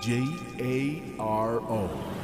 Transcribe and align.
J 0.00 0.24
A 0.58 1.02
R 1.18 1.60
O. 1.60 2.23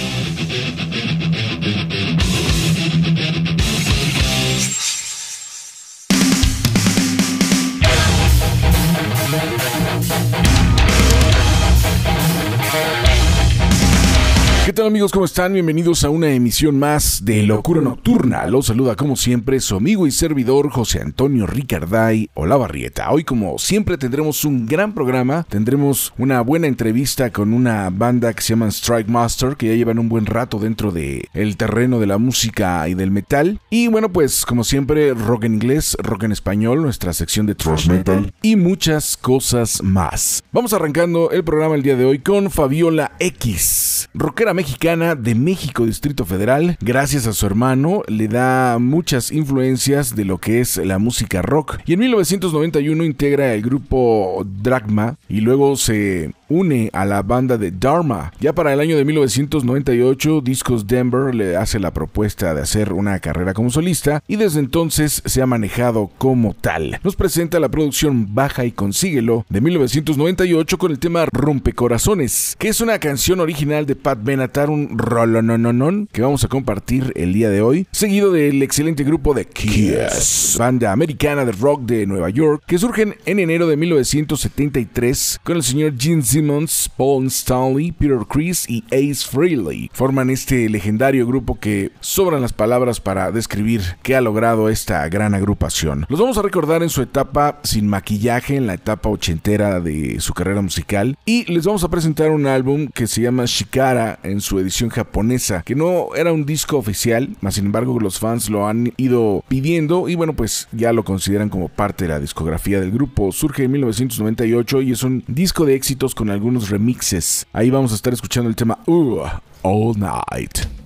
¿Qué 14.71 14.75
tal 14.75 14.87
amigos? 14.87 15.11
¿Cómo 15.11 15.25
están? 15.25 15.51
Bienvenidos 15.51 16.05
a 16.05 16.09
una 16.09 16.31
emisión 16.31 16.79
más 16.79 17.25
de 17.25 17.43
Locura 17.43 17.81
Nocturna. 17.81 18.45
Los 18.47 18.67
saluda 18.67 18.95
como 18.95 19.17
siempre 19.17 19.59
su 19.59 19.75
amigo 19.75 20.07
y 20.07 20.11
servidor 20.11 20.69
José 20.69 21.01
Antonio 21.01 21.45
Ricarday 21.45 22.29
Olavarrieta. 22.35 23.11
Hoy 23.11 23.25
como 23.25 23.59
siempre 23.59 23.97
tendremos 23.97 24.45
un 24.45 24.65
gran 24.65 24.93
programa, 24.93 25.45
tendremos 25.49 26.13
una 26.17 26.39
buena 26.39 26.67
entrevista 26.67 27.31
con 27.31 27.53
una 27.53 27.89
banda 27.89 28.31
que 28.31 28.41
se 28.41 28.53
llama 28.53 28.69
Strike 28.69 29.09
Master, 29.09 29.57
que 29.57 29.67
ya 29.67 29.75
llevan 29.75 29.99
un 29.99 30.07
buen 30.07 30.25
rato 30.25 30.57
dentro 30.57 30.93
del 30.93 31.27
el 31.33 31.57
terreno 31.57 31.99
de 31.99 32.07
la 32.07 32.17
música 32.17 32.87
y 32.87 32.93
del 32.93 33.11
metal. 33.11 33.59
Y 33.69 33.89
bueno, 33.89 34.13
pues 34.13 34.45
como 34.45 34.63
siempre, 34.63 35.13
rock 35.13 35.43
en 35.43 35.55
inglés, 35.55 35.97
rock 35.99 36.23
en 36.23 36.31
español, 36.31 36.81
nuestra 36.81 37.11
sección 37.11 37.45
de 37.45 37.55
thrash 37.55 37.89
metal 37.89 38.33
y 38.41 38.55
muchas 38.55 39.17
cosas 39.17 39.83
más. 39.83 40.45
Vamos 40.53 40.71
arrancando 40.71 41.29
el 41.31 41.43
programa 41.43 41.75
el 41.75 41.83
día 41.83 41.97
de 41.97 42.05
hoy 42.05 42.19
con 42.19 42.49
Fabiola 42.49 43.11
X, 43.19 44.07
rockera 44.13 44.53
mexicana 44.61 45.15
de 45.15 45.33
México, 45.33 45.87
Distrito 45.87 46.23
Federal. 46.23 46.77
Gracias 46.81 47.25
a 47.25 47.33
su 47.33 47.47
hermano, 47.47 48.03
le 48.07 48.27
da 48.27 48.77
muchas 48.77 49.31
influencias 49.31 50.15
de 50.15 50.23
lo 50.23 50.37
que 50.37 50.59
es 50.59 50.77
la 50.77 50.99
música 50.99 51.41
rock. 51.41 51.79
Y 51.87 51.93
en 51.93 52.01
1991 52.01 53.03
integra 53.03 53.55
el 53.55 53.63
grupo 53.63 54.45
Dragma 54.61 55.17
y 55.27 55.41
luego 55.41 55.75
se 55.77 56.33
une 56.51 56.89
a 56.93 57.05
la 57.05 57.21
banda 57.23 57.57
de 57.57 57.71
Dharma. 57.71 58.31
Ya 58.39 58.53
para 58.53 58.73
el 58.73 58.79
año 58.79 58.97
de 58.97 59.05
1998, 59.05 60.41
Discos 60.41 60.85
Denver 60.85 61.33
le 61.33 61.55
hace 61.55 61.79
la 61.79 61.91
propuesta 61.91 62.53
de 62.53 62.61
hacer 62.61 62.91
una 62.93 63.19
carrera 63.19 63.53
como 63.53 63.69
solista 63.69 64.21
y 64.27 64.35
desde 64.35 64.59
entonces 64.59 65.21
se 65.25 65.41
ha 65.41 65.45
manejado 65.45 66.11
como 66.17 66.53
tal. 66.53 66.99
Nos 67.03 67.15
presenta 67.15 67.59
la 67.59 67.69
producción 67.69 68.35
Baja 68.35 68.65
y 68.65 68.71
Consíguelo 68.71 69.45
de 69.49 69.61
1998 69.61 70.77
con 70.77 70.91
el 70.91 70.99
tema 70.99 71.25
Rompecorazones, 71.31 72.55
que 72.59 72.67
es 72.67 72.81
una 72.81 72.99
canción 72.99 73.39
original 73.39 73.85
de 73.85 73.95
Pat 73.95 74.19
Benatar, 74.21 74.69
un 74.69 74.97
rolonononon 74.97 76.09
que 76.11 76.21
vamos 76.21 76.43
a 76.43 76.47
compartir 76.47 77.13
el 77.15 77.33
día 77.33 77.49
de 77.49 77.61
hoy, 77.61 77.87
seguido 77.91 78.31
del 78.31 78.61
excelente 78.61 79.03
grupo 79.03 79.33
de 79.33 79.45
Kiss, 79.45 80.55
banda 80.59 80.91
americana 80.91 81.45
de 81.45 81.53
rock 81.53 81.83
de 81.83 82.05
Nueva 82.05 82.29
York, 82.29 82.63
que 82.67 82.77
surgen 82.77 83.15
en 83.25 83.39
enero 83.39 83.67
de 83.67 83.77
1973 83.77 85.39
con 85.43 85.55
el 85.55 85.63
señor 85.63 85.93
Gene 85.97 86.21
Simmons, 86.41 86.89
Paul 86.97 87.27
Stanley, 87.27 87.91
Peter 87.91 88.17
Chris 88.27 88.67
y 88.67 88.83
Ace 88.87 89.27
Frehley. 89.29 89.91
Forman 89.93 90.31
este 90.31 90.67
legendario 90.69 91.27
grupo 91.27 91.59
que 91.59 91.91
sobran 91.99 92.41
las 92.41 92.51
palabras 92.51 92.99
para 92.99 93.31
describir 93.31 93.81
qué 94.01 94.15
ha 94.15 94.21
logrado 94.21 94.69
esta 94.69 95.07
gran 95.07 95.35
agrupación. 95.35 96.07
Los 96.09 96.19
vamos 96.19 96.39
a 96.39 96.41
recordar 96.41 96.81
en 96.81 96.89
su 96.89 97.03
etapa 97.03 97.59
sin 97.61 97.87
maquillaje, 97.87 98.55
en 98.55 98.65
la 98.65 98.73
etapa 98.73 99.09
ochentera 99.09 99.81
de 99.81 100.19
su 100.19 100.33
carrera 100.33 100.63
musical, 100.63 101.15
y 101.25 101.45
les 101.45 101.67
vamos 101.67 101.83
a 101.83 101.89
presentar 101.89 102.31
un 102.31 102.47
álbum 102.47 102.87
que 102.87 103.05
se 103.05 103.21
llama 103.21 103.43
Shikara 103.45 104.17
en 104.23 104.41
su 104.41 104.57
edición 104.57 104.89
japonesa, 104.89 105.61
que 105.61 105.75
no 105.75 106.15
era 106.15 106.33
un 106.33 106.47
disco 106.47 106.77
oficial, 106.77 107.35
más 107.41 107.53
sin 107.53 107.67
embargo 107.67 107.99
los 107.99 108.17
fans 108.17 108.49
lo 108.49 108.67
han 108.67 108.93
ido 108.97 109.43
pidiendo 109.47 110.09
y 110.09 110.15
bueno 110.15 110.33
pues 110.33 110.67
ya 110.71 110.91
lo 110.91 111.03
consideran 111.03 111.49
como 111.49 111.69
parte 111.69 112.05
de 112.05 112.09
la 112.09 112.19
discografía 112.19 112.79
del 112.79 112.89
grupo. 112.89 113.31
Surge 113.31 113.65
en 113.65 113.71
1998 113.73 114.81
y 114.81 114.91
es 114.91 115.03
un 115.03 115.23
disco 115.27 115.65
de 115.65 115.75
éxitos 115.75 116.15
con 116.15 116.30
algunos 116.31 116.69
remixes. 116.69 117.45
Ahí 117.53 117.69
vamos 117.69 117.91
a 117.91 117.95
estar 117.95 118.13
escuchando 118.13 118.49
el 118.49 118.55
tema 118.55 118.79
uh, 118.87 119.21
All 119.61 119.97
Night. 119.97 120.80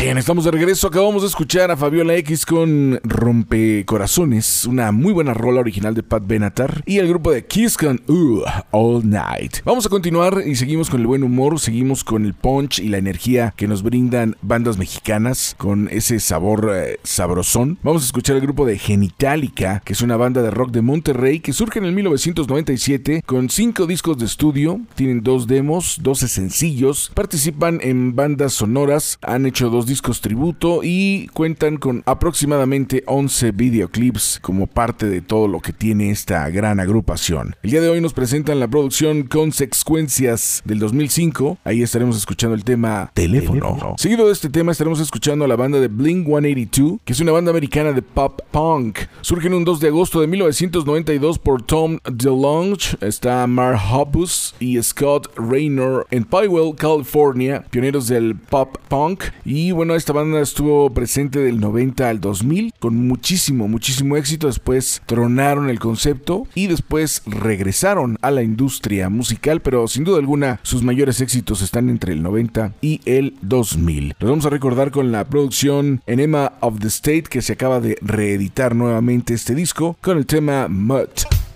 Bien, 0.00 0.16
estamos 0.16 0.44
de 0.44 0.50
regreso. 0.50 0.88
Acabamos 0.88 1.22
de 1.22 1.28
escuchar 1.28 1.70
a 1.70 1.76
Fabiola 1.76 2.14
X 2.16 2.46
con 2.46 2.98
Rompecorazones, 3.04 4.46
es 4.60 4.66
una 4.66 4.92
muy 4.92 5.14
buena 5.14 5.32
rola 5.32 5.60
original 5.60 5.94
de 5.94 6.02
Pat 6.02 6.26
Benatar 6.26 6.82
y 6.84 6.98
el 6.98 7.08
grupo 7.08 7.32
de 7.32 7.46
Kiss 7.46 7.78
con 7.78 8.02
uh, 8.08 8.42
All 8.72 9.08
Night. 9.08 9.58
Vamos 9.64 9.86
a 9.86 9.88
continuar 9.88 10.42
y 10.46 10.54
seguimos 10.54 10.90
con 10.90 11.00
el 11.00 11.06
buen 11.06 11.22
humor, 11.22 11.58
seguimos 11.58 12.04
con 12.04 12.26
el 12.26 12.34
punch 12.34 12.78
y 12.78 12.90
la 12.90 12.98
energía 12.98 13.54
que 13.56 13.66
nos 13.66 13.82
brindan 13.82 14.36
bandas 14.42 14.76
mexicanas 14.76 15.54
con 15.56 15.88
ese 15.90 16.20
sabor 16.20 16.72
eh, 16.74 16.98
sabrosón. 17.04 17.78
Vamos 17.82 18.02
a 18.02 18.06
escuchar 18.06 18.36
el 18.36 18.42
grupo 18.42 18.66
de 18.66 18.76
Genitalica, 18.76 19.80
que 19.82 19.94
es 19.94 20.02
una 20.02 20.18
banda 20.18 20.42
de 20.42 20.50
rock 20.50 20.72
de 20.72 20.82
Monterrey 20.82 21.40
que 21.40 21.54
surge 21.54 21.78
en 21.78 21.86
el 21.86 21.92
1997 21.92 23.22
con 23.24 23.48
cinco 23.48 23.86
discos 23.86 24.18
de 24.18 24.26
estudio, 24.26 24.78
tienen 24.94 25.22
dos 25.22 25.46
demos, 25.46 26.00
12 26.02 26.28
sencillos, 26.28 27.10
participan 27.14 27.78
en 27.82 28.14
bandas 28.14 28.52
sonoras, 28.52 29.18
han 29.22 29.46
hecho 29.46 29.70
dos 29.70 29.86
discos 29.86 30.20
tributo 30.20 30.80
y 30.82 31.28
cuentan 31.28 31.78
con 31.78 32.02
aproximadamente 32.04 33.04
11 33.06 33.52
videoclips 33.52 34.38
como 34.50 34.66
parte 34.66 35.06
de 35.06 35.20
todo 35.20 35.46
lo 35.46 35.60
que 35.60 35.72
tiene 35.72 36.10
esta 36.10 36.50
gran 36.50 36.80
agrupación. 36.80 37.54
El 37.62 37.70
día 37.70 37.80
de 37.80 37.88
hoy 37.88 38.00
nos 38.00 38.14
presentan 38.14 38.58
la 38.58 38.66
producción 38.66 39.22
Consecuencias 39.22 40.60
del 40.64 40.80
2005. 40.80 41.58
Ahí 41.62 41.82
estaremos 41.82 42.16
escuchando 42.16 42.56
el 42.56 42.64
tema 42.64 43.12
Teléfono. 43.14 43.94
Seguido 43.96 44.26
de 44.26 44.32
este 44.32 44.48
tema 44.48 44.72
estaremos 44.72 44.98
escuchando 44.98 45.44
a 45.44 45.48
la 45.48 45.54
banda 45.54 45.78
de 45.78 45.86
Blink 45.86 46.26
182, 46.26 46.98
que 47.04 47.12
es 47.12 47.20
una 47.20 47.30
banda 47.30 47.52
americana 47.52 47.92
de 47.92 48.02
pop 48.02 48.40
punk. 48.50 48.98
Surge 49.20 49.46
en 49.46 49.54
un 49.54 49.64
2 49.64 49.78
de 49.78 49.86
agosto 49.86 50.20
de 50.20 50.26
1992 50.26 51.38
por 51.38 51.62
Tom 51.62 52.00
DeLonge. 52.10 52.96
Está 53.00 53.46
Mark 53.46 53.78
Hoppus 53.92 54.56
y 54.58 54.82
Scott 54.82 55.30
Raynor 55.36 56.08
en 56.10 56.24
Pywell, 56.24 56.74
California, 56.74 57.64
pioneros 57.70 58.08
del 58.08 58.34
pop 58.34 58.78
punk. 58.88 59.26
Y 59.44 59.70
bueno, 59.70 59.94
esta 59.94 60.12
banda 60.12 60.40
estuvo 60.40 60.90
presente 60.90 61.38
del 61.38 61.60
90 61.60 62.08
al 62.08 62.20
2000 62.20 62.74
con 62.80 62.96
muchísimo, 63.06 63.68
muchísimo 63.68 64.16
éxito 64.16 64.39
después 64.48 65.02
tronaron 65.06 65.70
el 65.70 65.78
concepto 65.78 66.46
y 66.54 66.66
después 66.66 67.22
regresaron 67.26 68.18
a 68.22 68.30
la 68.30 68.42
industria 68.42 69.08
musical, 69.08 69.60
pero 69.60 69.88
sin 69.88 70.04
duda 70.04 70.18
alguna 70.18 70.60
sus 70.62 70.82
mayores 70.82 71.20
éxitos 71.20 71.62
están 71.62 71.88
entre 71.88 72.12
el 72.12 72.22
90 72.22 72.74
y 72.80 73.00
el 73.04 73.36
2000. 73.42 74.14
Los 74.18 74.30
vamos 74.30 74.46
a 74.46 74.50
recordar 74.50 74.90
con 74.90 75.12
la 75.12 75.24
producción 75.24 76.02
Enema 76.06 76.52
of 76.60 76.80
the 76.80 76.88
State 76.88 77.24
que 77.24 77.42
se 77.42 77.54
acaba 77.54 77.80
de 77.80 77.96
reeditar 78.00 78.74
nuevamente 78.74 79.34
este 79.34 79.54
disco 79.54 79.96
con 80.00 80.18
el 80.18 80.26
tema 80.26 80.68
Mutt. 80.68 81.49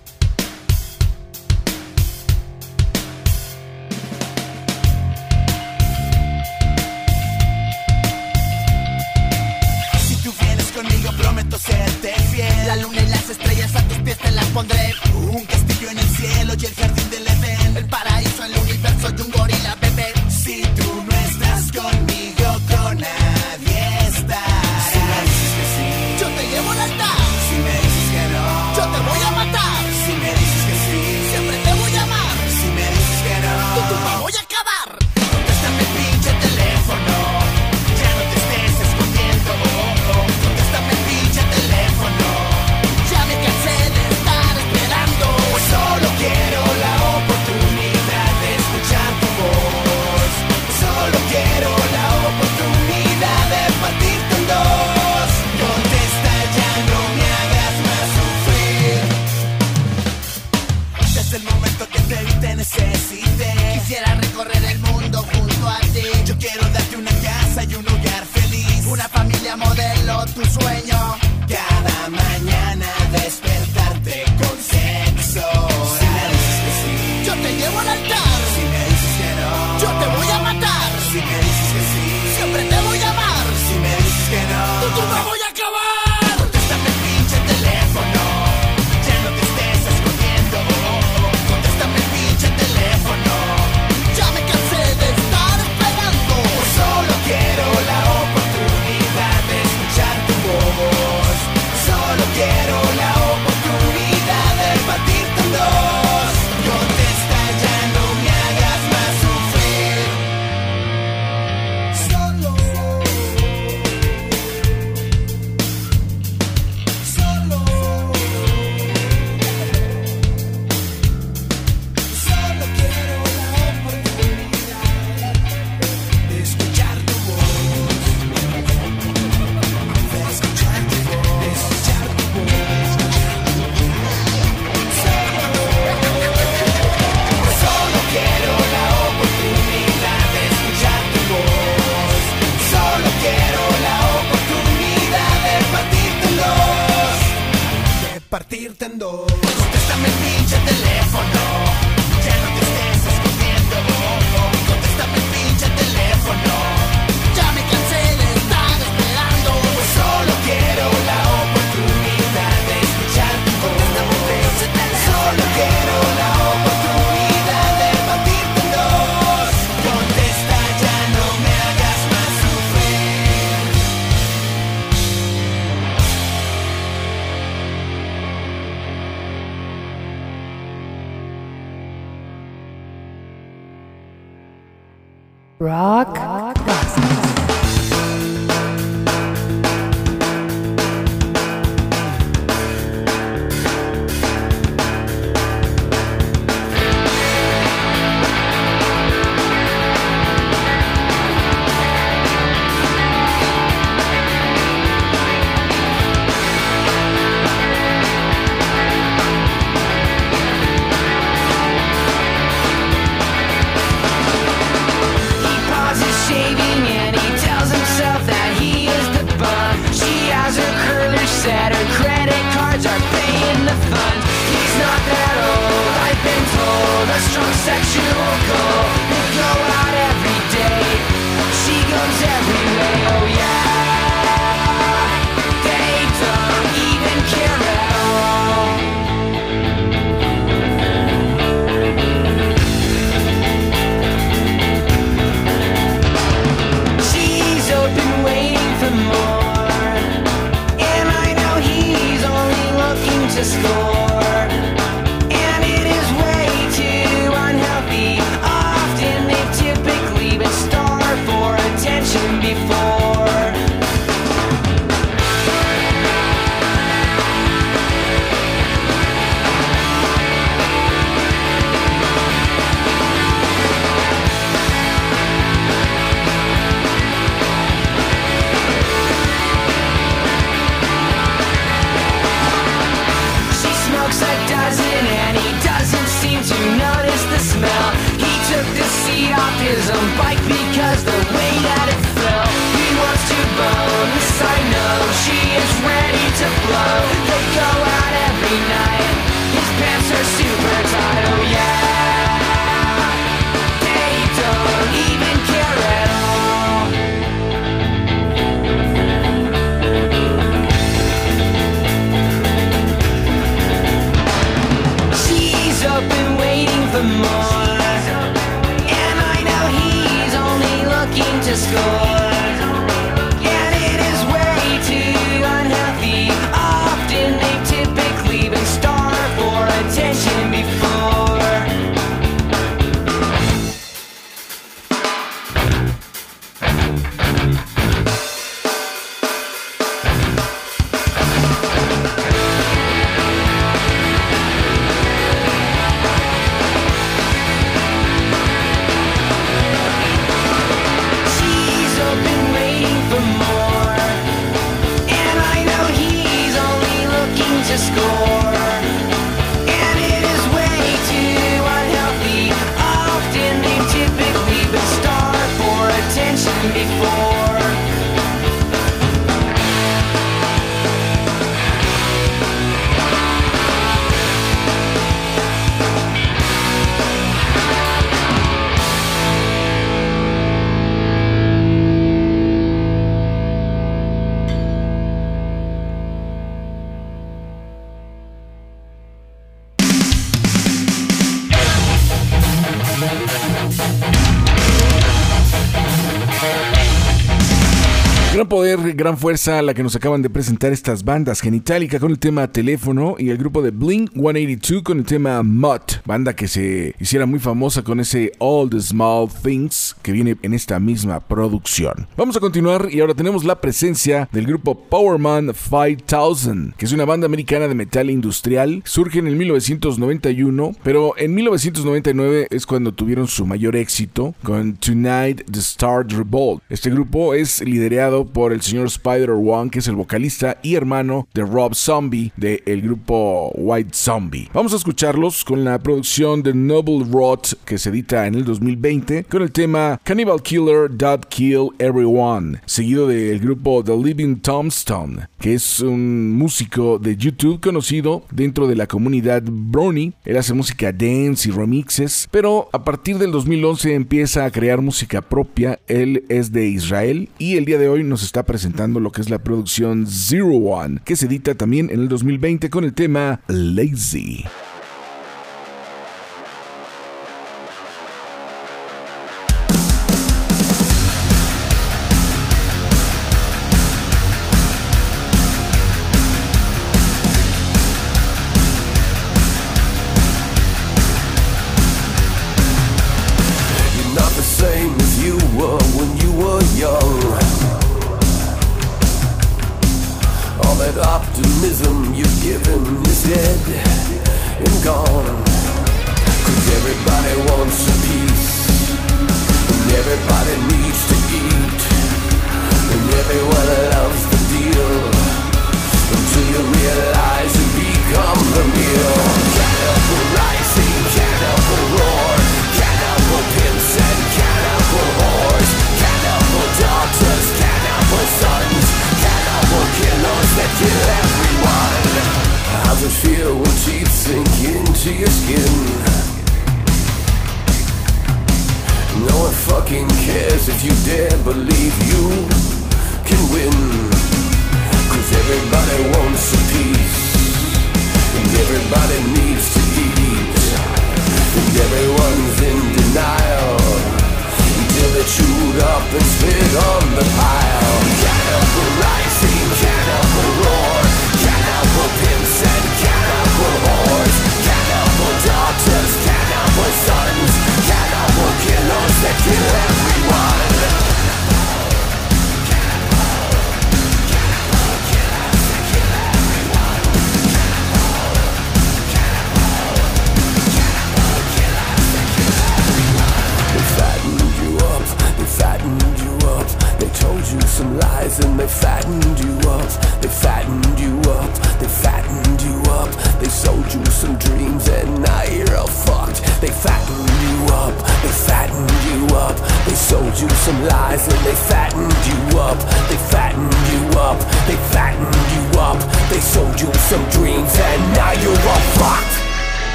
Gran 398.77 399.17
fuerza 399.17 399.63
la 399.63 399.73
que 399.73 399.85
nos 399.85 399.95
acaban 399.95 400.21
de 400.21 400.31
presentar 400.31 400.73
estas 400.73 401.05
bandas. 401.05 401.41
Genitalica 401.41 402.01
con 402.01 402.11
el 402.11 402.19
tema 402.19 402.51
Teléfono 402.51 403.15
y 403.19 403.31
el 403.31 403.39
grupo 403.39 403.63
de 403.63 403.71
Blink 403.71 404.11
182 404.15 404.83
con 404.83 404.99
el 404.99 405.05
tema 405.05 405.43
Mutt. 405.45 406.05
Banda 406.05 406.35
que 406.35 406.49
se 406.49 406.95
hiciera 406.99 407.25
muy 407.25 407.39
famosa 407.39 407.83
con 407.83 408.01
ese 408.01 408.33
All 408.39 408.69
the 408.69 408.81
Small 408.81 409.29
Things 409.43 409.84
que 410.05 410.13
viene 410.13 410.37
en 410.43 410.53
esta 410.53 410.79
misma 410.79 411.19
producción. 411.19 412.07
Vamos 412.17 412.37
a 412.37 412.41
continuar 412.41 412.89
y 412.93 413.01
ahora 413.01 413.15
tenemos 413.15 413.43
la 413.43 413.61
presencia 413.61 414.29
del 414.31 414.47
grupo 414.47 414.75
Powerman 414.75 415.53
5000, 415.55 416.75
que 416.77 416.85
es 416.85 416.93
una 416.93 417.07
banda 417.07 417.25
americana 417.25 417.67
de 417.67 417.75
metal 417.75 418.11
industrial. 418.11 418.83
Surge 418.85 419.19
en 419.19 419.27
el 419.27 419.37
1991, 419.37 420.77
pero 420.83 421.15
en 421.17 421.35
1999 421.35 422.49
es 422.51 422.67
cuando 422.67 422.93
tuvieron 422.93 423.27
su 423.27 423.47
mayor 423.47 423.77
éxito 423.77 424.35
con 424.43 424.75
Tonight 424.75 425.51
the 425.51 425.61
Star 425.61 426.07
Revolt. 426.07 426.63
Este 426.69 426.91
grupo 426.91 427.33
es 427.33 427.63
liderado 427.63 428.27
por 428.27 428.53
el 428.53 428.61
señor 428.61 428.89
Spider 428.89 429.31
One, 429.31 429.71
que 429.71 429.79
es 429.79 429.89
el 429.89 429.97
vocalista 429.97 430.59
y 430.63 430.75
hermano 430.75 431.27
de 431.33 431.43
Rob 431.43 431.75
Zombie 431.75 432.31
del 432.37 432.83
grupo 432.83 433.51
White 433.55 433.91
Zombie. 433.95 434.51
Vamos 434.53 434.75
a 434.75 434.77
escucharlos 434.77 435.45
con 435.45 435.65
la 435.65 435.79
producción 435.79 436.43
de 436.43 436.53
Noble 436.53 437.07
Rot 437.11 437.59
que 437.65 437.79
se 437.79 437.89
edita 437.89 438.27
en 438.27 438.35
el 438.35 438.45
2020 438.45 439.25
con 439.25 439.41
el 439.41 439.51
tema 439.51 439.94
Cannibal 440.03 440.43
Killer 440.43 440.89
Dot 440.91 441.27
Kill 441.29 441.71
Everyone, 441.79 442.61
seguido 442.67 443.07
del 443.09 443.39
grupo 443.41 443.83
The 443.85 443.97
Living 443.97 444.37
Tombstone, 444.37 445.29
que 445.39 445.55
es 445.55 445.81
un 445.81 446.33
músico 446.33 446.99
de 446.99 447.17
YouTube 447.17 447.61
conocido 447.61 448.25
dentro 448.31 448.67
de 448.67 448.77
la 448.77 448.87
comunidad 448.87 449.43
Brony. 449.45 450.13
Él 450.25 450.37
hace 450.37 450.55
música 450.55 450.93
dance 450.93 451.49
y 451.49 451.53
remixes, 451.53 452.29
pero 452.31 452.69
a 452.73 452.85
partir 452.85 453.19
del 453.19 453.33
2011 453.33 453.95
empieza 453.95 454.45
a 454.45 454.51
crear 454.51 454.81
música 454.81 455.23
propia. 455.23 455.79
Él 455.87 456.25
es 456.29 456.53
de 456.53 456.67
Israel 456.67 457.29
y 457.39 457.57
el 457.57 457.65
día 457.65 457.79
de 457.79 457.89
hoy 457.89 458.03
nos 458.05 458.23
está 458.23 458.43
presentando 458.43 459.01
lo 459.01 459.13
que 459.13 459.21
es 459.21 459.31
la 459.31 459.39
producción 459.39 460.07
Zero 460.07 460.49
One, 460.49 461.01
que 461.05 461.17
se 461.17 461.27
edita 461.27 461.55
también 461.55 461.91
en 461.91 462.01
el 462.01 462.09
2020 462.09 462.71
con 462.71 462.85
el 462.85 462.95
tema 462.95 463.41
Lazy. 463.49 464.45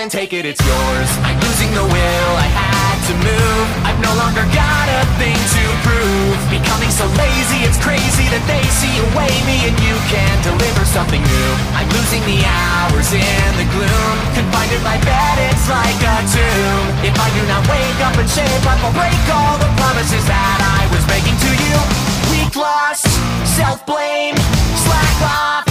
And 0.00 0.10
take 0.10 0.32
it. 0.32 0.48
It's 0.48 0.64
yours. 0.64 1.10
I'm 1.28 1.36
losing 1.44 1.68
the 1.76 1.84
will. 1.84 2.32
I 2.40 2.48
had 2.48 2.96
to 3.04 3.14
move. 3.20 3.66
I've 3.84 4.00
no 4.00 4.08
longer 4.16 4.40
got 4.56 4.86
a 4.88 5.04
thing 5.20 5.36
to 5.36 5.64
prove. 5.84 6.40
Becoming 6.48 6.88
so 6.88 7.04
lazy, 7.20 7.68
it's 7.68 7.76
crazy 7.84 8.24
that 8.32 8.40
they 8.48 8.64
see 8.80 8.96
away 9.12 9.28
me 9.44 9.68
and 9.68 9.76
you 9.84 9.92
can 10.08 10.32
deliver 10.40 10.88
something 10.88 11.20
new. 11.20 11.50
I'm 11.76 11.84
losing 11.92 12.24
the 12.24 12.40
hours 12.48 13.12
in 13.12 13.50
the 13.60 13.68
gloom. 13.76 14.14
Confined 14.32 14.72
in 14.72 14.80
my 14.80 14.96
bed, 15.04 15.36
it's 15.52 15.68
like 15.68 16.00
a 16.00 16.16
tomb. 16.32 16.84
If 17.04 17.14
I 17.20 17.28
do 17.36 17.42
not 17.44 17.60
wake 17.68 18.00
up 18.00 18.16
and 18.16 18.28
shape 18.28 18.64
up, 18.64 18.80
I'll 18.80 18.96
break 18.96 19.20
all 19.28 19.60
the 19.60 19.68
promises 19.76 20.24
that 20.24 20.58
I 20.64 20.88
was 20.96 21.04
making 21.12 21.36
to 21.36 21.50
you. 21.52 21.76
Weak 22.32 22.56
lost, 22.56 23.04
self-blame, 23.52 24.40
slack 24.80 25.20
off. 25.28 25.69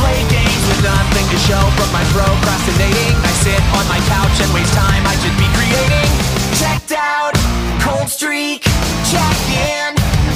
Play 0.00 0.20
games 0.32 0.62
with 0.68 0.80
nothing 0.82 1.26
to 1.28 1.38
show 1.44 1.62
from 1.76 1.90
my 1.92 2.04
procrastinating. 2.10 3.14
I 3.20 3.32
sit 3.44 3.60
on 3.76 3.84
my 3.86 4.00
couch 4.08 4.36
and 4.40 4.50
waste 4.56 4.72
time 4.72 5.04
I 5.04 5.14
should 5.20 5.36
be 5.36 5.48
creating. 5.52 6.10
Checked 6.56 6.92
out, 6.96 7.36
cold 7.84 8.08
streak, 8.08 8.64
check 9.12 9.38
in. 9.52 9.92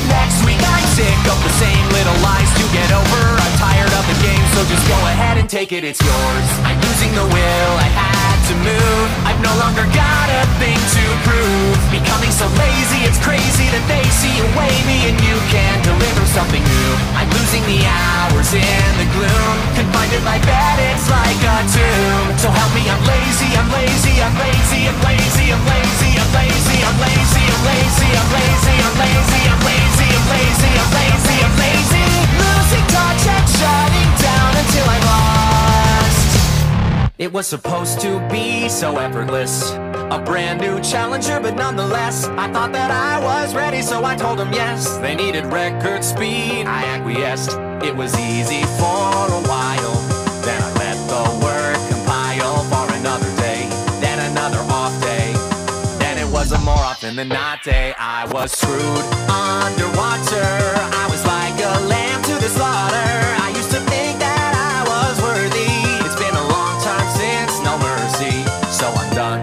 Next 0.08 0.44
week 0.44 0.60
I'm 0.60 0.86
sick 0.92 1.20
of 1.32 1.38
the 1.40 1.54
same 1.58 1.84
little 1.96 2.18
lies 2.20 2.50
to 2.60 2.64
get 2.76 2.88
over. 2.92 3.22
I'm 3.40 3.54
tired 3.56 3.92
of 3.92 4.04
the 4.04 4.18
game, 4.20 4.44
so 4.52 4.60
just 4.68 4.84
go 4.86 4.98
ahead 5.08 5.38
and 5.38 5.48
take 5.48 5.72
it, 5.72 5.82
it's 5.82 6.00
yours. 6.00 6.48
I'm 6.68 6.78
losing 6.84 7.12
the 7.16 7.24
will, 7.24 7.72
I 7.80 7.88
had 7.88 8.13
to 8.44 8.54
move. 8.60 9.08
I've 9.24 9.40
no 9.40 9.52
longer 9.56 9.88
got 9.96 10.26
a 10.28 10.44
thing 10.60 10.76
to 10.76 11.04
prove. 11.24 11.76
Becoming 11.88 12.28
so 12.28 12.44
lazy, 12.60 13.08
it's 13.08 13.16
crazy 13.24 13.72
that 13.72 13.84
they 13.88 14.04
see 14.12 14.36
away 14.52 14.72
me 14.84 15.08
and 15.08 15.16
you 15.24 15.36
can 15.48 15.80
deliver 15.80 16.24
something 16.28 16.60
new. 16.60 16.90
I'm 17.16 17.28
losing 17.32 17.64
the 17.64 17.80
hours 17.88 18.52
in 18.52 18.90
the 19.00 19.08
gloom. 19.16 19.54
Confined 19.72 20.12
in 20.12 20.24
my 20.28 20.36
bed, 20.44 20.76
it's 20.92 21.08
like 21.08 21.40
a 21.40 21.56
tomb. 21.72 22.26
So 22.36 22.52
help 22.52 22.70
me, 22.76 22.84
I'm 22.84 23.00
lazy, 23.08 23.48
I'm 23.56 23.68
lazy, 23.72 24.12
I'm 24.20 24.34
lazy, 24.36 24.92
I'm 24.92 24.98
lazy, 25.08 25.44
I'm 25.48 25.64
lazy, 25.64 26.10
I'm 26.20 26.30
lazy, 26.36 26.76
I'm 26.84 26.98
lazy, 27.00 27.44
I'm 27.48 27.60
lazy, 27.64 28.08
I'm 28.12 28.28
lazy, 28.44 28.76
I'm 28.84 28.96
lazy, 29.00 29.40
I'm 29.48 29.62
lazy, 29.64 30.08
I'm 30.12 30.28
lazy, 30.36 30.70
I'm 30.84 30.90
lazy, 30.92 31.36
I'm 31.48 31.54
lazy. 31.64 32.04
Losing 32.36 32.86
touch 32.92 33.24
and 33.24 33.46
shutting 33.56 34.10
down 34.20 34.52
until 34.52 34.84
I'm 34.92 35.04
lost. 35.08 35.53
It 37.16 37.32
was 37.32 37.46
supposed 37.46 38.00
to 38.00 38.18
be 38.28 38.68
so 38.68 38.98
effortless. 38.98 39.70
A 39.70 40.20
brand 40.26 40.60
new 40.60 40.80
challenger, 40.80 41.38
but 41.38 41.54
nonetheless, 41.54 42.26
I 42.26 42.52
thought 42.52 42.72
that 42.72 42.90
I 42.90 43.22
was 43.22 43.54
ready, 43.54 43.82
so 43.82 44.04
I 44.04 44.16
told 44.16 44.40
them 44.40 44.52
yes. 44.52 44.96
They 44.96 45.14
needed 45.14 45.46
record 45.46 46.02
speed, 46.02 46.66
I 46.66 46.82
acquiesced. 46.86 47.52
It 47.86 47.94
was 47.94 48.18
easy 48.18 48.62
for 48.82 49.30
a 49.30 49.42
while. 49.46 49.94
Then 50.42 50.60
I 50.60 50.70
let 50.82 50.98
the 51.06 51.22
work 51.38 51.78
compile 51.88 52.64
for 52.66 52.92
another 52.98 53.30
day, 53.36 53.68
then 54.00 54.18
another 54.32 54.58
off 54.74 55.00
day. 55.00 55.30
Then 56.00 56.18
it 56.18 56.26
was 56.32 56.50
a 56.50 56.58
more 56.58 56.74
often 56.74 57.14
than 57.14 57.28
not 57.28 57.62
day. 57.62 57.94
I 57.96 58.26
was 58.32 58.50
screwed 58.50 59.06
underwater. 59.30 60.50
I 60.98 61.06
was 61.08 61.24
like 61.24 61.54
a 61.62 61.78
lamb 61.86 62.22
to 62.24 62.34
the 62.42 62.48
slaughter. 62.48 63.10
I 63.38 63.52
used 63.54 63.70
to 63.70 63.78
think 63.86 64.18
that 64.18 64.33
so 68.84 68.92
I'm 69.00 69.12
done. 69.16 69.40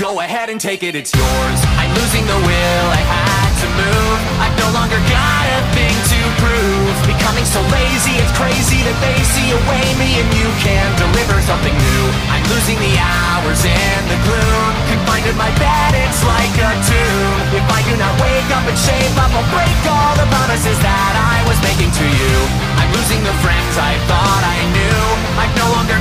Go 0.00 0.20
ahead 0.24 0.48
and 0.48 0.56
take 0.56 0.80
it, 0.80 0.96
it's 0.96 1.12
yours. 1.12 1.60
I'm 1.76 1.92
losing 1.92 2.24
the 2.24 2.40
will, 2.40 2.86
I 2.88 3.02
had 3.04 3.52
to 3.60 3.68
move. 3.76 4.20
I've 4.40 4.56
no 4.56 4.68
longer 4.72 4.96
got 5.12 5.44
a 5.44 5.60
thing 5.76 5.92
to 5.92 6.20
prove. 6.40 6.94
Becoming 7.04 7.44
so 7.44 7.60
lazy, 7.68 8.16
it's 8.16 8.32
crazy 8.32 8.80
that 8.88 8.96
they 9.04 9.18
see 9.28 9.52
away 9.52 9.84
me 10.00 10.24
and 10.24 10.28
you 10.32 10.48
can 10.64 10.88
deliver 10.96 11.36
something 11.44 11.76
new. 11.76 12.04
I'm 12.32 12.44
losing 12.48 12.80
the 12.80 12.96
hours 12.96 13.60
in 13.68 13.98
the 14.08 14.16
gloom. 14.24 14.72
Confined 14.88 15.28
in 15.28 15.36
my 15.36 15.52
bed, 15.60 15.92
it's 16.00 16.24
like 16.24 16.54
a 16.64 16.72
tomb. 16.80 17.36
If 17.52 17.66
I 17.68 17.84
do 17.84 17.92
not 18.00 18.14
wake 18.24 18.50
up 18.56 18.64
and 18.64 18.78
shape 18.80 19.16
up, 19.20 19.28
I'll 19.36 19.48
break 19.52 19.80
all 19.84 20.16
the 20.16 20.24
promises 20.32 20.80
that 20.80 21.12
I 21.12 21.44
was 21.44 21.60
making 21.60 21.92
to 21.92 22.06
you. 22.08 22.36
I'm 22.80 22.88
losing 22.96 23.20
the 23.20 23.36
friends 23.44 23.76
I 23.76 24.00
thought 24.08 24.42
I 24.48 24.58
knew. 24.72 25.00
I've 25.36 25.54
no 25.60 25.68
longer 25.76 26.00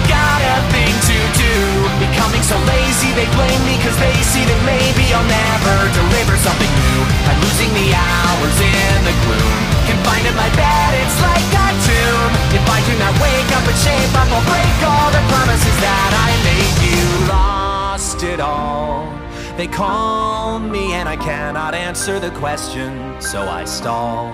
do. 1.60 1.68
Becoming 2.00 2.44
so 2.44 2.56
lazy, 2.64 3.12
they 3.20 3.28
blame 3.36 3.62
me 3.68 3.76
cause 3.84 3.98
they 4.00 4.16
see 4.24 4.44
that 4.48 4.62
maybe 4.64 5.06
I'll 5.12 5.28
never 5.28 5.76
deliver 5.92 6.36
something 6.40 6.72
new. 6.72 7.00
I'm 7.28 7.40
losing 7.44 7.72
the 7.76 7.88
hours 7.92 8.58
in 8.64 8.96
the 9.04 9.16
gloom. 9.28 9.60
Confined 9.90 10.28
in 10.32 10.36
my 10.40 10.50
bed, 10.56 10.92
it's 11.04 11.20
like 11.20 11.52
a 11.52 11.70
tomb. 11.84 12.32
If 12.56 12.64
I 12.64 12.80
do 12.88 12.94
not 13.04 13.14
wake 13.20 13.52
up 13.58 13.66
and 13.68 13.80
shape 13.84 14.14
up, 14.16 14.30
I'll 14.32 14.46
break 14.48 14.78
all 14.88 15.10
the 15.12 15.24
promises 15.28 15.78
that 15.84 16.12
I 16.16 16.30
made 16.48 16.78
you. 16.88 17.04
Lost 17.28 18.24
it 18.24 18.40
all. 18.40 19.12
They 19.58 19.68
call 19.68 20.60
me 20.60 20.94
and 20.94 21.10
I 21.10 21.18
cannot 21.18 21.76
answer 21.76 22.20
the 22.20 22.32
question, 22.32 23.20
so 23.22 23.42
I 23.42 23.66
stall. 23.66 24.32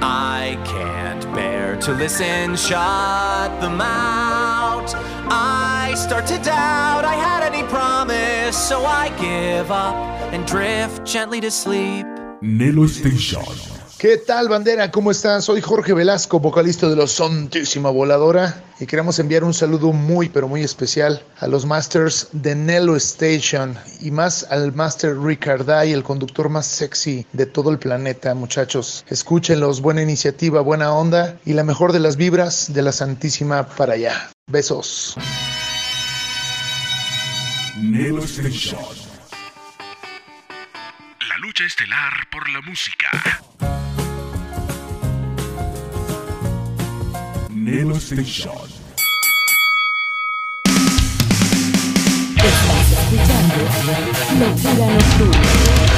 I 0.00 0.56
can't 0.64 1.24
bear 1.34 1.76
to 1.80 1.92
listen, 1.92 2.56
shut 2.56 3.50
them 3.60 3.80
out. 3.80 4.94
I 5.30 5.67
start 5.96 6.26
to 6.26 6.38
doubt 6.38 7.04
I 7.04 7.14
had 7.14 7.42
any 7.42 7.62
promise, 7.68 8.56
so 8.56 8.84
I 8.84 9.10
give 9.18 9.70
up 9.70 9.94
and 10.32 10.46
drift 10.46 11.04
gently 11.04 11.40
to 11.40 11.50
sleep. 11.50 12.06
Nelo 12.40 12.86
Station. 12.86 13.44
¿Qué 13.98 14.16
tal, 14.16 14.48
bandera? 14.48 14.92
¿Cómo 14.92 15.10
están? 15.10 15.42
Soy 15.42 15.60
Jorge 15.60 15.92
Velasco, 15.92 16.38
vocalista 16.38 16.88
de 16.88 16.94
los 16.94 17.10
Santísima 17.10 17.90
Voladora, 17.90 18.62
y 18.78 18.86
queremos 18.86 19.18
enviar 19.18 19.42
un 19.42 19.52
saludo 19.52 19.92
muy, 19.92 20.28
pero 20.28 20.46
muy 20.46 20.62
especial 20.62 21.20
a 21.40 21.48
los 21.48 21.66
masters 21.66 22.28
de 22.30 22.54
Nelo 22.54 22.94
Station 22.94 23.76
y 24.00 24.12
más 24.12 24.46
al 24.50 24.72
master 24.72 25.18
Ricarday, 25.18 25.92
el 25.92 26.04
conductor 26.04 26.48
más 26.48 26.66
sexy 26.66 27.26
de 27.32 27.46
todo 27.46 27.70
el 27.70 27.80
planeta, 27.80 28.32
muchachos. 28.34 29.04
Escúchenlos, 29.08 29.80
buena 29.80 30.02
iniciativa, 30.02 30.60
buena 30.60 30.92
onda 30.92 31.40
y 31.44 31.54
la 31.54 31.64
mejor 31.64 31.92
de 31.92 31.98
las 31.98 32.16
vibras 32.16 32.72
de 32.72 32.82
la 32.82 32.92
Santísima 32.92 33.66
para 33.66 33.94
allá. 33.94 34.30
Besos. 34.46 35.16
Nelo 37.80 38.24
Station. 38.24 38.78
La 41.28 41.38
lucha 41.38 41.64
estelar 41.64 42.28
por 42.30 42.48
la 42.50 42.60
música. 42.60 43.08
Nelo 47.50 47.96
Station. 47.96 48.52
Estás 52.36 52.92
escuchando 52.92 53.56
Locura 54.38 54.86
Nocturna. 54.94 55.97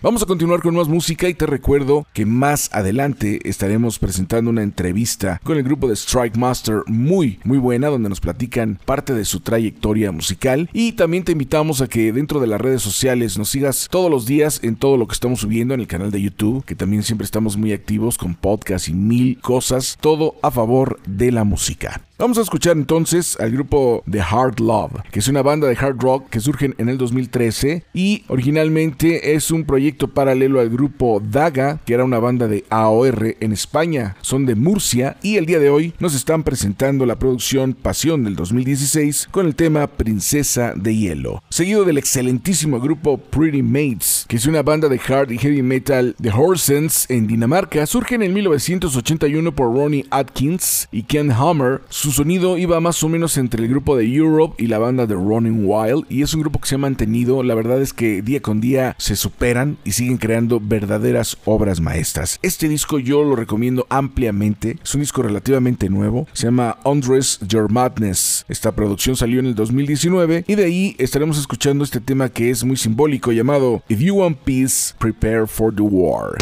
Vamos 0.00 0.22
a 0.22 0.26
continuar 0.26 0.62
con 0.62 0.76
más 0.76 0.86
música 0.86 1.28
y 1.28 1.34
te 1.34 1.46
recuerdo 1.46 2.06
que 2.12 2.24
más 2.24 2.70
adelante 2.72 3.40
estaremos 3.48 3.98
presentando 3.98 4.50
una 4.50 4.62
entrevista 4.62 5.40
con 5.42 5.56
el 5.56 5.64
grupo 5.64 5.88
de 5.88 5.94
Strike 5.94 6.36
Master 6.36 6.82
muy 6.86 7.40
muy 7.42 7.58
buena 7.58 7.88
donde 7.88 8.08
nos 8.08 8.20
platican 8.20 8.78
parte 8.84 9.12
de 9.12 9.24
su 9.24 9.40
trayectoria 9.40 10.12
musical 10.12 10.70
y 10.72 10.92
también 10.92 11.24
te 11.24 11.32
invitamos 11.32 11.80
a 11.80 11.88
que 11.88 12.12
dentro 12.12 12.38
de 12.38 12.46
las 12.46 12.60
redes 12.60 12.82
sociales 12.82 13.36
nos 13.38 13.48
sigas 13.48 13.88
todos 13.90 14.08
los 14.08 14.24
días 14.24 14.60
en 14.62 14.76
todo 14.76 14.96
lo 14.96 15.08
que 15.08 15.14
estamos 15.14 15.40
subiendo 15.40 15.74
en 15.74 15.80
el 15.80 15.88
canal 15.88 16.12
de 16.12 16.22
YouTube 16.22 16.64
que 16.64 16.76
también 16.76 17.02
siempre 17.02 17.24
estamos 17.24 17.56
muy 17.56 17.72
activos 17.72 18.18
con 18.18 18.36
podcast 18.36 18.88
y 18.88 18.94
mil 18.94 19.40
cosas 19.40 19.98
todo 20.00 20.36
a 20.42 20.52
favor 20.52 20.91
de 21.06 21.32
la 21.32 21.44
música. 21.44 22.02
Vamos 22.22 22.38
a 22.38 22.42
escuchar 22.42 22.76
entonces 22.76 23.36
al 23.40 23.50
grupo 23.50 24.04
The 24.08 24.20
Hard 24.20 24.60
Love, 24.60 24.92
que 25.10 25.18
es 25.18 25.26
una 25.26 25.42
banda 25.42 25.66
de 25.66 25.74
hard 25.74 26.00
rock 26.00 26.28
que 26.30 26.38
surgen 26.38 26.72
en 26.78 26.88
el 26.88 26.96
2013 26.96 27.82
y 27.94 28.22
originalmente 28.28 29.34
es 29.34 29.50
un 29.50 29.64
proyecto 29.64 30.06
paralelo 30.06 30.60
al 30.60 30.70
grupo 30.70 31.20
Daga, 31.20 31.80
que 31.84 31.94
era 31.94 32.04
una 32.04 32.20
banda 32.20 32.46
de 32.46 32.64
AOR 32.70 33.34
en 33.40 33.50
España. 33.50 34.14
Son 34.20 34.46
de 34.46 34.54
Murcia 34.54 35.16
y 35.20 35.34
el 35.34 35.46
día 35.46 35.58
de 35.58 35.68
hoy 35.68 35.94
nos 35.98 36.14
están 36.14 36.44
presentando 36.44 37.06
la 37.06 37.18
producción 37.18 37.72
Pasión 37.72 38.22
del 38.22 38.36
2016 38.36 39.26
con 39.32 39.46
el 39.46 39.56
tema 39.56 39.88
Princesa 39.88 40.74
de 40.76 40.94
Hielo, 40.94 41.42
seguido 41.48 41.84
del 41.84 41.98
excelentísimo 41.98 42.78
grupo 42.78 43.18
Pretty 43.18 43.64
Mates, 43.64 44.26
que 44.28 44.36
es 44.36 44.46
una 44.46 44.62
banda 44.62 44.88
de 44.88 45.00
hard 45.00 45.32
y 45.32 45.38
heavy 45.38 45.62
metal 45.62 46.14
de 46.20 46.30
Horsens 46.30 47.10
en 47.10 47.26
Dinamarca. 47.26 47.84
Surge 47.84 48.14
en 48.14 48.22
el 48.22 48.32
1981 48.32 49.52
por 49.56 49.74
Ronnie 49.74 50.06
Atkins 50.10 50.88
y 50.92 51.02
Ken 51.02 51.32
Hammer. 51.32 51.80
Su 52.12 52.24
sonido 52.24 52.58
iba 52.58 52.78
más 52.78 53.02
o 53.02 53.08
menos 53.08 53.38
entre 53.38 53.62
el 53.62 53.70
grupo 53.70 53.96
de 53.96 54.04
Europe 54.04 54.62
y 54.62 54.66
la 54.66 54.76
banda 54.76 55.06
de 55.06 55.14
Running 55.14 55.64
Wild 55.64 56.04
y 56.10 56.20
es 56.20 56.34
un 56.34 56.42
grupo 56.42 56.60
que 56.60 56.68
se 56.68 56.74
ha 56.74 56.78
mantenido, 56.78 57.42
la 57.42 57.54
verdad 57.54 57.80
es 57.80 57.94
que 57.94 58.20
día 58.20 58.42
con 58.42 58.60
día 58.60 58.94
se 58.98 59.16
superan 59.16 59.78
y 59.82 59.92
siguen 59.92 60.18
creando 60.18 60.60
verdaderas 60.60 61.38
obras 61.46 61.80
maestras. 61.80 62.38
Este 62.42 62.68
disco 62.68 62.98
yo 62.98 63.24
lo 63.24 63.34
recomiendo 63.34 63.86
ampliamente, 63.88 64.76
es 64.84 64.94
un 64.94 65.00
disco 65.00 65.22
relativamente 65.22 65.88
nuevo, 65.88 66.28
se 66.34 66.48
llama 66.48 66.76
Undress 66.84 67.40
Your 67.48 67.72
Madness. 67.72 68.44
Esta 68.46 68.72
producción 68.72 69.16
salió 69.16 69.40
en 69.40 69.46
el 69.46 69.54
2019 69.54 70.44
y 70.46 70.54
de 70.54 70.64
ahí 70.66 70.96
estaremos 70.98 71.38
escuchando 71.38 71.82
este 71.82 72.00
tema 72.00 72.28
que 72.28 72.50
es 72.50 72.62
muy 72.62 72.76
simbólico 72.76 73.32
llamado 73.32 73.82
If 73.88 74.00
You 74.00 74.16
Want 74.16 74.36
Peace, 74.36 74.92
Prepare 74.98 75.46
for 75.46 75.74
the 75.74 75.80
War. 75.80 76.36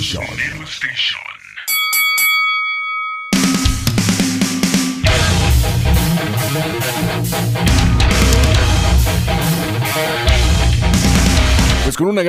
Station 0.00 0.53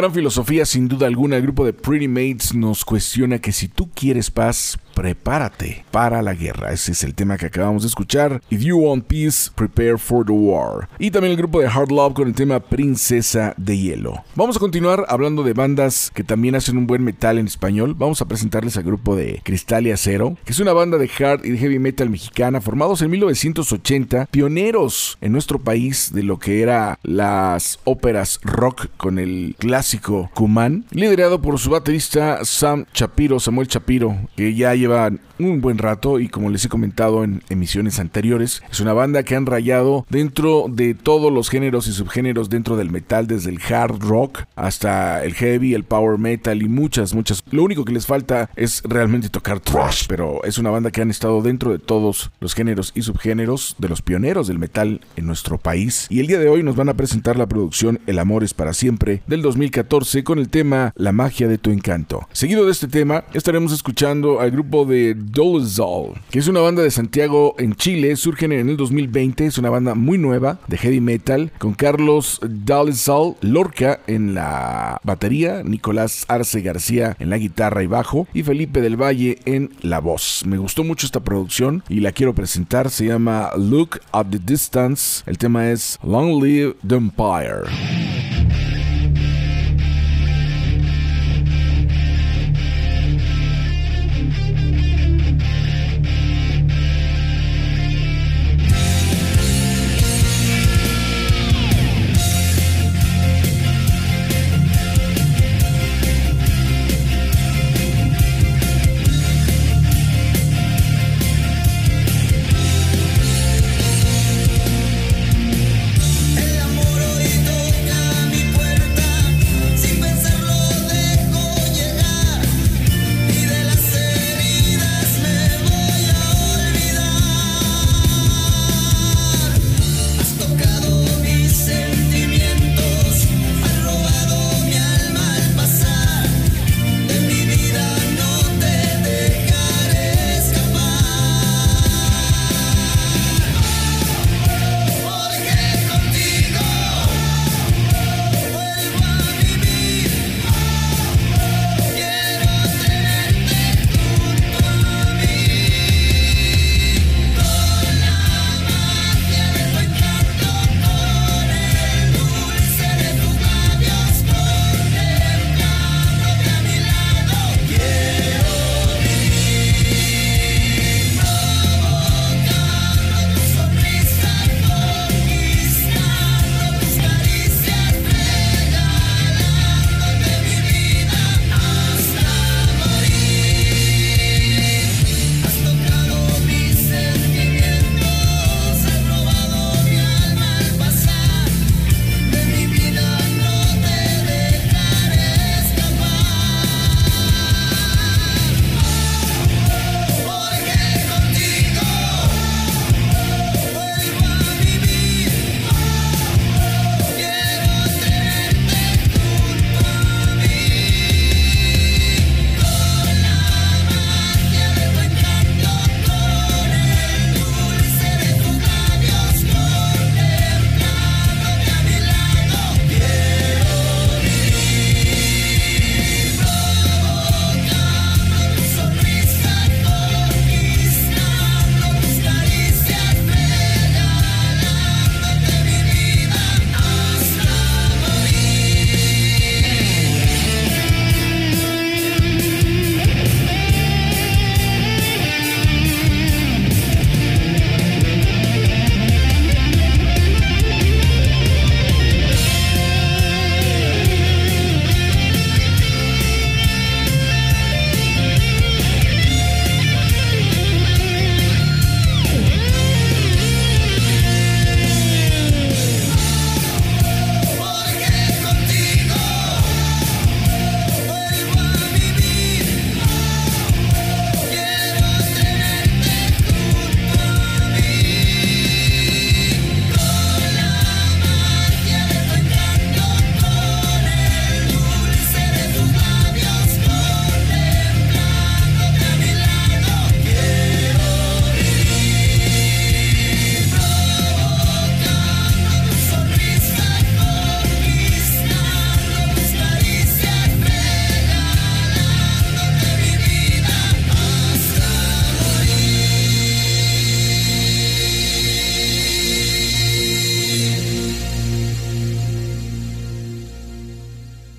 gran 0.05 0.13
filosofía, 0.13 0.67
sin 0.67 0.87
duda 0.87 1.07
alguna, 1.07 1.37
el 1.37 1.41
grupo 1.41 1.65
de 1.65 1.73
Pretty 1.73 2.07
Mates 2.07 2.53
nos 2.53 2.85
cuestiona 2.85 3.39
que 3.39 3.51
si 3.51 3.67
tú 3.67 3.89
quieres 3.89 4.29
paz, 4.29 4.77
prepárate 4.93 5.83
para 5.91 6.21
la 6.21 6.33
guerra. 6.33 6.71
Ese 6.71 6.91
es 6.91 7.03
el 7.03 7.15
tema 7.15 7.37
que 7.37 7.47
acabamos 7.47 7.81
de 7.81 7.89
escuchar. 7.89 8.41
If 8.51 8.61
you 8.61 8.77
want 8.77 9.05
peace, 9.05 9.51
prepare 9.53 9.97
for 9.97 10.23
the 10.23 10.31
war. 10.31 10.87
Y 10.99 11.09
también 11.09 11.31
el 11.31 11.37
grupo 11.37 11.59
de 11.59 11.67
Hard 11.67 11.91
Love 11.91 12.13
con 12.13 12.27
el 12.27 12.35
tema 12.35 12.59
Princesa 12.59 13.55
de 13.57 13.77
Hielo. 13.77 14.23
Vamos 14.35 14.57
a 14.57 14.59
continuar 14.59 15.05
hablando 15.09 15.41
de 15.41 15.53
bandas 15.53 16.11
que 16.13 16.23
también 16.23 16.53
hacen 16.53 16.77
un 16.77 16.85
buen 16.85 17.03
metal 17.03 17.39
en 17.39 17.47
español. 17.47 17.95
Vamos 17.97 18.21
a 18.21 18.27
presentarles 18.27 18.77
al 18.77 18.83
grupo 18.83 19.15
de 19.15 19.41
Cristal 19.43 19.87
y 19.87 19.91
Acero, 19.91 20.37
que 20.45 20.53
es 20.53 20.59
una 20.59 20.73
banda 20.73 20.99
de 20.99 21.09
hard 21.19 21.45
y 21.45 21.57
heavy 21.57 21.79
metal 21.79 22.11
mexicana 22.11 22.61
formados 22.61 23.01
en 23.01 23.09
1980, 23.09 24.27
pioneros 24.27 25.17
en 25.19 25.31
nuestro 25.31 25.57
país 25.59 26.13
de 26.13 26.21
lo 26.21 26.37
que 26.37 26.61
era 26.61 26.99
las 27.01 27.79
óperas 27.85 28.39
rock 28.43 28.87
con 28.97 29.17
el 29.17 29.55
clásico 29.57 29.94
Kuman, 29.99 30.85
liderado 30.91 31.41
por 31.41 31.59
su 31.59 31.69
baterista 31.69 32.43
Sam 32.43 32.85
Chapiro, 32.93 33.39
Samuel 33.39 33.67
Chapiro, 33.67 34.17
que 34.35 34.55
ya 34.55 34.73
lleva 34.75 35.11
un 35.39 35.61
buen 35.61 35.77
rato 35.77 36.19
y 36.19 36.27
como 36.27 36.49
les 36.49 36.65
he 36.65 36.69
comentado 36.69 37.23
en 37.23 37.41
emisiones 37.49 37.99
anteriores, 37.99 38.63
es 38.69 38.79
una 38.79 38.93
banda 38.93 39.23
que 39.23 39.35
han 39.35 39.45
rayado 39.45 40.05
dentro 40.09 40.65
de 40.69 40.93
todos 40.93 41.31
los 41.31 41.49
géneros 41.49 41.87
y 41.87 41.91
subgéneros 41.91 42.49
dentro 42.49 42.77
del 42.77 42.91
metal, 42.91 43.27
desde 43.27 43.49
el 43.49 43.59
hard 43.61 43.99
rock 43.99 44.43
hasta 44.55 45.23
el 45.23 45.33
heavy, 45.33 45.73
el 45.73 45.83
power 45.83 46.17
metal 46.17 46.61
y 46.61 46.67
muchas, 46.67 47.13
muchas. 47.13 47.43
Lo 47.51 47.63
único 47.63 47.85
que 47.85 47.93
les 47.93 48.05
falta 48.05 48.49
es 48.55 48.81
realmente 48.83 49.29
tocar 49.29 49.59
thrash, 49.59 50.05
pero 50.07 50.43
es 50.43 50.57
una 50.57 50.69
banda 50.69 50.91
que 50.91 51.01
han 51.01 51.11
estado 51.11 51.41
dentro 51.41 51.71
de 51.71 51.79
todos 51.79 52.31
los 52.39 52.53
géneros 52.53 52.91
y 52.95 53.01
subgéneros 53.01 53.75
de 53.77 53.89
los 53.89 54.01
pioneros 54.01 54.47
del 54.47 54.59
metal 54.59 55.01
en 55.15 55.25
nuestro 55.25 55.57
país. 55.57 56.07
Y 56.09 56.19
el 56.19 56.27
día 56.27 56.39
de 56.39 56.49
hoy 56.49 56.63
nos 56.63 56.75
van 56.75 56.89
a 56.89 56.93
presentar 56.93 57.37
la 57.37 57.47
producción 57.47 57.99
El 58.07 58.19
amor 58.19 58.43
es 58.43 58.53
para 58.53 58.73
siempre 58.73 59.21
del 59.27 59.41
2014 59.41 60.23
con 60.23 60.39
el 60.39 60.49
tema 60.49 60.93
La 60.95 61.11
magia 61.11 61.47
de 61.47 61.57
tu 61.57 61.71
encanto. 61.71 62.27
Seguido 62.31 62.65
de 62.65 62.71
este 62.71 62.87
tema, 62.87 63.23
estaremos 63.33 63.71
escuchando 63.73 64.39
al 64.39 64.51
grupo 64.51 64.85
de 64.85 65.15
Dolezal, 65.31 66.21
que 66.29 66.39
es 66.39 66.47
una 66.47 66.61
banda 66.61 66.83
de 66.83 66.91
Santiago 66.91 67.55
en 67.57 67.75
Chile, 67.75 68.15
surgen 68.15 68.51
en 68.51 68.69
el 68.69 68.77
2020, 68.77 69.45
es 69.45 69.57
una 69.57 69.69
banda 69.69 69.95
muy 69.95 70.17
nueva 70.17 70.59
de 70.67 70.77
heavy 70.77 71.01
metal 71.01 71.51
con 71.57 71.73
Carlos 71.73 72.39
Dolezal 72.41 73.35
Lorca 73.41 73.99
en 74.07 74.33
la 74.33 74.99
batería, 75.03 75.63
Nicolás 75.63 76.25
Arce 76.27 76.61
García 76.61 77.15
en 77.19 77.29
la 77.29 77.37
guitarra 77.37 77.83
y 77.83 77.87
bajo 77.87 78.27
y 78.33 78.43
Felipe 78.43 78.81
del 78.81 79.01
Valle 79.01 79.39
en 79.45 79.71
la 79.81 79.99
voz. 79.99 80.43
Me 80.45 80.57
gustó 80.57 80.83
mucho 80.83 81.05
esta 81.05 81.21
producción 81.21 81.83
y 81.89 81.99
la 81.99 82.11
quiero 82.11 82.35
presentar, 82.35 82.89
se 82.89 83.05
llama 83.05 83.49
Look 83.57 83.99
at 84.11 84.27
the 84.29 84.39
Distance, 84.39 85.23
el 85.25 85.37
tema 85.37 85.71
es 85.71 85.97
Long 86.03 86.43
Live 86.43 86.75
the 86.87 86.95
Empire. 86.95 88.44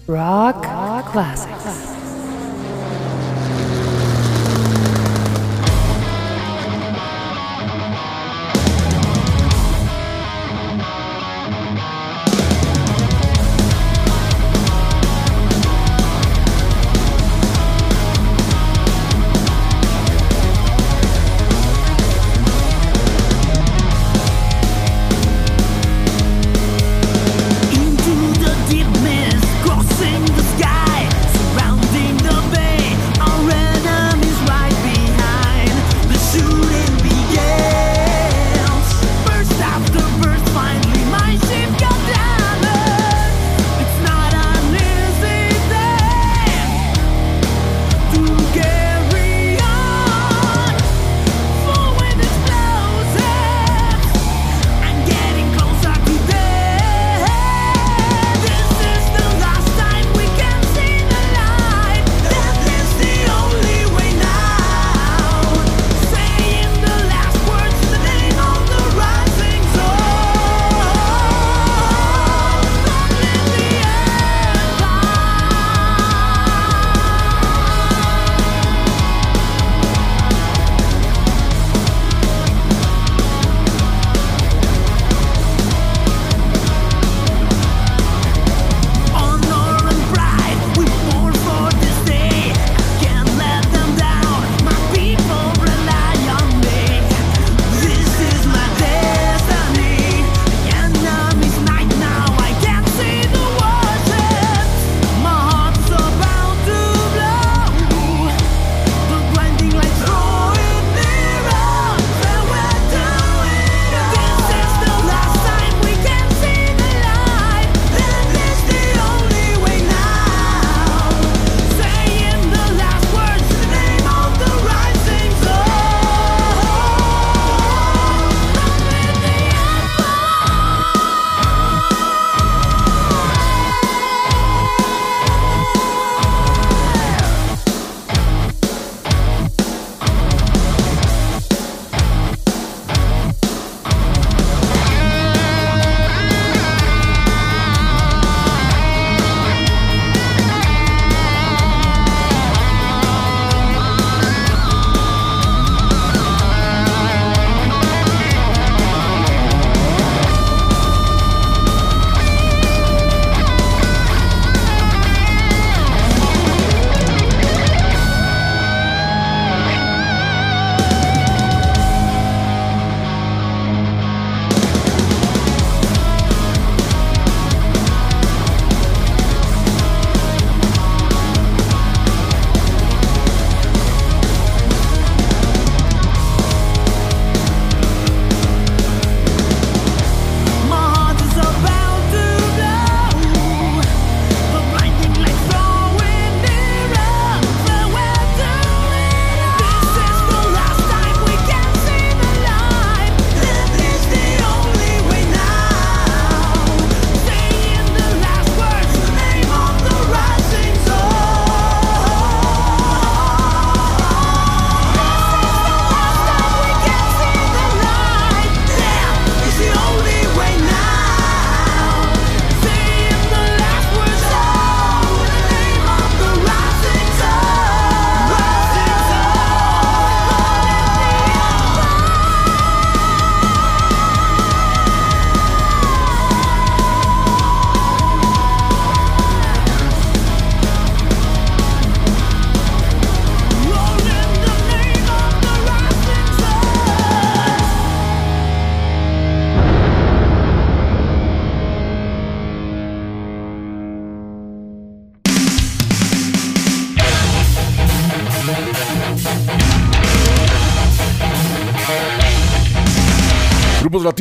Rock 0.09 0.63
Classics. 1.11 1.11
grupos 1.11 1.46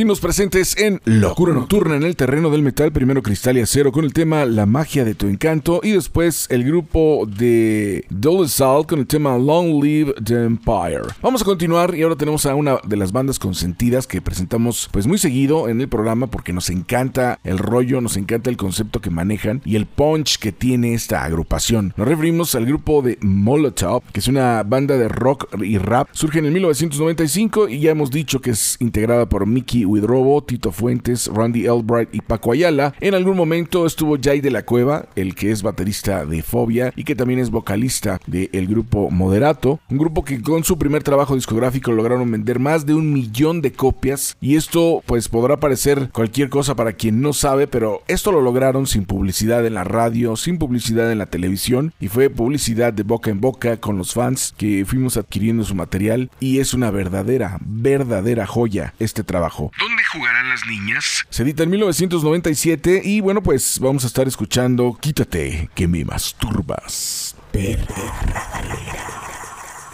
latinos 0.05 0.19
presentes 0.19 0.77
en 0.77 1.01
Locura 1.05 1.51
Nocturna 1.51 1.95
en 1.95 2.03
el 2.03 2.15
terreno 2.15 2.51
del 2.51 2.61
metal. 2.61 2.91
Primero 2.91 3.23
Cristal 3.23 3.57
y 3.57 3.61
Acero 3.61 3.91
con 3.91 4.05
el 4.05 4.13
tema 4.13 4.45
La 4.45 4.67
magia 4.67 5.03
de 5.03 5.15
tu 5.15 5.25
encanto. 5.25 5.79
Y 5.81 5.93
después 5.93 6.45
el 6.51 6.63
grupo 6.63 7.25
de 7.25 8.05
Dolezal 8.11 8.85
con 8.85 8.99
el 8.99 9.07
tema 9.07 9.35
Long 9.35 9.83
Live 9.83 10.13
the 10.23 10.43
Empire. 10.43 11.05
Vamos 11.23 11.41
a 11.41 11.45
continuar 11.45 11.95
y 11.95 12.03
ahora 12.03 12.15
tenemos 12.15 12.45
a 12.45 12.53
una 12.53 12.77
de 12.85 12.97
las 12.97 13.13
bandas 13.13 13.39
consentidas 13.39 14.05
que 14.05 14.21
presentamos 14.21 14.89
pues 14.91 15.07
muy 15.07 15.17
seguido 15.17 15.69
en 15.69 15.81
el 15.81 15.89
programa 15.89 16.27
porque 16.27 16.53
nos 16.53 16.69
encanta 16.69 17.39
el 17.43 17.57
rollo, 17.57 17.99
nos 17.99 18.15
encanta 18.15 18.51
el 18.51 18.57
concepto 18.57 19.01
que 19.01 19.09
manejan 19.09 19.63
y 19.65 19.75
el 19.75 19.87
punch 19.87 20.37
que 20.37 20.51
tiene 20.51 20.93
esta 20.93 21.23
agrupación. 21.23 21.95
Nos 21.97 22.07
referimos 22.07 22.53
al 22.53 22.67
grupo 22.67 23.01
de 23.01 23.17
Molotov, 23.21 24.03
que 24.13 24.19
es 24.19 24.27
una 24.27 24.61
banda 24.61 24.97
de 24.97 25.07
rock 25.07 25.47
y 25.63 25.79
rap. 25.79 26.09
Surge 26.11 26.37
en 26.37 26.45
el 26.45 26.51
1995 26.51 27.69
y 27.69 27.79
ya 27.79 27.89
hemos 27.89 28.11
dicho 28.11 28.39
que 28.39 28.51
es 28.51 28.77
integrada 28.79 29.27
por 29.27 29.47
Mickey 29.47 29.83
Widrobo, 29.95 30.43
Tito 30.43 30.71
Fuentes, 30.71 31.27
Randy 31.33 31.67
Albright 31.67 32.13
y 32.13 32.21
Paco 32.21 32.51
Ayala. 32.51 32.93
En 32.99 33.13
algún 33.13 33.37
momento 33.37 33.85
estuvo 33.85 34.17
Jay 34.21 34.41
de 34.41 34.51
la 34.51 34.65
Cueva, 34.65 35.07
el 35.15 35.35
que 35.35 35.51
es 35.51 35.63
baterista 35.63 36.25
de 36.25 36.41
Fobia 36.41 36.91
y 36.95 37.03
que 37.03 37.15
también 37.15 37.39
es 37.39 37.49
vocalista 37.49 38.19
del 38.27 38.67
grupo 38.67 39.09
Moderato. 39.09 39.79
Un 39.89 39.97
grupo 39.97 40.23
que 40.23 40.41
con 40.41 40.63
su 40.63 40.77
primer 40.77 41.03
trabajo 41.03 41.35
discográfico 41.35 41.91
lograron 41.91 42.29
vender 42.29 42.59
más 42.59 42.85
de 42.85 42.93
un 42.93 43.13
millón 43.13 43.61
de 43.61 43.71
copias. 43.71 44.37
Y 44.41 44.55
esto 44.55 45.01
pues 45.05 45.29
podrá 45.29 45.57
parecer 45.57 46.09
cualquier 46.11 46.49
cosa 46.49 46.75
para 46.75 46.93
quien 46.93 47.21
no 47.21 47.33
sabe, 47.33 47.67
pero 47.67 48.01
esto 48.07 48.31
lo 48.31 48.41
lograron 48.41 48.87
sin 48.87 49.05
publicidad 49.05 49.65
en 49.65 49.75
la 49.75 49.83
radio, 49.83 50.35
sin 50.35 50.57
publicidad 50.57 51.11
en 51.11 51.19
la 51.19 51.25
televisión 51.27 51.93
y 51.99 52.07
fue 52.09 52.29
publicidad 52.29 52.93
de 52.93 53.03
boca 53.03 53.31
en 53.31 53.39
boca 53.39 53.77
con 53.77 53.97
los 53.97 54.13
fans 54.13 54.53
que 54.57 54.85
fuimos 54.85 55.17
adquiriendo 55.17 55.63
su 55.63 55.75
material 55.75 56.29
y 56.39 56.59
es 56.59 56.73
una 56.73 56.91
verdadera, 56.91 57.57
verdadera 57.61 58.45
joya 58.45 58.93
este 58.99 59.23
trabajo. 59.23 59.71
¿Dónde 59.87 60.03
jugarán 60.03 60.49
las 60.49 60.65
niñas? 60.65 61.25
Se 61.29 61.43
edita 61.43 61.61
en 61.61 61.69
1997 61.69 63.03
y 63.05 63.21
bueno 63.21 63.43
pues 63.43 63.77
vamos 63.79 64.03
a 64.03 64.07
estar 64.07 64.27
escuchando 64.27 64.97
Quítate 64.99 65.69
que 65.75 65.87
me 65.87 66.03
masturbas. 66.03 67.35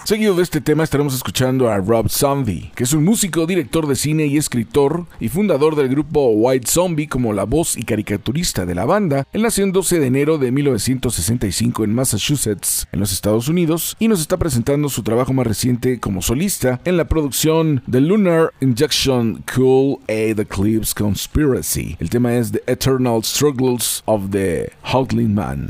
Seguido 0.04 0.36
de 0.36 0.42
este 0.42 0.62
tema 0.62 0.84
estaremos 0.84 1.14
escuchando 1.14 1.70
a 1.70 1.78
Rob 1.78 2.10
Zombie, 2.10 2.72
que 2.76 2.86
es 2.86 2.94
un 2.94 3.04
músico, 3.04 3.46
director 3.46 3.88
de 3.88 3.96
cine 3.96 4.26
y 4.26 4.36
escritor 4.36 5.06
y 5.20 5.30
fundador 5.30 5.76
del 5.76 5.90
grupo 5.90 6.32
White 6.32 6.68
Zombie 6.68 7.08
como 7.08 7.34
la 7.34 7.44
voz 7.44 7.78
y 7.78 7.84
caricaturista 7.84 8.66
de 8.66 8.74
la 8.74 8.86
banda. 8.86 9.28
Él 9.32 9.44
nació 9.44 9.64
el 9.64 9.72
12 9.72 10.00
de 10.00 10.08
enero 10.08 10.38
de 10.40 10.52
1965 10.52 11.84
en 11.84 11.94
Massachusetts, 11.94 12.88
en 12.92 13.00
los 13.00 13.14
Estados 13.14 13.48
Unidos, 13.48 13.96
y 14.00 14.08
nos 14.08 14.22
está 14.22 14.38
presentando 14.38 14.90
su 14.90 15.04
trabajo 15.04 15.34
más 15.34 15.46
reciente 15.46 16.00
como 16.00 16.24
solista 16.24 16.82
en 16.84 16.98
la 16.98 17.06
producción 17.06 17.84
The 17.90 18.02
Lunar 18.02 18.54
Injection 18.60 19.44
Cool 19.56 20.00
A 20.04 20.36
The 20.36 20.42
Eclipse 20.42 20.96
Conspiracy. 20.96 21.96
El 22.00 22.10
tema 22.10 22.34
es 22.36 22.52
The 22.52 22.64
Eternal 22.66 23.24
Struggles 23.24 24.02
of 24.06 24.32
the 24.32 24.72
Howling 24.92 25.36
Man. 25.36 25.70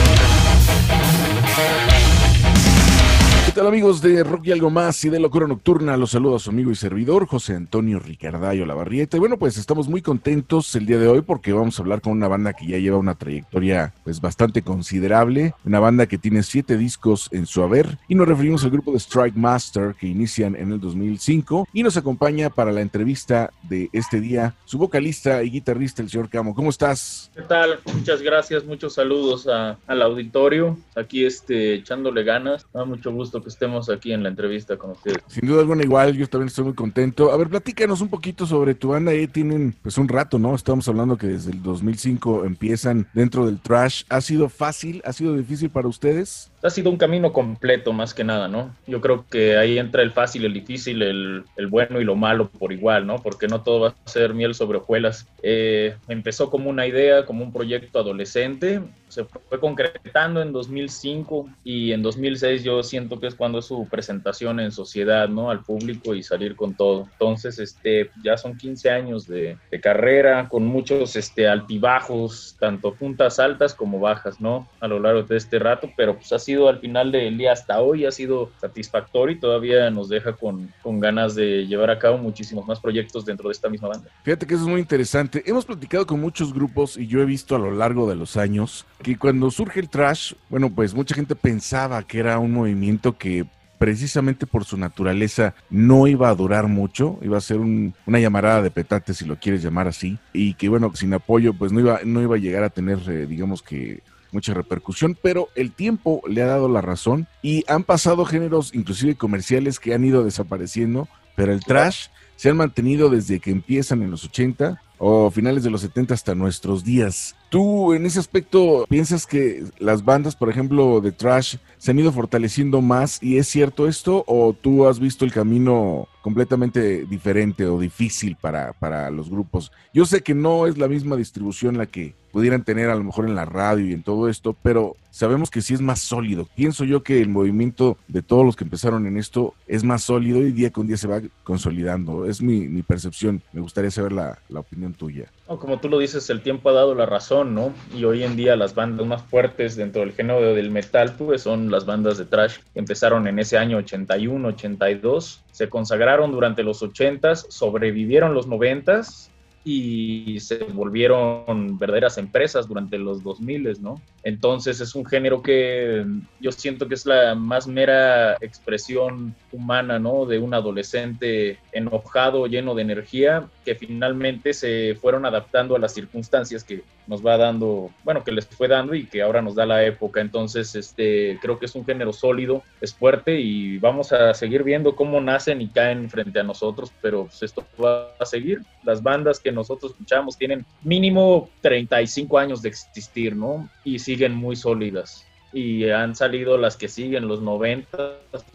Tal 3.61 3.67
amigos 3.67 4.01
de 4.01 4.23
Rock 4.23 4.47
y 4.47 4.51
Algo 4.51 4.71
Más 4.71 5.05
y 5.05 5.09
de 5.09 5.19
Locura 5.19 5.45
Nocturna? 5.45 5.95
Los 5.95 6.11
saluda 6.11 6.39
su 6.39 6.49
amigo 6.49 6.71
y 6.71 6.75
servidor 6.75 7.27
José 7.27 7.53
Antonio 7.55 7.99
Ricardayo 7.99 8.65
Lavarrieta. 8.65 9.17
Y 9.17 9.19
bueno, 9.19 9.37
pues 9.37 9.55
estamos 9.57 9.87
muy 9.87 10.01
contentos 10.01 10.73
el 10.75 10.87
día 10.87 10.97
de 10.97 11.07
hoy 11.07 11.21
porque 11.21 11.53
vamos 11.53 11.77
a 11.77 11.83
hablar 11.83 12.01
con 12.01 12.13
una 12.13 12.27
banda 12.27 12.53
que 12.53 12.65
ya 12.65 12.79
lleva 12.79 12.97
una 12.97 13.13
trayectoria 13.13 13.93
pues 14.03 14.19
bastante 14.19 14.63
considerable. 14.63 15.53
Una 15.63 15.79
banda 15.79 16.07
que 16.07 16.17
tiene 16.17 16.41
siete 16.41 16.75
discos 16.75 17.29
en 17.31 17.45
su 17.45 17.61
haber. 17.61 17.99
Y 18.07 18.15
nos 18.15 18.27
referimos 18.27 18.63
al 18.63 18.71
grupo 18.71 18.93
de 18.93 18.97
Strike 18.97 19.35
Master 19.35 19.93
que 19.93 20.07
inician 20.07 20.55
en 20.55 20.71
el 20.71 20.79
2005. 20.79 21.67
Y 21.71 21.83
nos 21.83 21.97
acompaña 21.97 22.49
para 22.49 22.71
la 22.71 22.81
entrevista 22.81 23.51
de 23.69 23.89
este 23.93 24.19
día 24.19 24.55
su 24.65 24.79
vocalista 24.79 25.43
y 25.43 25.51
guitarrista, 25.51 26.01
el 26.01 26.09
señor 26.09 26.29
Camo. 26.29 26.55
¿Cómo 26.55 26.71
estás? 26.71 27.29
¿Qué 27.35 27.43
tal? 27.43 27.79
Muchas 27.93 28.23
gracias, 28.23 28.65
muchos 28.65 28.95
saludos 28.95 29.47
a- 29.47 29.77
al 29.85 30.01
auditorio. 30.01 30.79
Aquí 30.95 31.25
este, 31.25 31.75
echándole 31.75 32.23
ganas. 32.23 32.65
Da 32.73 32.85
mucho 32.85 33.11
gusto 33.11 33.39
que 33.43 33.50
estemos 33.53 33.89
aquí 33.89 34.13
en 34.13 34.23
la 34.23 34.29
entrevista 34.29 34.77
con 34.77 34.91
ustedes. 34.91 35.19
Sin 35.27 35.47
duda 35.47 35.61
alguna 35.61 35.83
igual, 35.83 36.15
yo 36.15 36.27
también 36.27 36.47
estoy 36.47 36.65
muy 36.65 36.73
contento. 36.73 37.31
A 37.31 37.37
ver, 37.37 37.49
platícanos 37.49 38.01
un 38.01 38.09
poquito 38.09 38.45
sobre 38.45 38.75
tu 38.75 38.89
banda. 38.89 39.13
Ya 39.13 39.27
tienen 39.27 39.75
pues 39.81 39.97
un 39.97 40.07
rato, 40.07 40.39
¿no? 40.39 40.55
Estamos 40.55 40.87
hablando 40.87 41.17
que 41.17 41.27
desde 41.27 41.51
el 41.51 41.61
2005 41.61 42.45
empiezan 42.45 43.07
dentro 43.13 43.45
del 43.45 43.59
trash. 43.59 44.03
¿Ha 44.09 44.21
sido 44.21 44.49
fácil? 44.49 45.01
¿Ha 45.05 45.13
sido 45.13 45.35
difícil 45.35 45.69
para 45.69 45.87
ustedes? 45.87 46.51
Ha 46.63 46.69
sido 46.69 46.89
un 46.89 46.97
camino 46.97 47.33
completo 47.33 47.93
más 47.93 48.13
que 48.13 48.23
nada, 48.23 48.47
¿no? 48.47 48.75
Yo 48.87 49.01
creo 49.01 49.25
que 49.29 49.57
ahí 49.57 49.79
entra 49.79 50.03
el 50.03 50.11
fácil, 50.11 50.45
el 50.45 50.53
difícil, 50.53 51.01
el, 51.01 51.43
el 51.57 51.67
bueno 51.67 51.99
y 51.99 52.03
lo 52.03 52.15
malo 52.15 52.49
por 52.49 52.71
igual, 52.71 53.07
¿no? 53.07 53.21
Porque 53.21 53.47
no 53.47 53.61
todo 53.61 53.79
va 53.81 53.87
a 53.89 54.09
ser 54.09 54.33
miel 54.33 54.53
sobre 54.53 54.77
hojuelas. 54.77 55.27
Eh, 55.43 55.95
empezó 56.07 56.49
como 56.49 56.69
una 56.69 56.85
idea, 56.85 57.25
como 57.25 57.43
un 57.43 57.51
proyecto 57.51 57.99
adolescente, 57.99 58.81
se 59.11 59.25
fue 59.25 59.59
concretando 59.59 60.41
en 60.41 60.51
2005 60.53 61.49
y 61.63 61.91
en 61.91 62.01
2006 62.01 62.63
yo 62.63 62.81
siento 62.81 63.19
que 63.19 63.27
es 63.27 63.35
cuando 63.35 63.59
es 63.59 63.65
su 63.65 63.87
presentación 63.89 64.59
en 64.59 64.71
sociedad, 64.71 65.27
¿no? 65.29 65.49
Al 65.51 65.63
público 65.63 66.15
y 66.15 66.23
salir 66.23 66.55
con 66.55 66.73
todo. 66.73 67.07
Entonces, 67.11 67.59
este, 67.59 68.09
ya 68.23 68.37
son 68.37 68.57
15 68.57 68.89
años 68.89 69.27
de, 69.27 69.57
de 69.69 69.81
carrera 69.81 70.47
con 70.49 70.65
muchos 70.65 71.15
este, 71.15 71.47
altibajos, 71.47 72.55
tanto 72.59 72.93
puntas 72.93 73.39
altas 73.39 73.73
como 73.73 73.99
bajas, 73.99 74.39
¿no? 74.39 74.67
A 74.79 74.87
lo 74.87 74.99
largo 74.99 75.23
de 75.23 75.37
este 75.37 75.59
rato, 75.59 75.89
pero 75.95 76.15
pues 76.15 76.31
ha 76.33 76.39
sido 76.39 76.69
al 76.69 76.79
final 76.79 77.11
del 77.11 77.37
día 77.37 77.51
hasta 77.51 77.81
hoy, 77.81 78.05
ha 78.05 78.11
sido 78.11 78.51
satisfactorio 78.59 79.35
y 79.35 79.39
todavía 79.39 79.89
nos 79.89 80.09
deja 80.09 80.33
con, 80.33 80.71
con 80.81 80.99
ganas 80.99 81.35
de 81.35 81.67
llevar 81.67 81.89
a 81.89 81.99
cabo 81.99 82.17
muchísimos 82.17 82.65
más 82.65 82.79
proyectos 82.79 83.25
dentro 83.25 83.49
de 83.49 83.53
esta 83.53 83.69
misma 83.69 83.89
banda. 83.89 84.09
Fíjate 84.23 84.47
que 84.47 84.53
eso 84.53 84.63
es 84.63 84.69
muy 84.69 84.79
interesante. 84.79 85.43
Hemos 85.45 85.65
platicado 85.65 86.05
con 86.05 86.19
muchos 86.19 86.53
grupos 86.53 86.97
y 86.97 87.07
yo 87.07 87.21
he 87.21 87.25
visto 87.25 87.55
a 87.55 87.59
lo 87.59 87.71
largo 87.71 88.09
de 88.09 88.15
los 88.15 88.37
años 88.37 88.85
que 89.01 89.17
cuando 89.17 89.49
surge 89.51 89.79
el 89.79 89.89
trash, 89.89 90.33
bueno, 90.49 90.69
pues 90.69 90.93
mucha 90.93 91.15
gente 91.15 91.35
pensaba 91.35 92.03
que 92.03 92.19
era 92.19 92.39
un 92.39 92.51
movimiento 92.53 93.17
que 93.17 93.45
precisamente 93.77 94.45
por 94.45 94.63
su 94.63 94.77
naturaleza 94.77 95.55
no 95.71 96.05
iba 96.05 96.29
a 96.29 96.35
durar 96.35 96.67
mucho, 96.67 97.17
iba 97.23 97.37
a 97.37 97.41
ser 97.41 97.57
un- 97.57 97.95
una 98.05 98.19
llamarada 98.19 98.61
de 98.61 98.69
petate 98.69 99.13
si 99.15 99.25
lo 99.25 99.37
quieres 99.37 99.63
llamar 99.63 99.87
así, 99.87 100.19
y 100.33 100.53
que 100.53 100.69
bueno, 100.69 100.91
sin 100.95 101.13
apoyo 101.15 101.53
pues 101.53 101.71
no 101.71 101.79
iba, 101.79 101.99
no 102.05 102.21
iba 102.21 102.35
a 102.35 102.39
llegar 102.39 102.63
a 102.63 102.69
tener, 102.69 102.99
eh, 103.09 103.25
digamos 103.25 103.63
que 103.63 104.03
mucha 104.31 104.53
repercusión, 104.53 105.17
pero 105.21 105.49
el 105.55 105.71
tiempo 105.71 106.21
le 106.27 106.43
ha 106.43 106.45
dado 106.45 106.69
la 106.69 106.81
razón 106.81 107.27
y 107.41 107.63
han 107.67 107.83
pasado 107.83 108.23
géneros 108.23 108.73
inclusive 108.75 109.15
comerciales 109.15 109.79
que 109.79 109.93
han 109.95 110.05
ido 110.05 110.23
desapareciendo, 110.23 111.07
pero 111.35 111.51
el 111.51 111.61
trash 111.61 112.07
se 112.35 112.49
han 112.49 112.57
mantenido 112.57 113.09
desde 113.09 113.39
que 113.39 113.49
empiezan 113.51 114.03
en 114.03 114.11
los 114.11 114.23
80 114.25 114.79
o 115.03 115.31
finales 115.31 115.63
de 115.63 115.71
los 115.71 115.81
70 115.81 116.13
hasta 116.13 116.35
nuestros 116.35 116.83
días. 116.83 117.35
¿Tú 117.49 117.93
en 117.93 118.05
ese 118.05 118.19
aspecto 118.19 118.85
piensas 118.87 119.25
que 119.25 119.63
las 119.79 120.05
bandas, 120.05 120.35
por 120.35 120.47
ejemplo, 120.47 121.01
de 121.01 121.11
trash 121.11 121.55
se 121.79 121.89
han 121.89 121.97
ido 121.97 122.11
fortaleciendo 122.11 122.81
más 122.81 123.21
y 123.21 123.37
es 123.37 123.47
cierto 123.47 123.87
esto 123.87 124.23
o 124.27 124.53
tú 124.53 124.87
has 124.87 124.99
visto 124.99 125.25
el 125.25 125.33
camino 125.33 126.07
completamente 126.21 127.05
diferente 127.07 127.65
o 127.65 127.79
difícil 127.79 128.37
para, 128.39 128.73
para 128.73 129.09
los 129.09 129.31
grupos? 129.31 129.71
Yo 129.91 130.05
sé 130.05 130.21
que 130.21 130.35
no 130.35 130.67
es 130.67 130.77
la 130.77 130.87
misma 130.87 131.15
distribución 131.15 131.79
la 131.79 131.87
que 131.87 132.13
pudieran 132.31 132.63
tener 132.63 132.89
a 132.89 132.95
lo 132.95 133.03
mejor 133.03 133.27
en 133.27 133.35
la 133.35 133.45
radio 133.45 133.85
y 133.85 133.93
en 133.93 134.03
todo 134.03 134.29
esto, 134.29 134.55
pero 134.63 134.95
sabemos 135.11 135.51
que 135.51 135.61
sí 135.61 135.73
es 135.73 135.81
más 135.81 135.99
sólido. 135.99 136.47
Pienso 136.55 136.85
yo 136.85 137.03
que 137.03 137.21
el 137.21 137.29
movimiento 137.29 137.97
de 138.07 138.21
todos 138.21 138.45
los 138.45 138.55
que 138.55 138.63
empezaron 138.63 139.05
en 139.05 139.17
esto 139.17 139.53
es 139.67 139.83
más 139.83 140.03
sólido 140.03 140.41
y 140.41 140.51
día 140.51 140.71
con 140.71 140.87
día 140.87 140.97
se 140.97 141.07
va 141.07 141.21
consolidando. 141.43 142.25
Es 142.25 142.41
mi, 142.41 142.67
mi 142.67 142.81
percepción. 142.81 143.41
Me 143.51 143.61
gustaría 143.61 143.91
saber 143.91 144.13
la, 144.13 144.39
la 144.49 144.61
opinión 144.61 144.93
tuya. 144.93 145.25
Como 145.45 145.79
tú 145.79 145.89
lo 145.89 145.99
dices, 145.99 146.29
el 146.29 146.41
tiempo 146.41 146.69
ha 146.69 146.73
dado 146.73 146.95
la 146.95 147.05
razón, 147.05 147.53
¿no? 147.53 147.73
Y 147.93 148.05
hoy 148.05 148.23
en 148.23 148.37
día 148.37 148.55
las 148.55 148.73
bandas 148.73 149.05
más 149.05 149.21
fuertes 149.23 149.75
dentro 149.75 150.01
del 150.01 150.13
género 150.13 150.53
del 150.53 150.71
metal, 150.71 151.13
pues 151.17 151.41
son 151.41 151.69
las 151.69 151.85
bandas 151.85 152.17
de 152.17 152.25
trash 152.25 152.59
que 152.73 152.79
empezaron 152.79 153.27
en 153.27 153.37
ese 153.37 153.57
año 153.57 153.77
81, 153.77 154.47
82, 154.47 155.43
se 155.51 155.69
consagraron 155.69 156.31
durante 156.31 156.63
los 156.63 156.81
80s, 156.81 157.47
sobrevivieron 157.49 158.33
los 158.33 158.47
90s 158.47 159.30
y 159.63 160.39
se 160.39 160.57
volvieron 160.63 161.77
verdaderas 161.77 162.17
empresas 162.17 162.67
durante 162.67 162.97
los 162.97 163.23
2000, 163.23 163.81
¿no? 163.81 164.01
Entonces 164.23 164.79
es 164.81 164.95
un 164.95 165.05
género 165.05 165.41
que 165.41 166.05
yo 166.39 166.51
siento 166.51 166.87
que 166.87 166.95
es 166.95 167.05
la 167.05 167.35
más 167.35 167.67
mera 167.67 168.35
expresión 168.41 169.35
humana, 169.51 169.99
¿no? 169.99 170.25
De 170.25 170.39
un 170.39 170.53
adolescente 170.53 171.57
enojado, 171.71 172.47
lleno 172.47 172.75
de 172.75 172.83
energía, 172.83 173.47
que 173.65 173.75
finalmente 173.75 174.53
se 174.53 174.95
fueron 174.95 175.25
adaptando 175.25 175.75
a 175.75 175.79
las 175.79 175.93
circunstancias 175.93 176.63
que 176.63 176.83
nos 177.07 177.25
va 177.25 177.37
dando, 177.37 177.89
bueno, 178.03 178.23
que 178.23 178.31
les 178.31 178.47
fue 178.47 178.67
dando 178.67 178.95
y 178.95 179.05
que 179.05 179.21
ahora 179.21 179.41
nos 179.41 179.55
da 179.55 179.65
la 179.65 179.83
época. 179.83 180.21
Entonces, 180.21 180.75
este, 180.75 181.37
creo 181.41 181.59
que 181.59 181.65
es 181.65 181.75
un 181.75 181.85
género 181.85 182.13
sólido, 182.13 182.63
es 182.79 182.93
fuerte 182.93 183.39
y 183.39 183.77
vamos 183.79 184.11
a 184.13 184.33
seguir 184.33 184.63
viendo 184.63 184.95
cómo 184.95 185.19
nacen 185.19 185.61
y 185.61 185.67
caen 185.67 186.09
frente 186.09 186.39
a 186.39 186.43
nosotros, 186.43 186.91
pero 187.01 187.25
pues, 187.25 187.43
esto 187.43 187.65
va 187.83 188.13
a 188.19 188.25
seguir. 188.25 188.61
Las 188.83 189.01
bandas 189.03 189.39
que 189.39 189.51
nosotros 189.51 189.91
escuchamos 189.91 190.37
tienen 190.37 190.65
mínimo 190.83 191.49
35 191.61 192.37
años 192.37 192.61
de 192.61 192.69
existir, 192.69 193.35
¿no? 193.35 193.69
Y 193.83 193.99
siguen 194.11 194.35
muy 194.35 194.57
sólidas. 194.57 195.25
Y 195.53 195.89
han 195.89 196.15
salido 196.15 196.57
las 196.57 196.75
que 196.75 196.87
siguen, 196.87 197.27
los 197.27 197.41
90, 197.41 197.97
los 198.31 198.45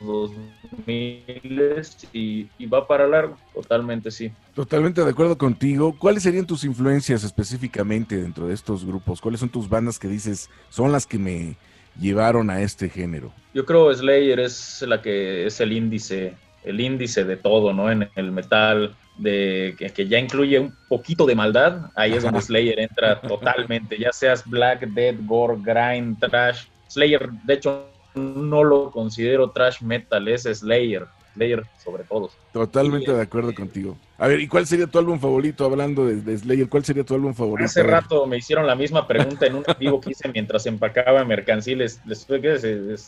2000 0.00 1.82
y, 2.12 2.48
y 2.58 2.66
va 2.66 2.86
para 2.86 3.06
largo, 3.06 3.36
totalmente 3.54 4.10
sí. 4.10 4.30
Totalmente 4.54 5.02
de 5.02 5.10
acuerdo 5.10 5.36
contigo. 5.36 5.94
¿Cuáles 5.98 6.22
serían 6.22 6.46
tus 6.46 6.64
influencias 6.64 7.24
específicamente 7.24 8.16
dentro 8.16 8.46
de 8.46 8.54
estos 8.54 8.84
grupos? 8.84 9.20
¿Cuáles 9.20 9.40
son 9.40 9.48
tus 9.48 9.68
bandas 9.68 9.98
que 9.98 10.08
dices 10.08 10.50
son 10.70 10.92
las 10.92 11.06
que 11.06 11.18
me 11.18 11.56
llevaron 11.98 12.48
a 12.50 12.60
este 12.60 12.88
género? 12.88 13.32
Yo 13.54 13.64
creo 13.64 13.94
Slayer 13.94 14.40
es 14.40 14.82
la 14.82 15.00
que 15.00 15.46
es 15.46 15.60
el 15.60 15.72
índice, 15.72 16.34
el 16.64 16.80
índice 16.80 17.24
de 17.24 17.36
todo, 17.36 17.72
¿no? 17.72 17.90
En 17.90 18.08
el 18.16 18.32
metal, 18.32 18.94
de 19.18 19.74
que, 19.78 19.90
que 19.90 20.08
ya 20.08 20.18
incluye 20.18 20.58
un 20.58 20.74
poquito 20.88 21.26
de 21.26 21.34
maldad, 21.34 21.90
ahí 21.94 22.12
es 22.14 22.22
donde 22.22 22.40
Slayer 22.42 22.78
entra 22.80 23.20
totalmente, 23.20 23.98
ya 23.98 24.12
seas 24.12 24.44
Black, 24.48 24.86
Dead, 24.88 25.16
Gore, 25.24 25.58
Grind, 25.62 26.18
Trash. 26.18 26.66
Slayer, 26.88 27.30
de 27.44 27.54
hecho, 27.54 27.88
no 28.14 28.64
lo 28.64 28.90
considero 28.90 29.50
trash 29.50 29.80
metal, 29.82 30.28
es 30.28 30.42
Slayer, 30.42 31.06
Slayer 31.34 31.62
sobre 31.82 32.04
todos. 32.04 32.32
Totalmente 32.52 33.12
de 33.12 33.22
acuerdo 33.22 33.54
contigo. 33.54 33.96
A 34.18 34.26
ver, 34.28 34.40
¿y 34.40 34.48
cuál 34.48 34.66
sería 34.66 34.86
tu 34.86 34.98
álbum 34.98 35.18
favorito 35.18 35.64
hablando 35.64 36.04
de, 36.06 36.16
de 36.16 36.36
Slayer? 36.36 36.68
¿Cuál 36.68 36.84
sería 36.84 37.04
tu 37.04 37.14
álbum 37.14 37.34
favorito? 37.34 37.64
Hace 37.64 37.82
rato 37.82 38.26
me 38.26 38.36
hicieron 38.36 38.66
la 38.66 38.74
misma 38.74 39.06
pregunta 39.06 39.46
en 39.46 39.54
un 39.54 39.64
vivo 39.78 40.00
que 40.00 40.10
hice 40.10 40.28
mientras 40.28 40.66
empacaba 40.66 41.24
mercancía. 41.24 41.76
Les, 41.76 42.00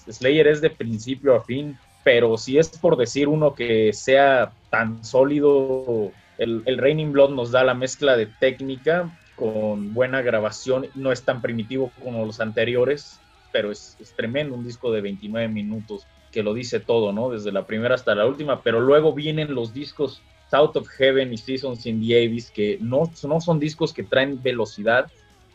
Slayer 0.08 0.48
es 0.48 0.60
de 0.60 0.70
principio 0.70 1.34
a 1.34 1.44
fin, 1.44 1.76
pero 2.04 2.36
si 2.36 2.58
es 2.58 2.68
por 2.78 2.96
decir 2.96 3.28
uno 3.28 3.54
que 3.54 3.92
sea 3.92 4.52
tan 4.70 5.04
sólido, 5.04 6.12
el, 6.38 6.62
el 6.66 6.78
Raining 6.78 7.12
Blood 7.12 7.30
nos 7.30 7.50
da 7.50 7.64
la 7.64 7.74
mezcla 7.74 8.16
de 8.16 8.26
técnica 8.26 9.10
con 9.36 9.92
buena 9.94 10.22
grabación. 10.22 10.86
No 10.94 11.10
es 11.12 11.24
tan 11.24 11.42
primitivo 11.42 11.90
como 12.02 12.24
los 12.24 12.40
anteriores, 12.40 13.20
pero 13.52 13.72
es, 13.72 13.96
es 14.00 14.14
tremendo, 14.14 14.54
un 14.54 14.64
disco 14.64 14.92
de 14.92 15.00
29 15.00 15.48
minutos 15.48 16.06
que 16.30 16.42
lo 16.42 16.52
dice 16.54 16.80
todo, 16.80 17.12
¿no? 17.12 17.30
Desde 17.30 17.52
la 17.52 17.66
primera 17.66 17.94
hasta 17.94 18.14
la 18.14 18.26
última, 18.26 18.62
pero 18.62 18.80
luego 18.80 19.12
vienen 19.14 19.54
los 19.54 19.72
discos 19.72 20.20
South 20.50 20.76
of 20.76 20.88
Heaven 20.98 21.32
y 21.32 21.36
Seasons 21.38 21.86
in 21.86 22.00
the 22.06 22.24
Abyss, 22.26 22.50
que 22.50 22.78
no, 22.80 23.10
no 23.22 23.40
son 23.40 23.58
discos 23.60 23.92
que 23.92 24.02
traen 24.04 24.42
velocidad, 24.42 25.10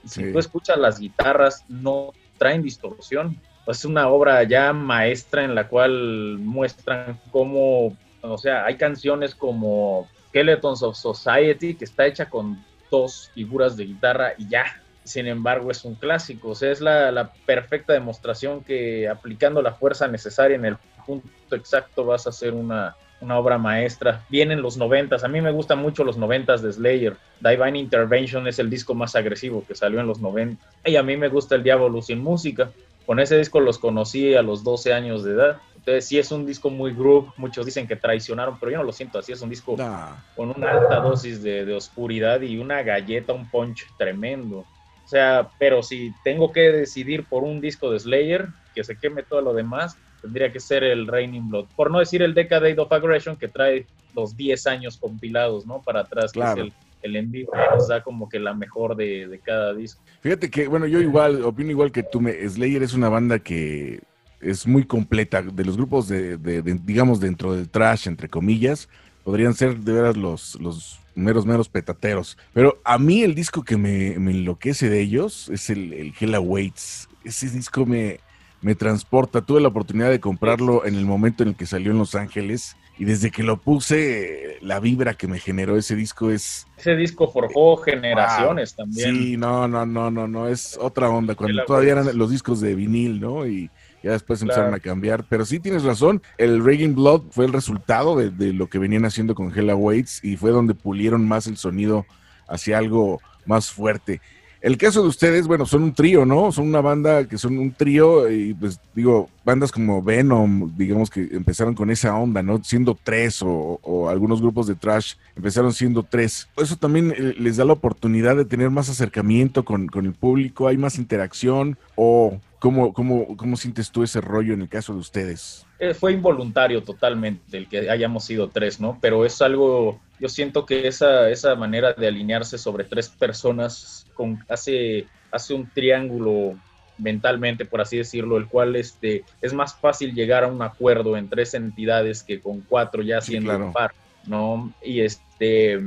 Si 0.05 0.23
Sí. 0.23 0.31
tú 0.31 0.39
escuchas 0.39 0.77
las 0.77 0.97
guitarras, 0.97 1.65
no 1.67 2.13
traen 2.37 2.63
distorsión. 2.63 3.35
Es 3.67 3.85
una 3.85 4.09
obra 4.09 4.43
ya 4.43 4.73
maestra 4.73 5.43
en 5.43 5.53
la 5.53 5.67
cual 5.67 6.37
muestran 6.39 7.19
cómo, 7.31 7.95
o 8.21 8.37
sea, 8.37 8.65
hay 8.65 8.77
canciones 8.77 9.35
como 9.35 10.07
Skeletons 10.29 10.83
of 10.83 10.95
Society, 10.95 11.75
que 11.75 11.85
está 11.85 12.05
hecha 12.05 12.29
con 12.29 12.63
dos 12.91 13.31
figuras 13.33 13.75
de 13.77 13.85
guitarra 13.85 14.33
y 14.37 14.47
ya. 14.47 14.65
Sin 15.03 15.27
embargo, 15.27 15.71
es 15.71 15.85
un 15.85 15.95
clásico. 15.95 16.49
O 16.49 16.55
sea, 16.55 16.71
es 16.71 16.81
la, 16.81 17.31
perfecta 17.45 17.93
demostración 17.93 18.63
que 18.63 19.07
aplicando 19.07 19.61
la 19.61 19.73
fuerza 19.73 20.07
necesaria 20.07 20.55
en 20.55 20.65
el 20.65 20.77
punto 21.05 21.27
exacto 21.55 22.05
vas 22.05 22.27
a 22.27 22.29
hacer 22.29 22.53
una, 22.53 22.95
una 23.21 23.39
obra 23.39 23.57
maestra. 23.57 24.23
Vienen 24.29 24.61
los 24.61 24.77
noventas. 24.77 25.23
A 25.23 25.27
mí 25.27 25.41
me 25.41 25.51
gustan 25.51 25.79
mucho 25.79 26.03
los 26.03 26.17
noventas 26.17 26.61
de 26.61 26.71
Slayer. 26.71 27.17
Divine 27.39 27.79
Intervention 27.79 28.47
es 28.47 28.59
el 28.59 28.69
disco 28.69 28.93
más 28.93 29.15
agresivo 29.15 29.63
que 29.67 29.73
salió 29.73 29.99
en 29.99 30.07
los 30.07 30.19
90. 30.19 30.63
Y 30.85 30.95
a 30.95 31.03
mí 31.03 31.17
me 31.17 31.29
gusta 31.29 31.55
el 31.55 31.63
Diablo 31.63 32.01
sin 32.01 32.19
música. 32.19 32.71
Con 33.09 33.19
ese 33.19 33.39
disco 33.39 33.59
los 33.59 33.79
conocí 33.79 34.35
a 34.35 34.43
los 34.43 34.63
12 34.63 34.93
años 34.93 35.23
de 35.23 35.31
edad. 35.33 35.57
Entonces 35.75 36.05
sí 36.05 36.19
es 36.19 36.31
un 36.31 36.45
disco 36.45 36.69
muy 36.69 36.93
groove. 36.93 37.31
Muchos 37.37 37.65
dicen 37.65 37.87
que 37.87 37.95
traicionaron, 37.95 38.59
pero 38.59 38.71
yo 38.71 38.77
no 38.77 38.83
lo 38.83 38.91
siento 38.91 39.17
así. 39.17 39.31
Es 39.31 39.41
un 39.41 39.49
disco 39.49 39.75
Nah. 39.75 40.11
con 40.35 40.53
una 40.55 40.69
alta 40.73 40.97
dosis 40.99 41.41
de, 41.41 41.65
de 41.65 41.73
oscuridad 41.73 42.39
y 42.41 42.59
una 42.59 42.83
galleta, 42.83 43.33
un 43.33 43.49
punch 43.49 43.87
tremendo. 43.97 44.57
O 44.59 45.07
sea, 45.07 45.49
pero 45.57 45.81
si 45.81 46.13
tengo 46.23 46.51
que 46.51 46.71
decidir 46.71 47.25
por 47.25 47.43
un 47.43 47.59
disco 47.61 47.89
de 47.89 47.99
Slayer, 47.99 48.49
que 48.75 48.83
se 48.83 48.95
queme 48.95 49.23
todo 49.23 49.41
lo 49.41 49.55
demás, 49.55 49.97
tendría 50.21 50.51
que 50.51 50.59
ser 50.59 50.83
el 50.83 51.07
Raining 51.07 51.49
Blood. 51.49 51.65
Por 51.75 51.89
no 51.89 51.97
decir 51.97 52.21
el 52.21 52.35
Decade 52.35 52.77
of 52.77 52.91
Aggression, 52.91 53.37
que 53.37 53.47
trae 53.47 53.87
los 54.15 54.37
10 54.37 54.67
años 54.67 54.97
compilados, 54.97 55.65
¿no? 55.65 55.81
Para 55.81 56.01
atrás, 56.01 56.31
Claro. 56.31 56.53
que 56.53 56.61
es 56.61 56.67
el, 56.67 56.73
el 57.01 57.15
en 57.15 57.31
vivo, 57.31 57.51
nos 57.73 57.87
da 57.87 58.03
como 58.03 58.27
que 58.29 58.39
la 58.39 58.53
mejor 58.53 58.95
de, 58.95 59.27
de 59.27 59.39
cada 59.39 59.73
disco. 59.73 60.01
Fíjate 60.21 60.49
que, 60.49 60.67
bueno, 60.67 60.85
yo 60.85 60.99
igual, 61.01 61.43
opino 61.43 61.71
igual 61.71 61.91
que 61.91 62.03
tú, 62.03 62.19
Slayer 62.47 62.83
es 62.83 62.93
una 62.93 63.09
banda 63.09 63.39
que 63.39 64.01
es 64.41 64.65
muy 64.67 64.85
completa, 64.85 65.41
de 65.41 65.65
los 65.65 65.75
grupos 65.77 66.07
de, 66.07 66.37
de- 66.37 66.61
de, 66.61 66.73
digamos, 66.75 67.19
dentro 67.19 67.53
del 67.53 67.69
trash, 67.69 68.07
entre 68.07 68.29
comillas, 68.29 68.89
podrían 69.23 69.53
ser 69.53 69.77
de 69.79 69.93
veras 69.93 70.17
los, 70.17 70.59
los 70.61 70.99
meros, 71.15 71.45
meros 71.45 71.67
petateros. 71.69 72.37
Pero 72.53 72.79
a 72.85 72.97
mí 72.97 73.21
el 73.21 73.35
disco 73.35 73.63
que 73.63 73.77
me, 73.77 74.17
me 74.17 74.31
enloquece 74.31 74.89
de 74.89 75.01
ellos 75.01 75.49
es 75.49 75.69
el, 75.69 75.91
el 75.93 76.13
Hell 76.19 76.35
Awaits. 76.35 77.09
Ese 77.25 77.49
disco 77.49 77.85
me, 77.85 78.21
me 78.61 78.75
transporta. 78.75 79.41
Tuve 79.41 79.59
la 79.59 79.67
oportunidad 79.67 80.09
de 80.09 80.21
comprarlo 80.21 80.85
en 80.85 80.95
el 80.95 81.05
momento 81.05 81.43
en 81.43 81.49
el 81.49 81.55
que 81.55 81.65
salió 81.65 81.91
en 81.91 81.97
Los 81.97 82.15
Ángeles 82.15 82.75
y 82.99 83.05
desde 83.05 83.31
que 83.31 83.43
lo 83.43 83.57
puse, 83.61 84.57
la 84.61 84.79
vibra 84.81 85.13
que 85.13 85.27
me 85.27 85.39
generó 85.39 85.77
ese 85.77 85.95
disco 85.95 86.29
es... 86.31 86.67
Ese 86.77 86.95
disco 86.95 87.31
forjó 87.31 87.77
generaciones 87.77 88.75
Wow. 88.75 88.85
también. 88.85 89.15
Sí, 89.15 89.37
no, 89.37 89.67
no, 89.69 89.85
no, 89.85 90.11
no, 90.11 90.27
no, 90.27 90.47
es 90.49 90.77
otra 90.79 91.09
onda. 91.09 91.33
Cuando 91.33 91.63
todavía 91.65 91.93
eran 91.93 92.17
los 92.17 92.29
discos 92.29 92.59
de 92.59 92.75
vinil, 92.75 93.21
¿no? 93.21 93.47
Y 93.47 93.69
ya 94.03 94.11
después 94.11 94.39
Claro. 94.39 94.51
empezaron 94.53 94.73
a 94.75 94.79
cambiar. 94.79 95.25
Pero 95.29 95.45
sí 95.45 95.59
tienes 95.59 95.83
razón, 95.83 96.21
el 96.37 96.63
Raging 96.63 96.93
Blood 96.93 97.23
fue 97.31 97.45
el 97.45 97.53
resultado 97.53 98.17
de, 98.17 98.31
de 98.31 98.51
lo 98.53 98.67
que 98.67 98.79
venían 98.79 99.05
haciendo 99.05 99.33
con 99.33 99.57
Hella 99.57 99.75
Waits 99.75 100.23
y 100.23 100.35
fue 100.35 100.51
donde 100.51 100.73
pulieron 100.75 101.25
más 101.27 101.47
el 101.47 101.55
sonido 101.57 102.05
hacia 102.49 102.77
algo 102.77 103.21
más 103.45 103.71
fuerte. 103.71 104.21
El 104.61 104.77
caso 104.77 105.01
de 105.01 105.07
ustedes, 105.07 105.47
bueno, 105.47 105.65
son 105.65 105.83
un 105.83 105.93
trío, 105.93 106.25
¿no? 106.25 106.51
Son 106.51 106.67
una 106.67 106.81
banda 106.81 107.25
que 107.27 107.37
son 107.37 107.57
un 107.57 107.71
trío 107.71 108.29
y 108.29 108.53
pues 108.53 108.81
digo, 108.93 109.29
bandas 109.45 109.71
como 109.71 110.01
Venom, 110.01 110.75
digamos 110.75 111.09
que 111.09 111.29
empezaron 111.31 111.75
con 111.75 111.89
esa 111.89 112.15
onda, 112.15 112.43
¿no? 112.43 112.61
Siendo 112.63 112.97
tres 113.01 113.41
o, 113.41 113.79
o 113.81 114.09
algunos 114.09 114.41
grupos 114.41 114.67
de 114.67 114.75
trash 114.75 115.13
empezaron 115.37 115.71
siendo 115.71 116.03
tres. 116.03 116.49
Eso 116.57 116.75
también 116.75 117.11
eh, 117.11 117.35
les 117.37 117.55
da 117.55 117.63
la 117.63 117.73
oportunidad 117.73 118.35
de 118.35 118.43
tener 118.43 118.69
más 118.69 118.89
acercamiento 118.89 119.63
con, 119.63 119.87
con 119.87 120.05
el 120.05 120.13
público, 120.13 120.67
hay 120.67 120.77
más 120.77 120.97
interacción 120.97 121.77
o 121.95 122.39
cómo, 122.59 122.93
cómo, 122.93 123.35
cómo 123.35 123.57
sientes 123.57 123.91
tú 123.91 124.03
ese 124.03 124.21
rollo 124.21 124.53
en 124.53 124.61
el 124.61 124.69
caso 124.69 124.93
de 124.93 124.99
ustedes. 124.99 125.65
Eh, 125.79 125.93
fue 125.93 126.11
involuntario 126.13 126.83
totalmente 126.83 127.57
el 127.57 127.67
que 127.67 127.89
hayamos 127.89 128.25
sido 128.25 128.49
tres, 128.49 128.79
¿no? 128.79 128.97
Pero 129.01 129.25
es 129.25 129.41
algo, 129.41 129.99
yo 130.19 130.29
siento 130.29 130.65
que 130.65 130.87
esa, 130.87 131.29
esa 131.29 131.55
manera 131.55 131.93
de 131.93 132.07
alinearse 132.07 132.57
sobre 132.57 132.83
tres 132.83 133.09
personas 133.09 134.05
con, 134.13 134.43
hace, 134.49 135.07
hace 135.31 135.53
un 135.53 135.69
triángulo 135.69 136.57
mentalmente, 136.97 137.63
por 137.63 137.79
así 137.79 137.97
decirlo, 137.97 138.37
el 138.37 138.47
cual 138.47 138.75
este, 138.75 139.23
es 139.41 139.53
más 139.53 139.73
fácil 139.73 140.13
llegar 140.13 140.43
a 140.43 140.47
un 140.47 140.61
acuerdo 140.61 141.15
en 141.15 141.29
tres 141.29 141.53
entidades 141.53 142.23
que 142.23 142.41
con 142.41 142.59
cuatro 142.61 143.01
ya 143.01 143.21
Sí, 143.21 143.31
siendo 143.31 143.51
claro. 143.51 143.67
un 143.67 143.73
par, 143.73 143.93
¿no? 144.27 144.73
Y 144.83 144.99
este, 144.99 145.79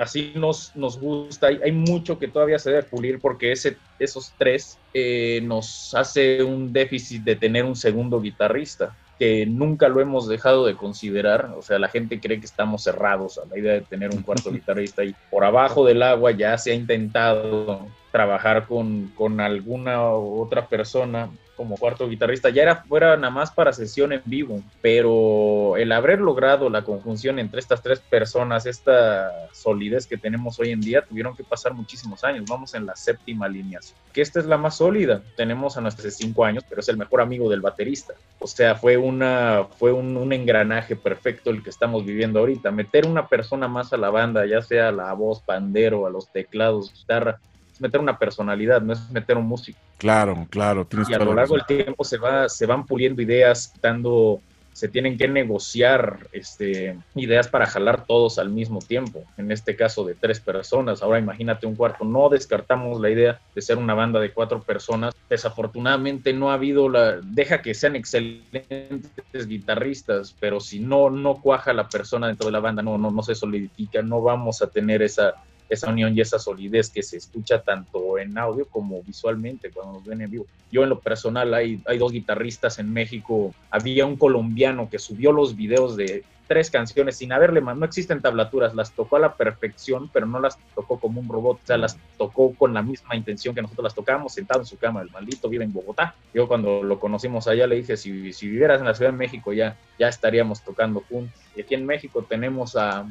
así 0.00 0.32
nos, 0.34 0.74
nos 0.74 0.98
gusta, 0.98 1.48
hay, 1.48 1.60
hay 1.62 1.72
mucho 1.72 2.18
que 2.18 2.26
todavía 2.26 2.58
se 2.58 2.70
debe 2.70 2.82
pulir 2.84 3.20
porque 3.20 3.52
ese, 3.52 3.76
esos 3.98 4.32
tres 4.38 4.78
eh, 4.94 5.40
nos 5.44 5.94
hace 5.94 6.42
un 6.42 6.72
déficit 6.72 7.22
de 7.22 7.36
tener 7.36 7.66
un 7.66 7.76
segundo 7.76 8.20
guitarrista 8.20 8.96
que 9.18 9.44
nunca 9.44 9.90
lo 9.90 10.00
hemos 10.00 10.26
dejado 10.26 10.64
de 10.64 10.74
considerar, 10.74 11.52
o 11.54 11.60
sea, 11.60 11.78
la 11.78 11.88
gente 11.88 12.18
cree 12.18 12.40
que 12.40 12.46
estamos 12.46 12.84
cerrados 12.84 13.36
a 13.36 13.44
la 13.44 13.58
idea 13.58 13.74
de 13.74 13.82
tener 13.82 14.10
un 14.14 14.22
cuarto 14.22 14.50
guitarrista 14.52 15.04
y 15.04 15.14
por 15.30 15.44
abajo 15.44 15.84
del 15.84 16.02
agua 16.02 16.30
ya 16.30 16.56
se 16.56 16.72
ha 16.72 16.74
intentado 16.74 17.86
trabajar 18.10 18.66
con, 18.66 19.12
con 19.14 19.38
alguna 19.40 20.02
otra 20.02 20.66
persona 20.66 21.28
como 21.60 21.76
cuarto 21.76 22.08
guitarrista, 22.08 22.48
ya 22.48 22.62
era 22.62 22.76
fuera 22.76 23.18
nada 23.18 23.28
más 23.28 23.50
para 23.50 23.74
sesión 23.74 24.14
en 24.14 24.22
vivo, 24.24 24.62
pero 24.80 25.76
el 25.76 25.92
haber 25.92 26.18
logrado 26.18 26.70
la 26.70 26.84
conjunción 26.84 27.38
entre 27.38 27.60
estas 27.60 27.82
tres 27.82 28.00
personas, 28.00 28.64
esta 28.64 29.30
solidez 29.52 30.06
que 30.06 30.16
tenemos 30.16 30.58
hoy 30.58 30.70
en 30.70 30.80
día, 30.80 31.02
tuvieron 31.02 31.36
que 31.36 31.44
pasar 31.44 31.74
muchísimos 31.74 32.24
años, 32.24 32.46
vamos 32.48 32.72
en 32.72 32.86
la 32.86 32.96
séptima 32.96 33.44
alineación, 33.44 33.98
que 34.14 34.22
esta 34.22 34.40
es 34.40 34.46
la 34.46 34.56
más 34.56 34.78
sólida, 34.78 35.20
tenemos 35.36 35.76
a 35.76 35.82
nuestros 35.82 36.14
cinco 36.14 36.46
años, 36.46 36.64
pero 36.66 36.80
es 36.80 36.88
el 36.88 36.96
mejor 36.96 37.20
amigo 37.20 37.50
del 37.50 37.60
baterista, 37.60 38.14
o 38.38 38.46
sea, 38.46 38.74
fue, 38.74 38.96
una, 38.96 39.66
fue 39.78 39.92
un, 39.92 40.16
un 40.16 40.32
engranaje 40.32 40.96
perfecto 40.96 41.50
el 41.50 41.62
que 41.62 41.68
estamos 41.68 42.06
viviendo 42.06 42.40
ahorita, 42.40 42.70
meter 42.70 43.04
una 43.06 43.28
persona 43.28 43.68
más 43.68 43.92
a 43.92 43.98
la 43.98 44.08
banda, 44.08 44.46
ya 44.46 44.62
sea 44.62 44.92
la 44.92 45.12
voz, 45.12 45.42
pandero, 45.42 46.06
a 46.06 46.10
los 46.10 46.32
teclados, 46.32 46.90
guitarra, 46.94 47.38
meter 47.80 48.00
una 48.00 48.18
personalidad, 48.18 48.82
no 48.82 48.92
es 48.92 49.10
meter 49.10 49.36
un 49.36 49.46
músico. 49.46 49.78
Claro, 49.98 50.46
claro, 50.50 50.86
tienes 50.86 51.08
y 51.08 51.14
a 51.14 51.18
lo 51.18 51.26
la 51.26 51.42
largo 51.42 51.54
del 51.56 51.66
tiempo 51.66 52.04
se 52.04 52.18
va 52.18 52.48
se 52.48 52.66
van 52.66 52.86
puliendo 52.86 53.22
ideas 53.22 53.72
dando 53.80 54.40
se 54.72 54.88
tienen 54.88 55.18
que 55.18 55.28
negociar 55.28 56.28
este, 56.32 56.96
ideas 57.14 57.48
para 57.48 57.66
jalar 57.66 58.06
todos 58.06 58.38
al 58.38 58.48
mismo 58.48 58.78
tiempo. 58.78 59.24
En 59.36 59.52
este 59.52 59.76
caso 59.76 60.04
de 60.04 60.14
tres 60.14 60.40
personas. 60.40 61.02
Ahora 61.02 61.18
imagínate 61.18 61.66
un 61.66 61.76
cuarto. 61.76 62.04
No 62.04 62.30
descartamos 62.30 62.98
la 62.98 63.10
idea 63.10 63.40
de 63.54 63.60
ser 63.60 63.76
una 63.76 63.92
banda 63.92 64.20
de 64.20 64.32
cuatro 64.32 64.62
personas. 64.62 65.14
Desafortunadamente 65.28 66.32
no 66.32 66.50
ha 66.50 66.54
habido 66.54 66.88
la 66.88 67.20
deja 67.20 67.60
que 67.60 67.74
sean 67.74 67.94
excelentes 67.94 69.46
guitarristas 69.46 70.34
pero 70.40 70.60
si 70.60 70.80
no 70.80 71.10
no 71.10 71.34
cuaja 71.34 71.72
la 71.72 71.88
persona 71.88 72.28
dentro 72.28 72.46
de 72.46 72.52
la 72.52 72.60
banda 72.60 72.82
no 72.82 72.98
no 72.98 73.10
no 73.10 73.22
se 73.22 73.34
solidifica 73.34 74.02
no 74.02 74.22
vamos 74.22 74.62
a 74.62 74.68
tener 74.68 75.02
esa 75.02 75.34
esa 75.70 75.88
unión 75.88 76.16
y 76.16 76.20
esa 76.20 76.38
solidez 76.38 76.90
que 76.90 77.02
se 77.02 77.16
escucha 77.16 77.62
tanto 77.62 78.18
en 78.18 78.36
audio 78.36 78.66
como 78.66 79.02
visualmente 79.02 79.70
cuando 79.70 79.94
nos 79.94 80.04
ven 80.04 80.20
en 80.20 80.30
vivo. 80.30 80.46
Yo 80.70 80.82
en 80.82 80.90
lo 80.90 81.00
personal 81.00 81.54
hay, 81.54 81.80
hay 81.86 81.96
dos 81.96 82.12
guitarristas 82.12 82.78
en 82.78 82.92
México, 82.92 83.54
había 83.70 84.04
un 84.04 84.16
colombiano 84.16 84.90
que 84.90 84.98
subió 84.98 85.32
los 85.32 85.56
videos 85.56 85.96
de 85.96 86.24
tres 86.50 86.68
canciones 86.68 87.16
sin 87.16 87.32
haberle 87.32 87.60
más, 87.60 87.76
no 87.76 87.84
existen 87.84 88.20
tablaturas, 88.20 88.74
las 88.74 88.90
tocó 88.90 89.14
a 89.14 89.20
la 89.20 89.34
perfección, 89.36 90.10
pero 90.12 90.26
no 90.26 90.40
las 90.40 90.58
tocó 90.74 90.98
como 90.98 91.20
un 91.20 91.28
robot, 91.28 91.60
o 91.62 91.66
sea, 91.66 91.76
las 91.76 91.96
tocó 92.18 92.52
con 92.56 92.74
la 92.74 92.82
misma 92.82 93.14
intención 93.14 93.54
que 93.54 93.62
nosotros 93.62 93.84
las 93.84 93.94
tocábamos 93.94 94.34
sentado 94.34 94.58
en 94.58 94.66
su 94.66 94.76
cama, 94.76 95.00
el 95.00 95.10
maldito 95.12 95.48
vive 95.48 95.62
en 95.62 95.72
Bogotá. 95.72 96.16
Yo 96.34 96.48
cuando 96.48 96.82
lo 96.82 96.98
conocimos 96.98 97.46
allá 97.46 97.68
le 97.68 97.76
dije, 97.76 97.96
si, 97.96 98.32
si 98.32 98.48
vivieras 98.48 98.80
en 98.80 98.86
la 98.86 98.94
Ciudad 98.94 99.12
de 99.12 99.16
México 99.16 99.52
ya, 99.52 99.76
ya 99.96 100.08
estaríamos 100.08 100.60
tocando 100.62 101.04
juntos. 101.08 101.40
Y 101.54 101.60
aquí 101.60 101.76
en 101.76 101.86
México 101.86 102.26
tenemos 102.28 102.74
a 102.74 103.06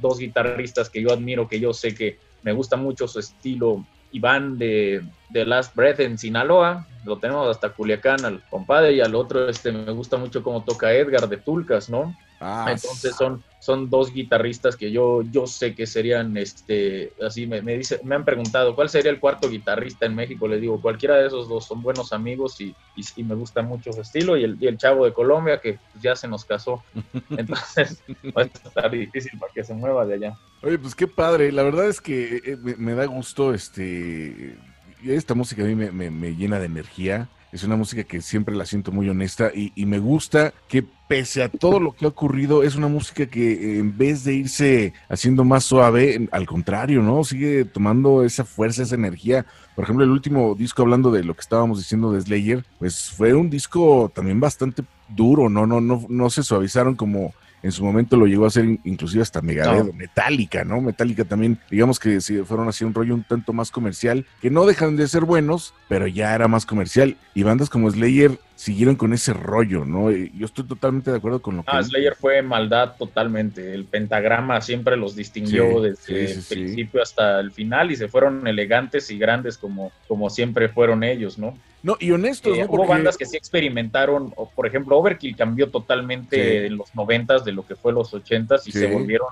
dos 0.00 0.18
guitarristas 0.18 0.90
que 0.90 1.02
yo 1.02 1.12
admiro, 1.12 1.48
que 1.48 1.60
yo 1.60 1.72
sé 1.72 1.94
que 1.94 2.18
me 2.42 2.52
gusta 2.52 2.76
mucho 2.76 3.08
su 3.08 3.18
estilo. 3.18 3.84
Iván 4.12 4.58
de, 4.58 5.02
de 5.28 5.44
Last 5.46 5.74
Breath 5.76 6.00
en 6.00 6.18
Sinaloa, 6.18 6.86
lo 7.04 7.18
tenemos 7.18 7.48
hasta 7.48 7.70
Culiacán 7.70 8.24
al 8.24 8.42
compadre, 8.48 8.94
y 8.94 9.00
al 9.00 9.14
otro 9.14 9.48
este, 9.48 9.70
me 9.70 9.92
gusta 9.92 10.16
mucho 10.16 10.42
cómo 10.42 10.64
toca 10.64 10.92
Edgar 10.92 11.28
de 11.28 11.36
Tulcas, 11.36 11.88
¿no? 11.88 12.16
Ah, 12.42 12.72
Entonces 12.72 13.14
son, 13.16 13.42
son 13.60 13.90
dos 13.90 14.12
guitarristas 14.14 14.74
que 14.74 14.90
yo, 14.90 15.20
yo 15.30 15.46
sé 15.46 15.74
que 15.74 15.86
serían, 15.86 16.36
este, 16.38 17.12
así 17.22 17.46
me, 17.46 17.60
me, 17.60 17.76
dice, 17.76 18.00
me 18.02 18.14
han 18.14 18.24
preguntado 18.24 18.74
cuál 18.74 18.88
sería 18.88 19.10
el 19.10 19.20
cuarto 19.20 19.50
guitarrista 19.50 20.06
en 20.06 20.14
México. 20.14 20.48
Les 20.48 20.60
digo, 20.60 20.80
cualquiera 20.80 21.16
de 21.16 21.26
esos 21.26 21.48
dos 21.50 21.66
son 21.66 21.82
buenos 21.82 22.14
amigos 22.14 22.58
y, 22.60 22.74
y, 22.96 23.02
y 23.16 23.24
me 23.24 23.34
gusta 23.34 23.60
mucho 23.60 23.92
su 23.92 24.00
estilo. 24.00 24.38
Y 24.38 24.44
el, 24.44 24.56
y 24.58 24.66
el 24.68 24.78
chavo 24.78 25.04
de 25.04 25.12
Colombia 25.12 25.60
que 25.60 25.74
pues, 25.92 26.02
ya 26.02 26.16
se 26.16 26.28
nos 26.28 26.44
casó. 26.46 26.82
Entonces 27.30 28.02
va 28.36 28.42
a 28.42 28.44
estar 28.46 28.90
difícil 28.90 29.38
para 29.38 29.52
que 29.52 29.62
se 29.62 29.74
mueva 29.74 30.06
de 30.06 30.14
allá. 30.14 30.34
Oye, 30.62 30.78
pues 30.78 30.94
qué 30.94 31.06
padre. 31.06 31.52
La 31.52 31.62
verdad 31.62 31.88
es 31.88 32.00
que 32.00 32.36
eh, 32.44 32.56
me, 32.62 32.74
me 32.76 32.94
da 32.94 33.04
gusto 33.04 33.52
este. 33.52 34.56
Esta 35.04 35.34
música 35.34 35.62
a 35.62 35.66
mí 35.66 35.74
me- 35.74 36.10
me 36.10 36.34
llena 36.36 36.58
de 36.58 36.66
energía. 36.66 37.28
Es 37.52 37.64
una 37.64 37.76
música 37.76 38.04
que 38.04 38.20
siempre 38.20 38.54
la 38.54 38.64
siento 38.64 38.92
muy 38.92 39.08
honesta 39.08 39.50
y, 39.54 39.84
me 39.86 39.98
gusta 39.98 40.54
que 40.68 40.84
pese 41.08 41.42
a 41.42 41.48
todo 41.48 41.80
lo 41.80 41.92
que 41.92 42.04
ha 42.04 42.08
ocurrido, 42.08 42.62
es 42.62 42.76
una 42.76 42.86
música 42.86 43.26
que 43.26 43.52
eh, 43.52 43.78
en 43.80 43.98
vez 43.98 44.22
de 44.22 44.34
irse 44.34 44.92
haciendo 45.08 45.44
más 45.44 45.64
suave, 45.64 46.28
al 46.30 46.46
contrario, 46.46 47.02
¿no? 47.02 47.24
Sigue 47.24 47.64
tomando 47.64 48.22
esa 48.22 48.44
fuerza, 48.44 48.84
esa 48.84 48.94
energía. 48.94 49.44
Por 49.74 49.84
ejemplo, 49.84 50.04
el 50.04 50.10
último 50.10 50.54
disco, 50.54 50.82
hablando 50.82 51.10
de 51.10 51.24
lo 51.24 51.34
que 51.34 51.40
estábamos 51.40 51.78
diciendo 51.78 52.12
de 52.12 52.20
Slayer, 52.20 52.64
pues 52.78 53.10
fue 53.10 53.34
un 53.34 53.50
disco 53.50 54.12
también 54.14 54.38
bastante 54.38 54.84
duro, 55.08 55.48
¿no? 55.48 55.66
No, 55.66 55.80
no, 55.80 56.06
no 56.08 56.30
se 56.30 56.44
suavizaron 56.44 56.94
como 56.94 57.34
en 57.62 57.72
su 57.72 57.84
momento 57.84 58.16
lo 58.16 58.26
llegó 58.26 58.44
a 58.44 58.48
hacer 58.48 58.64
in- 58.64 58.80
inclusive 58.84 59.22
hasta 59.22 59.40
Megadeth, 59.42 59.86
No. 59.86 59.92
Metallica, 59.92 60.64
¿no? 60.64 60.80
Metallica 60.80 61.24
también, 61.24 61.58
digamos 61.70 61.98
que 61.98 62.20
sí, 62.20 62.38
fueron 62.44 62.68
así 62.68 62.84
un 62.84 62.94
rollo 62.94 63.14
un 63.14 63.22
tanto 63.24 63.52
más 63.52 63.70
comercial, 63.70 64.26
que 64.40 64.50
no 64.50 64.64
dejan 64.66 64.96
de 64.96 65.06
ser 65.08 65.24
buenos, 65.24 65.74
pero 65.88 66.06
ya 66.06 66.34
era 66.34 66.48
más 66.48 66.66
comercial. 66.66 67.16
Y 67.34 67.42
bandas 67.42 67.68
como 67.70 67.90
Slayer 67.90 68.38
siguieron 68.60 68.94
con 68.94 69.14
ese 69.14 69.32
rollo, 69.32 69.86
¿no? 69.86 70.10
Yo 70.10 70.44
estoy 70.44 70.66
totalmente 70.66 71.10
de 71.10 71.16
acuerdo 71.16 71.40
con 71.40 71.56
lo 71.56 71.62
que... 71.62 71.70
Ah, 71.72 71.82
Slayer 71.82 72.14
fue 72.14 72.42
maldad 72.42 72.94
totalmente. 72.98 73.72
El 73.74 73.86
pentagrama 73.86 74.60
siempre 74.60 74.98
los 74.98 75.16
distinguió 75.16 75.64
Sí, 75.64 75.82
desde 75.82 76.26
sí, 76.28 76.42
sí, 76.42 76.54
el 76.54 76.58
principio 76.66 77.00
hasta 77.02 77.40
el 77.40 77.52
final 77.52 77.90
y 77.90 77.96
se 77.96 78.06
fueron 78.08 78.46
elegantes 78.46 79.10
y 79.10 79.16
grandes 79.16 79.56
como, 79.56 79.92
como 80.06 80.28
siempre 80.28 80.68
fueron 80.68 81.02
ellos, 81.04 81.38
¿no? 81.38 81.56
No, 81.82 81.96
y 81.98 82.10
honestos, 82.10 82.54
Eh, 82.54 82.60
¿no? 82.60 82.66
Hubo 82.66 82.76
Porque- 82.76 82.90
bandas 82.90 83.16
que 83.16 83.24
sí 83.24 83.38
experimentaron, 83.38 84.30
o, 84.36 84.50
por 84.50 84.66
ejemplo, 84.66 84.98
Overkill 84.98 85.36
cambió 85.36 85.70
totalmente 85.70 86.66
en 86.66 86.76
los 86.76 86.94
noventas 86.94 87.46
de 87.46 87.52
lo 87.52 87.66
que 87.66 87.76
fue 87.76 87.94
los 87.94 88.12
ochentas 88.12 88.68
y 88.68 88.72
se 88.72 88.92
volvieron 88.92 89.28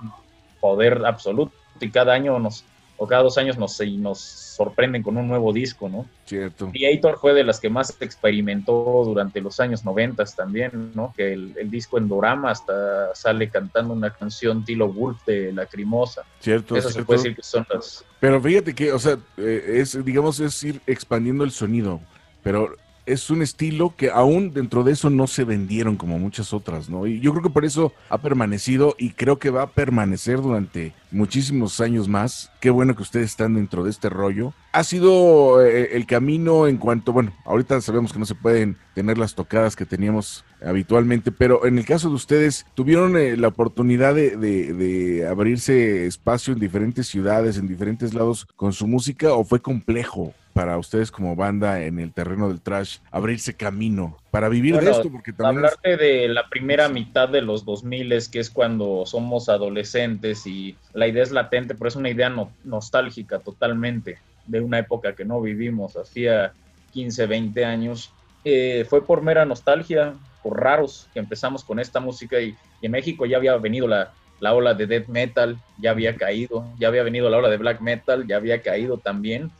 poder 0.58 1.02
absoluto 1.04 1.52
y 1.80 1.90
cada 1.90 2.14
año 2.14 2.38
nos, 2.38 2.64
o 2.98 3.06
cada 3.06 3.22
dos 3.22 3.38
años 3.38 3.56
nos, 3.56 3.80
nos 3.80 4.18
sorprenden 4.18 5.02
con 5.04 5.16
un 5.16 5.28
nuevo 5.28 5.52
disco, 5.52 5.88
¿no? 5.88 6.04
Cierto. 6.26 6.70
Creator 6.72 7.18
fue 7.18 7.32
de 7.32 7.44
las 7.44 7.60
que 7.60 7.70
más 7.70 7.96
experimentó 8.00 9.02
durante 9.06 9.40
los 9.40 9.60
años 9.60 9.84
noventas 9.84 10.34
también, 10.34 10.90
¿no? 10.94 11.14
Que 11.16 11.32
el, 11.32 11.54
el 11.56 11.70
disco 11.70 11.96
Endorama 11.96 12.50
hasta 12.50 13.14
sale 13.14 13.48
cantando 13.48 13.94
una 13.94 14.10
canción 14.10 14.64
Tilo 14.64 14.92
Wolf 14.92 15.24
de 15.26 15.52
Lacrimosa. 15.52 16.24
Cierto, 16.40 16.76
Eso 16.76 16.90
se 16.90 17.04
puede 17.04 17.20
decir 17.20 17.36
que 17.36 17.42
son 17.42 17.64
las... 17.72 18.04
Pero 18.18 18.42
fíjate 18.42 18.74
que, 18.74 18.92
o 18.92 18.98
sea, 18.98 19.16
eh, 19.36 19.76
es, 19.76 20.04
digamos, 20.04 20.40
es 20.40 20.60
ir 20.64 20.80
expandiendo 20.86 21.44
el 21.44 21.52
sonido, 21.52 22.00
pero 22.42 22.74
es 23.08 23.30
un 23.30 23.42
estilo 23.42 23.94
que 23.96 24.10
aún 24.10 24.52
dentro 24.52 24.84
de 24.84 24.92
eso 24.92 25.10
no 25.10 25.26
se 25.26 25.44
vendieron 25.44 25.96
como 25.96 26.18
muchas 26.18 26.52
otras, 26.52 26.88
¿no? 26.88 27.06
Y 27.06 27.20
yo 27.20 27.32
creo 27.32 27.42
que 27.42 27.50
por 27.50 27.64
eso 27.64 27.92
ha 28.10 28.18
permanecido 28.18 28.94
y 28.98 29.10
creo 29.10 29.38
que 29.38 29.50
va 29.50 29.62
a 29.62 29.70
permanecer 29.70 30.40
durante 30.40 30.92
muchísimos 31.10 31.80
años 31.80 32.08
más. 32.08 32.50
Qué 32.60 32.70
bueno 32.70 32.94
que 32.94 33.02
ustedes 33.02 33.30
están 33.30 33.54
dentro 33.54 33.82
de 33.84 33.90
este 33.90 34.08
rollo. 34.08 34.52
Ha 34.72 34.84
sido 34.84 35.64
eh, 35.64 35.96
el 35.96 36.06
camino 36.06 36.66
en 36.68 36.76
cuanto, 36.76 37.12
bueno, 37.12 37.32
ahorita 37.44 37.80
sabemos 37.80 38.12
que 38.12 38.18
no 38.18 38.26
se 38.26 38.34
pueden 38.34 38.76
tener 38.94 39.16
las 39.18 39.34
tocadas 39.34 39.74
que 39.74 39.86
teníamos 39.86 40.44
habitualmente, 40.64 41.32
pero 41.32 41.64
en 41.66 41.78
el 41.78 41.84
caso 41.86 42.08
de 42.08 42.14
ustedes, 42.16 42.66
¿tuvieron 42.74 43.16
eh, 43.16 43.36
la 43.36 43.48
oportunidad 43.48 44.14
de, 44.14 44.36
de- 44.36 44.72
de 44.74 45.26
abrirse 45.26 46.06
espacio 46.06 46.52
en 46.52 46.60
diferentes 46.60 47.06
ciudades, 47.06 47.56
en 47.56 47.68
diferentes 47.68 48.12
lados 48.14 48.46
con 48.56 48.72
su 48.72 48.86
música 48.86 49.32
o 49.32 49.44
fue 49.44 49.60
complejo? 49.60 50.34
Para 50.58 50.76
ustedes 50.76 51.12
como 51.12 51.36
banda 51.36 51.84
en 51.84 52.00
el 52.00 52.12
terreno 52.12 52.48
del 52.48 52.60
trash, 52.60 52.96
abrirse 53.12 53.54
camino 53.54 54.16
para 54.32 54.48
vivir 54.48 54.76
de 54.76 54.90
esto, 54.90 55.08
porque 55.08 55.32
también 55.32 55.64
es- 55.64 55.70
Hablarte 55.70 55.96
de 56.04 56.26
la 56.26 56.48
primera 56.48 56.88
mitad 56.88 57.28
de 57.28 57.42
los 57.42 57.64
2000 57.64 58.28
que 58.28 58.40
es 58.40 58.50
cuando 58.50 59.06
somos 59.06 59.48
adolescentes 59.48 60.48
y 60.48 60.76
la 60.94 61.06
idea 61.06 61.22
es 61.22 61.30
latente, 61.30 61.76
pero 61.76 61.86
es 61.86 61.94
una 61.94 62.10
idea 62.10 62.28
no- 62.28 62.50
nostálgica 62.64 63.38
totalmente 63.38 64.18
de 64.46 64.60
una 64.60 64.80
época 64.80 65.14
que 65.14 65.24
no 65.24 65.40
vivimos, 65.40 65.96
hacía 65.96 66.52
15, 66.92 67.26
20 67.28 67.64
años. 67.64 68.10
Eh, 68.44 68.84
fue 68.90 69.06
por 69.06 69.22
mera 69.22 69.44
nostalgia, 69.44 70.14
por 70.42 70.60
raros 70.60 71.08
que 71.14 71.20
empezamos 71.20 71.62
con 71.62 71.78
esta 71.78 72.00
música 72.00 72.40
y, 72.40 72.56
y 72.82 72.86
en 72.86 72.90
México 72.90 73.26
ya 73.26 73.36
había 73.36 73.56
venido 73.58 73.86
la, 73.86 74.10
la 74.40 74.54
ola 74.54 74.74
de 74.74 74.88
death 74.88 75.06
metal, 75.06 75.56
ya 75.80 75.92
había 75.92 76.16
caído, 76.16 76.64
ya 76.80 76.88
había 76.88 77.04
venido 77.04 77.30
la 77.30 77.36
ola 77.36 77.48
de 77.48 77.58
black 77.58 77.80
metal, 77.80 78.26
ya 78.26 78.34
había 78.38 78.60
caído 78.60 78.98
también. 78.98 79.52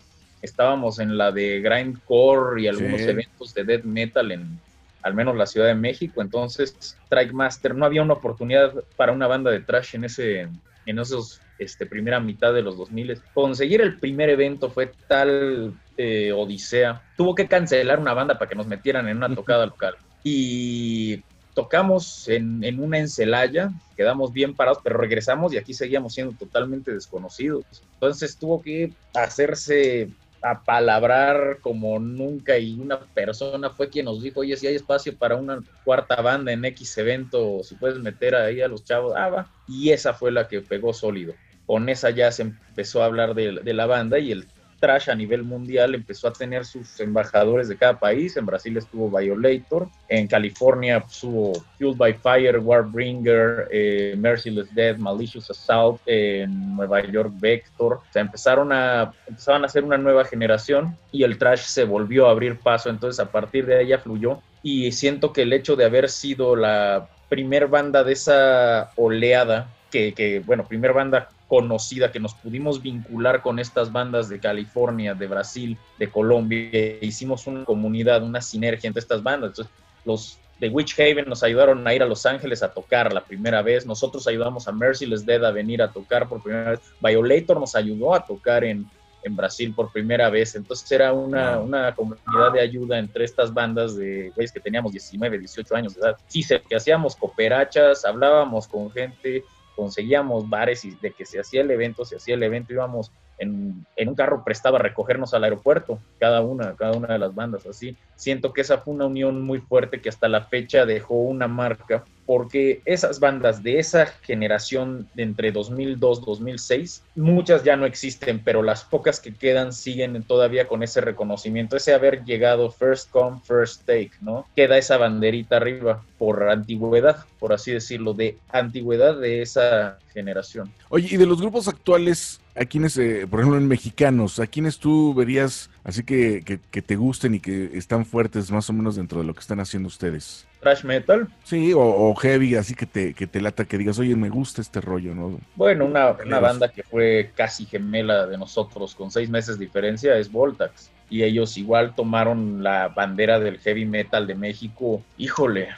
Estábamos 0.43 0.99
en 0.99 1.17
la 1.19 1.33
de 1.33 1.61
grindcore 1.61 2.63
y 2.63 2.69
algunos 2.69 3.01
Sí. 3.01 3.09
eventos 3.09 3.55
de 3.55 3.65
death 3.65 3.85
metal 3.85 4.33
en 4.33 4.61
al 5.03 5.15
menos 5.15 5.37
la 5.37 5.47
Ciudad 5.47 5.69
de 5.69 5.75
México. 5.77 6.21
Entonces, 6.21 6.77
Strikemaster, 7.07 7.75
no 7.75 7.87
había 7.87 8.03
una 8.03 8.15
oportunidad 8.15 8.75
para 8.97 9.13
una 9.13 9.27
banda 9.29 9.51
de 9.51 9.61
trash 9.61 9.95
en 9.95 10.05
ese 10.05 10.49
en 10.87 10.99
esos 10.99 11.41
este, 11.59 11.87
primera 11.87 12.19
mitad 12.19 12.53
de 12.55 12.63
los 12.63 12.77
2000. 12.77 13.21
Conseguir 13.35 13.81
el 13.81 13.99
primer 13.99 14.31
evento 14.31 14.71
fue 14.71 14.91
tal 15.07 15.75
eh, 15.97 16.33
odisea. 16.33 17.03
Tuvo 17.17 17.35
que 17.35 17.47
cancelar 17.47 17.99
una 18.01 18.15
banda 18.15 18.39
para 18.39 18.49
que 18.49 18.55
nos 18.55 18.67
metieran 18.67 19.09
en 19.09 19.19
una 19.19 19.35
tocada 19.35 19.67
local. 19.67 19.97
Y 20.25 21.23
tocamos 21.55 22.29
en, 22.29 22.63
en 22.65 22.81
una 22.81 22.99
en 22.99 23.09
Celaya, 23.09 23.71
quedamos 23.97 24.33
bien 24.33 24.55
parados, 24.55 24.79
pero 24.83 24.97
regresamos 24.97 25.53
y 25.53 25.59
aquí 25.59 25.75
seguíamos 25.75 26.15
siendo 26.15 26.33
totalmente 26.37 26.93
desconocidos. 26.93 27.65
Entonces 27.95 28.37
tuvo 28.37 28.63
que 28.63 28.93
hacerse 29.15 30.09
apalabrar 30.43 31.59
como 31.61 31.99
nunca 31.99 32.59
y 32.59 32.79
una 32.79 33.01
persona 33.01 33.71
fue 33.71 33.89
quien 33.89 34.07
nos 34.07 34.23
dijo, 34.23 34.41
oye, 34.41 34.57
si 34.57 34.67
hay 34.67 34.77
espacio 34.77 35.17
para 35.17 35.37
una 35.37 35.61
cuarta 35.85 36.21
banda 36.23 36.53
en 36.53 36.65
X 36.65 36.99
evento, 36.99 37.63
si 37.63 37.75
puedes 37.75 37.99
meter 37.99 38.35
ahí 38.35 38.61
a 38.61 38.69
los 38.69 38.85
chavos, 38.85 39.15
ah, 39.17 39.29
va. 39.29 39.51
Y 39.67 39.91
esa 39.91 40.15
fue 40.15 40.31
la 40.31 40.49
que 40.49 40.61
pegó 40.61 40.93
sólido. 40.93 41.35
Con 41.67 41.89
esa 41.89 42.11
ya 42.11 42.31
se 42.33 42.43
empezó 42.43 43.03
a 43.03 43.07
hablar 43.07 43.35
de, 43.35 43.61
de 43.63 43.75
la 43.75 43.87
banda 43.87 44.19
y 44.19 44.33
el 44.33 44.47
trash 44.79 45.11
a 45.11 45.15
nivel 45.15 45.43
mundial 45.43 45.95
empezó 45.95 46.29
a 46.29 46.33
tener 46.33 46.65
sus 46.65 46.99
embajadores 47.01 47.69
de 47.69 47.77
cada 47.77 47.99
país. 47.99 48.37
En 48.37 48.47
Brasil 48.47 48.77
estuvo 48.77 49.11
Violator, 49.11 49.89
en 50.09 50.27
California 50.27 51.05
estuvo 51.09 51.53
Fueled 51.79 51.97
by 51.97 52.15
Fire, 52.15 52.59
Warbringer, 52.59 53.69
eh, 53.71 54.15
Merciless 54.17 54.75
Death, 54.75 54.99
Malicious 54.99 55.51
Assault, 55.51 56.01
en 56.07 56.77
Nueva 56.77 57.05
York 57.05 57.33
Vector. 57.39 58.01
O 58.15 58.19
empezaron 58.19 58.73
a, 58.73 59.13
empezaban 59.27 59.63
a 59.63 59.67
hacer 59.67 59.85
una 59.85 59.99
nueva 59.99 60.25
generación 60.25 60.97
y 61.13 61.23
el 61.25 61.39
trash 61.39 61.63
se 61.63 61.85
volvió 61.85 62.27
a 62.27 62.31
abrir 62.31 62.59
paso. 62.59 62.91
Entonces 62.91 63.21
a 63.21 63.31
partir 63.31 63.67
de 63.67 63.87
ya 63.87 63.99
fluyó 63.99 64.41
y 64.63 64.93
siento 64.93 65.33
que 65.33 65.43
el 65.43 65.53
hecho 65.53 65.77
de 65.77 65.85
haber 65.85 66.09
sido 66.09 66.57
la 66.57 67.09
primer 67.29 67.69
banda 67.69 68.05
de 68.05 68.13
esa 68.13 68.91
oleada, 68.97 69.69
que, 69.91 70.13
que 70.15 70.41
bueno, 70.41 70.67
primer 70.67 70.93
banda 70.93 71.29
conocida 71.49 72.13
que 72.13 72.21
nos 72.21 72.35
pudimos 72.35 72.83
vincular 72.83 73.43
con 73.43 73.59
estas 73.59 73.91
bandas 73.91 74.29
de 74.29 74.39
California, 74.39 75.15
de 75.15 75.27
Brasil, 75.27 75.79
de 75.99 76.09
Colombia. 76.11 76.69
e 76.73 76.99
Hicimos 77.01 77.47
una 77.47 77.65
comunidad, 77.65 78.23
una 78.23 78.43
sinergia 78.43 78.87
entre 78.87 79.01
estas 79.01 79.23
bandas. 79.23 79.51
Entonces, 79.51 79.75
los 80.05 80.39
de 80.61 80.69
Witch 80.69 80.99
Haven 80.99 81.29
nos 81.29 81.43
ayudaron 81.43 81.87
a 81.87 81.95
ir 81.95 82.03
a 82.03 82.07
Los 82.07 82.27
Ángeles 82.27 82.63
a 82.63 82.73
tocar 82.73 83.13
la 83.13 83.25
primera 83.25 83.63
vez. 83.63 83.87
Nosotros 83.87 84.27
ayudamos 84.27 84.69
a 84.69 84.73
Merciless 84.73 85.25
Dead 85.25 85.43
a 85.45 85.51
venir 85.51 85.81
a 85.83 85.91
tocar 85.91 86.29
por 86.29 86.43
primera 86.43 86.73
vez. 86.73 86.81
Violator 87.01 87.59
nos 87.59 87.75
ayudó 87.75 88.15
a 88.15 88.27
tocar 88.27 88.65
en, 88.65 88.87
en 89.23 89.37
Brasil 89.37 89.73
por 89.75 89.91
primera 89.91 90.29
vez. 90.29 90.55
Entonces 90.55 90.91
era 90.91 91.13
una, 91.13 91.59
una 91.61 91.95
comunidad 91.95 92.53
de 92.53 92.61
ayuda 92.61 92.99
entre 92.99 93.25
estas 93.25 93.55
bandas 93.55 93.97
de 93.97 94.33
güeyes 94.35 94.53
que 94.53 94.61
teníamos 94.61 94.93
19, 94.93 95.39
18 95.39 95.77
años 95.77 95.95
de 95.95 96.01
edad. 96.01 96.17
Sí, 96.27 96.45
que 96.69 96.77
hacíamos 96.77 97.17
cooperachas, 97.17 98.05
hablábamos 98.05 98.67
con 98.67 98.91
gente, 98.91 99.45
conseguíamos 99.79 100.51
bares 100.51 100.85
y 100.85 100.91
de 100.97 101.13
que 101.13 101.25
se 101.25 101.39
hacía 101.39 101.61
el 101.61 101.71
evento, 101.71 102.05
se 102.05 102.17
hacía 102.17 102.35
el 102.35 102.43
evento, 102.43 102.73
íbamos 102.73 103.13
en, 103.39 103.87
en, 103.95 104.09
un 104.09 104.17
carro 104.17 104.43
prestado 104.43 104.75
a 104.75 104.81
recogernos 104.81 105.35
al 105.35 105.45
aeropuerto, 105.45 106.01
cada 106.19 106.41
una, 106.41 106.75
cada 106.75 106.97
una 106.97 107.07
de 107.13 107.21
las 107.21 107.33
bandas, 107.33 107.65
así. 107.65 107.97
Siento 108.17 108.53
que 108.53 108.63
esa 108.63 108.79
fue 108.79 108.93
una 108.95 109.07
unión 109.07 109.41
muy 109.41 109.61
fuerte 109.61 110.01
que 110.01 110.09
hasta 110.09 110.29
la 110.29 110.47
fecha 110.47 110.85
dejó 110.85 111.15
una 111.15 111.47
marca, 111.47 112.05
porque 112.29 112.83
esas 112.85 113.21
bandas 113.21 113.63
de 113.63 113.79
esa 113.79 114.05
generación 114.05 115.09
de 115.15 115.23
entre 115.23 115.51
2002 115.51 116.27
2006, 116.27 117.03
muchas 117.17 117.65
ya 117.65 117.75
no 117.75 117.87
existen, 117.87 118.43
pero 118.45 118.63
las 118.63 118.85
pocas 118.85 119.19
que 119.19 119.35
quedan 119.35 119.73
siguen 119.73 120.23
todavía 120.25 120.69
con 120.69 120.83
ese 120.83 121.01
reconocimiento, 121.01 121.75
ese 121.75 121.95
haber 121.95 122.27
llegado 122.27 122.71
first 122.71 123.11
come, 123.11 123.41
first 123.45 123.87
take, 123.87 124.11
¿no? 124.21 124.47
Queda 124.55 124.77
esa 124.77 124.99
banderita 124.99 125.57
arriba 125.57 126.05
por 126.19 126.51
antigüedad, 126.51 127.25
por 127.39 127.55
así 127.55 127.73
decirlo, 127.73 128.13
de 128.13 128.37
antigüedad 128.51 129.19
de 129.19 129.41
esa 129.41 129.99
generación. 130.13 130.71
Oye, 130.91 131.09
y 131.11 131.17
de 131.17 131.25
los 131.25 131.41
grupos 131.41 131.67
actuales, 131.67 132.43
¿a 132.55 132.67
quienes, 132.67 132.99
eh, 132.99 133.27
por 133.31 133.41
ejemplo, 133.41 133.59
en 133.59 133.69
mexicanos, 133.69 134.39
a 134.39 134.47
quienes 134.47 134.79
tú 134.79 135.15
verías 135.15 135.71
así 135.89 136.05
que, 136.05 136.43
que, 136.45 136.61
que, 136.71 136.83
te 136.83 136.97
gusten 136.97 137.35
y 137.35 137.41
que 137.41 137.71
están 137.73 138.05
fuertes 138.05 138.51
más 138.51 138.69
o 138.69 138.75
menos 138.75 138.97
dentro 138.97 139.21
de 139.21 139.27
lo 139.27 139.33
que 139.33 139.41
están 139.41 139.59
haciendo 139.59 139.87
ustedes? 139.87 140.47
¿Trash 140.61 140.85
metal? 140.85 141.29
Sí, 141.45 141.73
o, 141.73 141.81
o 141.81 142.15
heavy, 142.15 142.57
así 142.57 142.75
que 142.75 142.85
te, 142.85 143.15
que 143.15 143.27
te 143.27 143.41
lata, 143.41 143.65
que 143.65 143.79
digas, 143.79 143.99
oye, 143.99 144.15
me 144.15 144.29
gusta 144.29 144.61
este 144.61 144.83
rollo, 144.83 145.15
¿no? 145.15 145.41
Bueno, 145.57 145.87
una, 145.87 146.11
una 146.11 146.41
banda 146.41 146.69
que 146.69 146.83
fue 146.83 147.31
casi 147.35 147.65
gemela 147.65 148.27
de 148.27 148.37
nosotros, 148.37 148.95
con 148.95 149.11
seis 149.11 149.31
meses 149.31 149.59
de 149.59 149.65
diferencia, 149.65 150.19
es 150.19 150.31
Voltax. 150.31 150.91
Y 151.09 151.23
ellos 151.23 151.57
igual 151.57 151.95
tomaron 151.95 152.63
la 152.63 152.89
bandera 152.89 153.41
del 153.41 153.59
heavy 153.59 153.87
metal 153.87 154.27
de 154.27 154.35
México. 154.35 155.03
Híjole, 155.17 155.69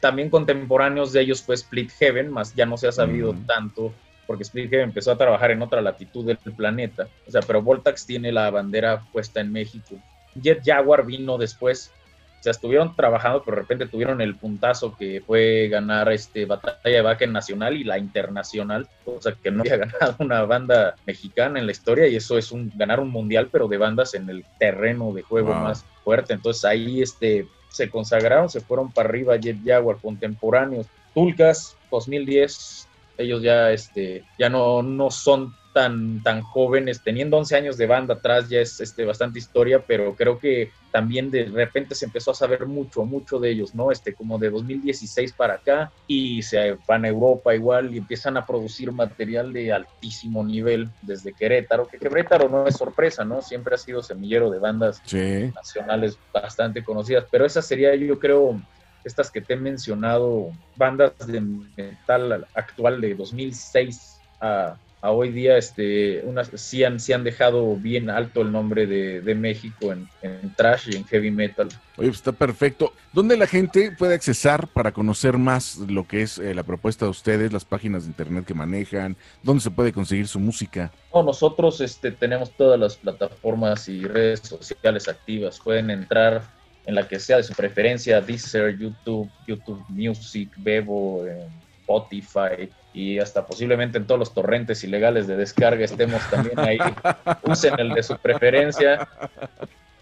también 0.00 0.30
contemporáneos 0.30 1.12
de 1.12 1.20
ellos 1.20 1.42
fue 1.42 1.56
Split 1.56 1.90
Heaven, 1.90 2.30
más 2.30 2.54
ya 2.54 2.64
no 2.64 2.78
se 2.78 2.88
ha 2.88 2.92
sabido 2.92 3.34
tanto, 3.46 3.92
porque 4.28 4.44
Split 4.44 4.70
Heaven 4.70 4.90
empezó 4.90 5.10
a 5.10 5.16
trabajar 5.18 5.50
en 5.50 5.62
otra 5.62 5.80
latitud 5.80 6.24
del 6.24 6.36
planeta. 6.54 7.08
O 7.26 7.30
sea, 7.32 7.40
pero 7.44 7.62
Voltax 7.62 8.06
tiene 8.06 8.30
la 8.30 8.50
bandera 8.50 9.02
puesta 9.10 9.40
en 9.40 9.50
México. 9.50 9.96
Jet 10.40 10.60
Jaguar 10.64 11.04
vino 11.06 11.38
después, 11.38 11.90
O 12.38 12.42
sea, 12.42 12.52
estuvieron 12.52 12.94
trabajando, 12.94 13.42
pero 13.42 13.56
de 13.56 13.62
repente 13.62 13.86
tuvieron 13.86 14.20
el 14.20 14.36
puntazo 14.36 14.94
que 14.96 15.20
fue 15.26 15.66
ganar 15.68 16.12
este 16.12 16.44
Batalla 16.44 16.78
de 16.84 17.00
Vaca 17.02 17.26
Nacional 17.26 17.76
y 17.76 17.82
la 17.82 17.98
Internacional, 17.98 18.86
o 19.06 19.20
sea, 19.20 19.32
que 19.42 19.50
no 19.50 19.62
había 19.62 19.76
ganado 19.84 20.14
una 20.20 20.42
banda 20.44 20.94
mexicana 21.06 21.58
en 21.58 21.66
la 21.66 21.72
historia 21.72 22.06
y 22.06 22.14
eso 22.14 22.38
es 22.38 22.52
un 22.52 22.70
ganar 22.76 23.00
un 23.00 23.10
mundial, 23.10 23.48
pero 23.50 23.66
de 23.66 23.78
bandas 23.78 24.14
en 24.14 24.28
el 24.30 24.44
terreno 24.60 25.12
de 25.12 25.22
juego 25.22 25.48
Wow. 25.52 25.62
más 25.62 25.84
fuerte. 26.04 26.34
Entonces 26.34 26.64
ahí 26.64 27.02
este, 27.02 27.46
se 27.70 27.90
consagraron, 27.90 28.48
se 28.50 28.60
fueron 28.60 28.92
para 28.92 29.08
arriba 29.08 29.36
Jet 29.36 29.56
Jaguar, 29.64 29.96
contemporáneos, 30.00 30.86
Tulcas, 31.14 31.76
2010, 31.90 32.87
ellos 33.18 33.42
ya, 33.42 33.70
este, 33.72 34.24
ya 34.38 34.48
no, 34.48 34.82
no 34.82 35.10
son 35.10 35.52
tan, 35.74 36.22
tan 36.22 36.40
jóvenes, 36.42 37.02
teniendo 37.04 37.36
11 37.36 37.54
años 37.56 37.76
de 37.76 37.86
banda 37.86 38.14
atrás 38.14 38.48
ya 38.48 38.58
es 38.60 38.80
este, 38.80 39.04
bastante 39.04 39.38
historia, 39.38 39.84
pero 39.86 40.14
creo 40.16 40.38
que 40.38 40.70
también 40.92 41.30
de 41.30 41.44
repente 41.44 41.94
se 41.94 42.06
empezó 42.06 42.30
a 42.30 42.34
saber 42.34 42.66
mucho, 42.66 43.04
mucho 43.04 43.38
de 43.38 43.50
ellos, 43.50 43.74
¿no? 43.74 43.92
Este, 43.92 44.14
como 44.14 44.38
de 44.38 44.50
2016 44.50 45.34
para 45.34 45.54
acá, 45.54 45.92
y 46.06 46.42
se 46.42 46.76
van 46.86 47.04
a 47.04 47.08
Europa 47.08 47.54
igual 47.54 47.94
y 47.94 47.98
empiezan 47.98 48.36
a 48.36 48.46
producir 48.46 48.90
material 48.92 49.52
de 49.52 49.72
altísimo 49.72 50.42
nivel 50.42 50.88
desde 51.02 51.32
Querétaro, 51.34 51.86
que 51.86 51.98
Querétaro 51.98 52.48
no 52.48 52.66
es 52.66 52.76
sorpresa, 52.76 53.24
¿no? 53.24 53.42
Siempre 53.42 53.74
ha 53.74 53.78
sido 53.78 54.02
semillero 54.02 54.50
de 54.50 54.58
bandas 54.58 55.00
Sí. 55.04 55.50
nacionales 55.54 56.18
bastante 56.32 56.82
conocidas, 56.82 57.26
pero 57.30 57.44
esa 57.44 57.62
sería 57.62 57.94
yo 57.94 58.18
creo 58.18 58.60
estas 59.04 59.30
que 59.30 59.40
te 59.40 59.54
he 59.54 59.56
mencionado, 59.56 60.52
bandas 60.76 61.12
de 61.26 61.40
metal 61.40 62.46
actual 62.54 63.00
de 63.00 63.14
2006 63.14 64.20
a, 64.40 64.76
a 65.00 65.10
hoy 65.10 65.30
día, 65.30 65.56
este, 65.56 66.22
unas, 66.24 66.50
sí, 66.54 66.82
han, 66.82 66.98
sí 66.98 67.12
han 67.12 67.22
dejado 67.22 67.76
bien 67.76 68.10
alto 68.10 68.42
el 68.42 68.50
nombre 68.50 68.86
de, 68.86 69.20
de 69.20 69.34
México 69.34 69.92
en, 69.92 70.08
en 70.22 70.52
trash 70.54 70.88
y 70.90 70.96
en 70.96 71.04
heavy 71.04 71.30
metal. 71.30 71.68
Oye, 71.96 72.08
pues 72.08 72.16
está 72.16 72.32
perfecto. 72.32 72.92
¿Dónde 73.12 73.36
la 73.36 73.46
gente 73.46 73.92
puede 73.92 74.14
accesar 74.14 74.68
para 74.68 74.92
conocer 74.92 75.38
más 75.38 75.78
lo 75.78 76.06
que 76.06 76.22
es 76.22 76.38
eh, 76.38 76.54
la 76.54 76.64
propuesta 76.64 77.04
de 77.04 77.12
ustedes, 77.12 77.52
las 77.52 77.64
páginas 77.64 78.04
de 78.04 78.08
internet 78.10 78.44
que 78.44 78.54
manejan? 78.54 79.16
¿Dónde 79.42 79.62
se 79.62 79.70
puede 79.70 79.92
conseguir 79.92 80.26
su 80.26 80.40
música? 80.40 80.92
No, 81.14 81.22
nosotros 81.22 81.80
este, 81.80 82.10
tenemos 82.10 82.50
todas 82.52 82.78
las 82.78 82.96
plataformas 82.96 83.88
y 83.88 84.02
redes 84.04 84.40
sociales 84.40 85.08
activas. 85.08 85.60
Pueden 85.60 85.90
entrar 85.90 86.57
en 86.88 86.94
la 86.94 87.06
que 87.06 87.20
sea 87.20 87.36
de 87.36 87.42
su 87.42 87.52
preferencia, 87.52 88.18
Deezer, 88.22 88.78
YouTube, 88.78 89.30
YouTube 89.46 89.84
Music, 89.90 90.50
Bebo, 90.56 91.22
eh, 91.26 91.46
Spotify 91.80 92.70
y 92.94 93.18
hasta 93.18 93.46
posiblemente 93.46 93.98
en 93.98 94.06
todos 94.06 94.18
los 94.18 94.32
torrentes 94.32 94.82
ilegales 94.82 95.26
de 95.26 95.36
descarga 95.36 95.84
estemos 95.84 96.22
también 96.30 96.58
ahí. 96.58 96.78
Usen 97.42 97.78
el 97.78 97.90
de 97.90 98.02
su 98.02 98.16
preferencia. 98.16 99.06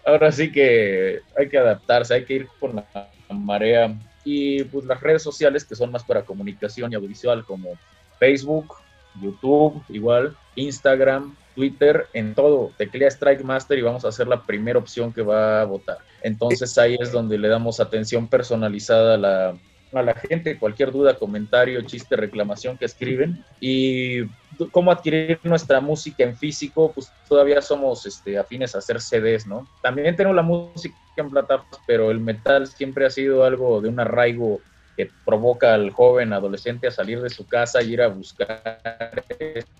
Ahora 0.05 0.31
sí 0.31 0.49
que 0.49 1.19
hay 1.37 1.49
que 1.49 1.57
adaptarse, 1.57 2.13
hay 2.13 2.23
que 2.23 2.35
ir 2.35 2.47
con 2.57 2.77
la 2.77 3.09
marea. 3.31 3.93
Y 4.23 4.63
pues 4.63 4.85
las 4.85 5.01
redes 5.01 5.21
sociales 5.21 5.65
que 5.65 5.75
son 5.75 5.91
más 5.91 6.05
para 6.05 6.23
comunicación 6.23 6.93
y 6.93 6.95
audiovisual 6.95 7.43
como 7.43 7.71
Facebook, 8.17 8.75
YouTube, 9.21 9.83
igual, 9.89 10.37
Instagram, 10.55 11.35
Twitter, 11.57 12.05
en 12.13 12.35
todo. 12.35 12.71
Teclea 12.77 13.07
Strike 13.07 13.43
Master 13.43 13.79
y 13.79 13.81
vamos 13.81 14.05
a 14.05 14.11
ser 14.11 14.27
la 14.27 14.43
primera 14.43 14.77
opción 14.77 15.11
que 15.11 15.23
va 15.23 15.61
a 15.61 15.65
votar. 15.65 15.97
Entonces 16.21 16.77
ahí 16.77 16.95
es 16.99 17.11
donde 17.11 17.39
le 17.39 17.47
damos 17.47 17.79
atención 17.79 18.27
personalizada 18.27 19.15
a 19.15 19.17
la, 19.17 19.57
a 19.91 20.01
la 20.03 20.13
gente, 20.13 20.59
cualquier 20.59 20.91
duda, 20.91 21.15
comentario, 21.15 21.81
chiste, 21.81 22.15
reclamación 22.15 22.77
que 22.77 22.85
escriben. 22.85 23.43
Y 23.59 24.25
cómo 24.71 24.91
adquirir 24.91 25.39
nuestra 25.41 25.81
música 25.81 26.23
en 26.23 26.37
físico, 26.37 26.91
pues 26.93 27.11
todavía 27.27 27.59
somos 27.63 28.05
este, 28.05 28.37
afines 28.37 28.75
a 28.75 28.77
hacer 28.77 29.01
CDs, 29.01 29.47
¿no? 29.47 29.67
También 29.81 30.15
tenemos 30.15 30.35
la 30.35 30.43
música 30.43 30.95
en 31.15 31.31
plataformas, 31.31 31.81
pero 31.87 32.11
el 32.11 32.19
metal 32.19 32.67
siempre 32.67 33.07
ha 33.07 33.09
sido 33.09 33.43
algo 33.43 33.81
de 33.81 33.89
un 33.89 33.99
arraigo 33.99 34.61
que 34.97 35.09
provoca 35.23 35.75
al 35.75 35.91
joven 35.91 36.33
adolescente 36.33 36.87
a 36.87 36.91
salir 36.91 37.21
de 37.21 37.29
su 37.29 37.47
casa 37.47 37.83
y 37.83 37.93
ir 37.93 38.01
a 38.01 38.07
buscar 38.07 39.23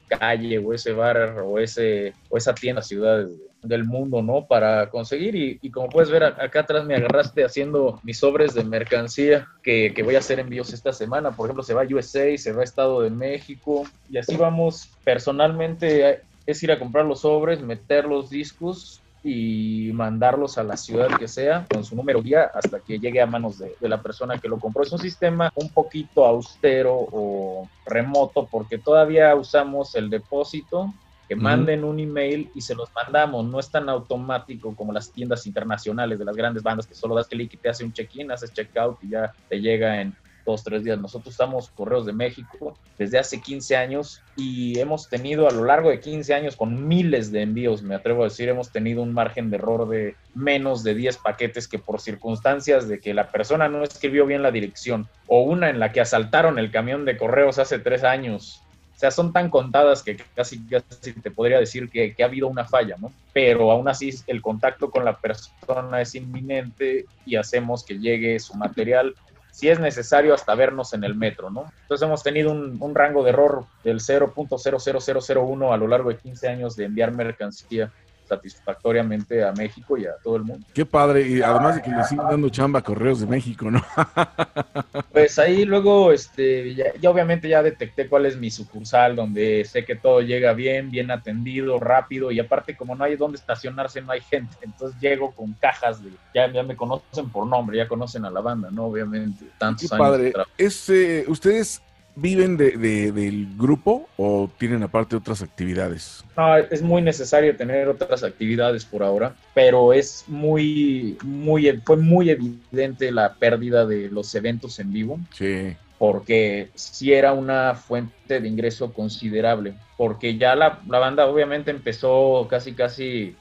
calle 0.08 0.60
o 0.60 0.74
ese 0.74 0.94
bar 0.94 1.40
o 1.40 1.58
ese 1.58 2.14
o 2.30 2.38
esa 2.38 2.54
tienda 2.54 2.84
ciudades 2.84 3.32
del 3.64 3.84
mundo, 3.84 4.22
¿no? 4.22 4.46
Para 4.46 4.92
conseguir 4.92 5.36
y, 5.36 5.60
y 5.62 5.72
como 5.72 5.90
puedes 5.90 6.12
ver 6.12 6.24
acá 6.24 6.62
atrás 6.62 6.86
me 6.86 6.96
agarraste 6.96 7.44
haciendo 7.44 8.00
mis 8.04 8.20
sobres 8.20 8.54
de 8.54 8.64
mercancía 8.64 9.48
que, 9.64 9.92
que 9.96 10.04
voy 10.04 10.16
a 10.16 10.20
hacer 10.20 10.40
envíos 10.40 10.72
esta 10.72 10.94
semana. 10.94 11.32
Por 11.32 11.48
ejemplo, 11.48 11.64
se 11.64 11.74
va 11.74 11.82
a 11.82 11.88
USA, 11.88 12.38
se 12.38 12.54
va 12.54 12.62
a 12.62 12.64
Estado 12.64 13.02
de 13.02 13.10
México 13.10 13.86
y 14.10 14.20
así 14.20 14.38
vamos. 14.38 14.90
Personalmente 15.04 16.10
eh, 16.10 16.22
es 16.46 16.62
ir 16.62 16.72
a 16.72 16.80
comprar 16.80 17.06
los 17.06 17.22
sobres, 17.22 17.62
meter 17.62 18.06
los 18.06 18.30
discos 18.30 19.02
y 19.24 19.92
mandarlos 19.94 20.58
a 20.58 20.64
la 20.64 20.78
ciudad 20.78 21.08
que 21.18 21.28
sea 21.28 21.66
con 21.72 21.84
su 21.84 21.96
número 21.96 22.22
guía 22.22 22.52
hasta 22.54 22.80
que 22.80 23.00
llegue 23.00 23.22
a 23.22 23.26
manos 23.26 23.58
de, 23.58 23.76
de 23.80 23.90
la 23.90 24.02
persona 24.02 24.38
que 24.38 24.48
lo 24.48 24.60
compró. 24.60 24.84
Es 24.84 24.92
un 24.92 25.00
sistema 25.00 25.52
un 25.56 25.70
poquito 25.70 26.26
austero 26.26 26.96
o 26.96 27.70
remoto 27.86 28.48
porque 28.50 28.78
todavía 28.78 29.36
usamos 29.36 29.96
el 29.96 30.10
depósito 30.10 30.94
que 31.28 31.36
manden 31.36 31.84
un 31.84 32.00
email 32.00 32.50
y 32.56 32.62
se 32.62 32.74
los 32.74 32.90
mandamos. 32.94 33.46
No 33.46 33.60
es 33.60 33.70
tan 33.70 33.90
automático 33.90 34.74
como 34.76 34.94
las 34.94 35.12
tiendas 35.12 35.46
internacionales 35.46 36.18
de 36.18 36.26
las 36.26 36.36
grandes 36.36 36.64
bandas 36.64 36.88
que 36.88 36.96
solo 36.96 37.16
das 37.16 37.28
clic 37.28 37.54
y 37.54 37.58
te 37.58 37.70
hace 37.70 37.84
un 37.84 37.92
check-in, 37.92 38.32
haces 38.32 38.54
check-out 38.54 38.98
y 39.04 39.10
ya 39.10 39.34
te 39.50 39.60
llega 39.60 40.02
en 40.02 40.16
dos, 40.48 40.64
tres 40.64 40.84
días. 40.84 40.98
Nosotros 40.98 41.34
estamos 41.34 41.70
Correos 41.70 42.06
de 42.06 42.14
México 42.14 42.76
desde 42.98 43.20
hace 43.20 43.42
15 43.42 43.76
años 43.76 44.24
y 44.36 44.80
hemos 44.80 45.10
tenido 45.10 45.48
a 45.48 45.52
lo 45.52 45.66
largo 45.66 45.90
de 45.90 46.00
15 46.00 46.34
años 46.34 46.56
con 46.56 46.88
miles 46.88 47.32
de 47.32 47.42
envíos, 47.42 47.84
me 47.84 47.94
atrevo 47.94 48.22
a 48.22 48.26
decir, 48.26 48.50
hemos 48.50 48.72
tenido 48.72 49.04
un 49.04 49.14
margen 49.14 49.50
de 49.50 49.58
error 49.58 49.88
de 49.90 50.16
menos 50.34 50.84
de 50.84 50.96
10 50.96 51.18
paquetes 51.18 51.68
que 51.68 51.78
por 51.78 52.00
circunstancias 52.00 52.88
de 52.88 53.00
que 53.00 53.14
la 53.14 53.30
persona 53.30 53.68
no 53.68 53.84
escribió 53.84 54.26
bien 54.26 54.42
la 54.42 54.52
dirección 54.52 55.08
o 55.28 55.42
una 55.42 55.70
en 55.70 55.80
la 55.80 55.92
que 55.92 56.02
asaltaron 56.02 56.58
el 56.58 56.72
camión 56.72 57.06
de 57.06 57.18
correos 57.18 57.60
hace 57.60 57.78
tres 57.78 58.04
años. 58.04 58.64
O 58.96 59.00
sea, 59.00 59.12
son 59.12 59.32
tan 59.32 59.52
contadas 59.52 60.02
que 60.02 60.18
casi, 60.34 60.60
casi 60.66 61.14
te 61.14 61.30
podría 61.30 61.60
decir 61.60 61.88
que, 61.88 62.16
que 62.16 62.24
ha 62.24 62.26
habido 62.26 62.48
una 62.48 62.66
falla, 62.66 62.96
¿no? 63.00 63.12
Pero 63.32 63.70
aún 63.70 63.88
así 63.88 64.10
el 64.26 64.42
contacto 64.42 64.90
con 64.90 65.06
la 65.06 65.18
persona 65.18 66.02
es 66.02 66.16
inminente 66.16 67.06
y 67.24 67.36
hacemos 67.36 67.84
que 67.84 68.00
llegue 68.00 68.40
su 68.40 68.56
material 68.56 69.14
si 69.58 69.70
es 69.70 69.80
necesario 69.80 70.36
hasta 70.36 70.54
vernos 70.54 70.94
en 70.94 71.04
el 71.04 71.16
metro, 71.16 71.50
¿no? 71.50 71.66
Entonces 71.82 72.06
hemos 72.06 72.22
tenido 72.22 72.52
un, 72.52 72.78
un 72.80 72.94
rango 72.94 73.24
de 73.24 73.32
error 73.32 73.66
del 73.84 74.02
0.00001 74.02 75.74
a 75.74 75.78
lo 75.78 75.88
largo 75.88 76.10
de 76.10 76.18
15 76.18 76.48
años 76.48 76.76
de 76.76 76.86
enviar 76.86 77.12
mercancía 77.12 77.92
satisfactoriamente 78.28 79.44
a 79.44 79.52
México 79.52 79.98
y 79.98 80.06
a 80.06 80.14
todo 80.24 80.36
el 80.38 80.44
mundo. 80.44 80.66
Qué 80.74 80.86
padre. 80.86 81.28
Y 81.28 81.42
además 81.42 81.76
de 81.76 81.82
que 81.82 81.90
le 81.90 82.04
siguen 82.04 82.26
dando 82.30 82.50
chamba 82.50 82.80
a 82.80 82.84
Correos 82.84 83.20
de 83.20 83.28
México, 83.28 83.70
¿no? 83.72 83.84
Pues 85.12 85.40
ahí 85.40 85.66
luego, 85.66 86.12
este, 86.12 86.76
ya, 86.76 86.86
ya 87.00 87.10
obviamente 87.10 87.50
ya 87.50 87.64
detecté 87.64 88.08
cuál 88.08 88.26
es 88.26 88.38
mi 88.38 88.52
sucursal, 88.52 89.16
donde 89.16 89.66
sé 89.66 89.84
que 89.84 89.96
todo 89.96 90.22
llega 90.22 90.54
bien, 90.54 90.92
bien 90.92 91.10
atendido, 91.12 91.80
rápido, 91.80 92.32
y 92.32 92.40
aparte 92.40 92.76
como 92.76 92.96
no 92.96 93.04
hay 93.04 93.16
dónde 93.16 93.38
estacionarse, 93.38 94.02
no 94.02 94.12
hay 94.12 94.22
gente, 94.22 94.56
entonces 94.62 95.00
llego 95.00 95.32
con 95.32 95.54
cajas 95.54 96.04
de, 96.04 96.12
ya, 96.36 96.52
ya 96.52 96.64
me 96.64 96.76
conocen 96.76 97.30
por 97.30 97.48
nombre, 97.48 97.78
ya 97.78 97.88
conocen 97.88 98.26
a 98.26 98.30
la 98.30 98.42
banda, 98.42 98.70
¿no? 98.72 98.86
Obviamente, 98.86 99.46
tantos 99.58 99.90
Qué 99.90 99.96
años 99.96 100.08
padre. 100.08 100.32
trabajo. 100.32 100.52
Es, 100.58 100.90
eh, 100.90 101.26
¿Ustedes 101.28 101.82
viven 102.18 102.58
de, 102.58 102.72
de- 102.78 103.12
del 103.12 103.48
grupo 103.58 104.10
o 104.18 104.50
tienen 104.58 104.84
aparte 104.84 105.16
otras 105.16 105.42
actividades? 105.42 106.24
No, 106.36 106.58
es 106.58 106.82
muy 106.82 107.02
necesario 107.02 107.56
tener 107.56 107.88
otras 107.88 108.24
actividades 108.24 108.86
por 108.86 109.04
ahora, 109.04 109.36
pero 109.54 109.94
es 109.94 110.24
muy, 110.28 111.18
muy, 111.24 111.82
fue 111.86 111.98
muy 111.98 112.30
evidente 112.30 113.12
la 113.12 113.34
pérdida 113.36 113.86
de 113.86 114.10
los 114.10 114.34
eventos 114.36 114.80
en 114.80 114.92
vivo. 114.92 115.20
Sí. 115.34 115.76
porque 116.00 116.70
sí 116.76 117.12
era 117.14 117.34
una 117.34 117.74
fuente 117.74 118.40
de 118.40 118.48
ingreso 118.48 118.94
considerable, 118.94 119.74
porque 119.98 120.38
ya 120.38 120.56
la, 120.56 120.80
la 120.88 121.00
banda 121.00 121.26
obviamente 121.26 121.72
empezó 121.72 122.46
casi 122.48 122.74
casi 122.74 123.36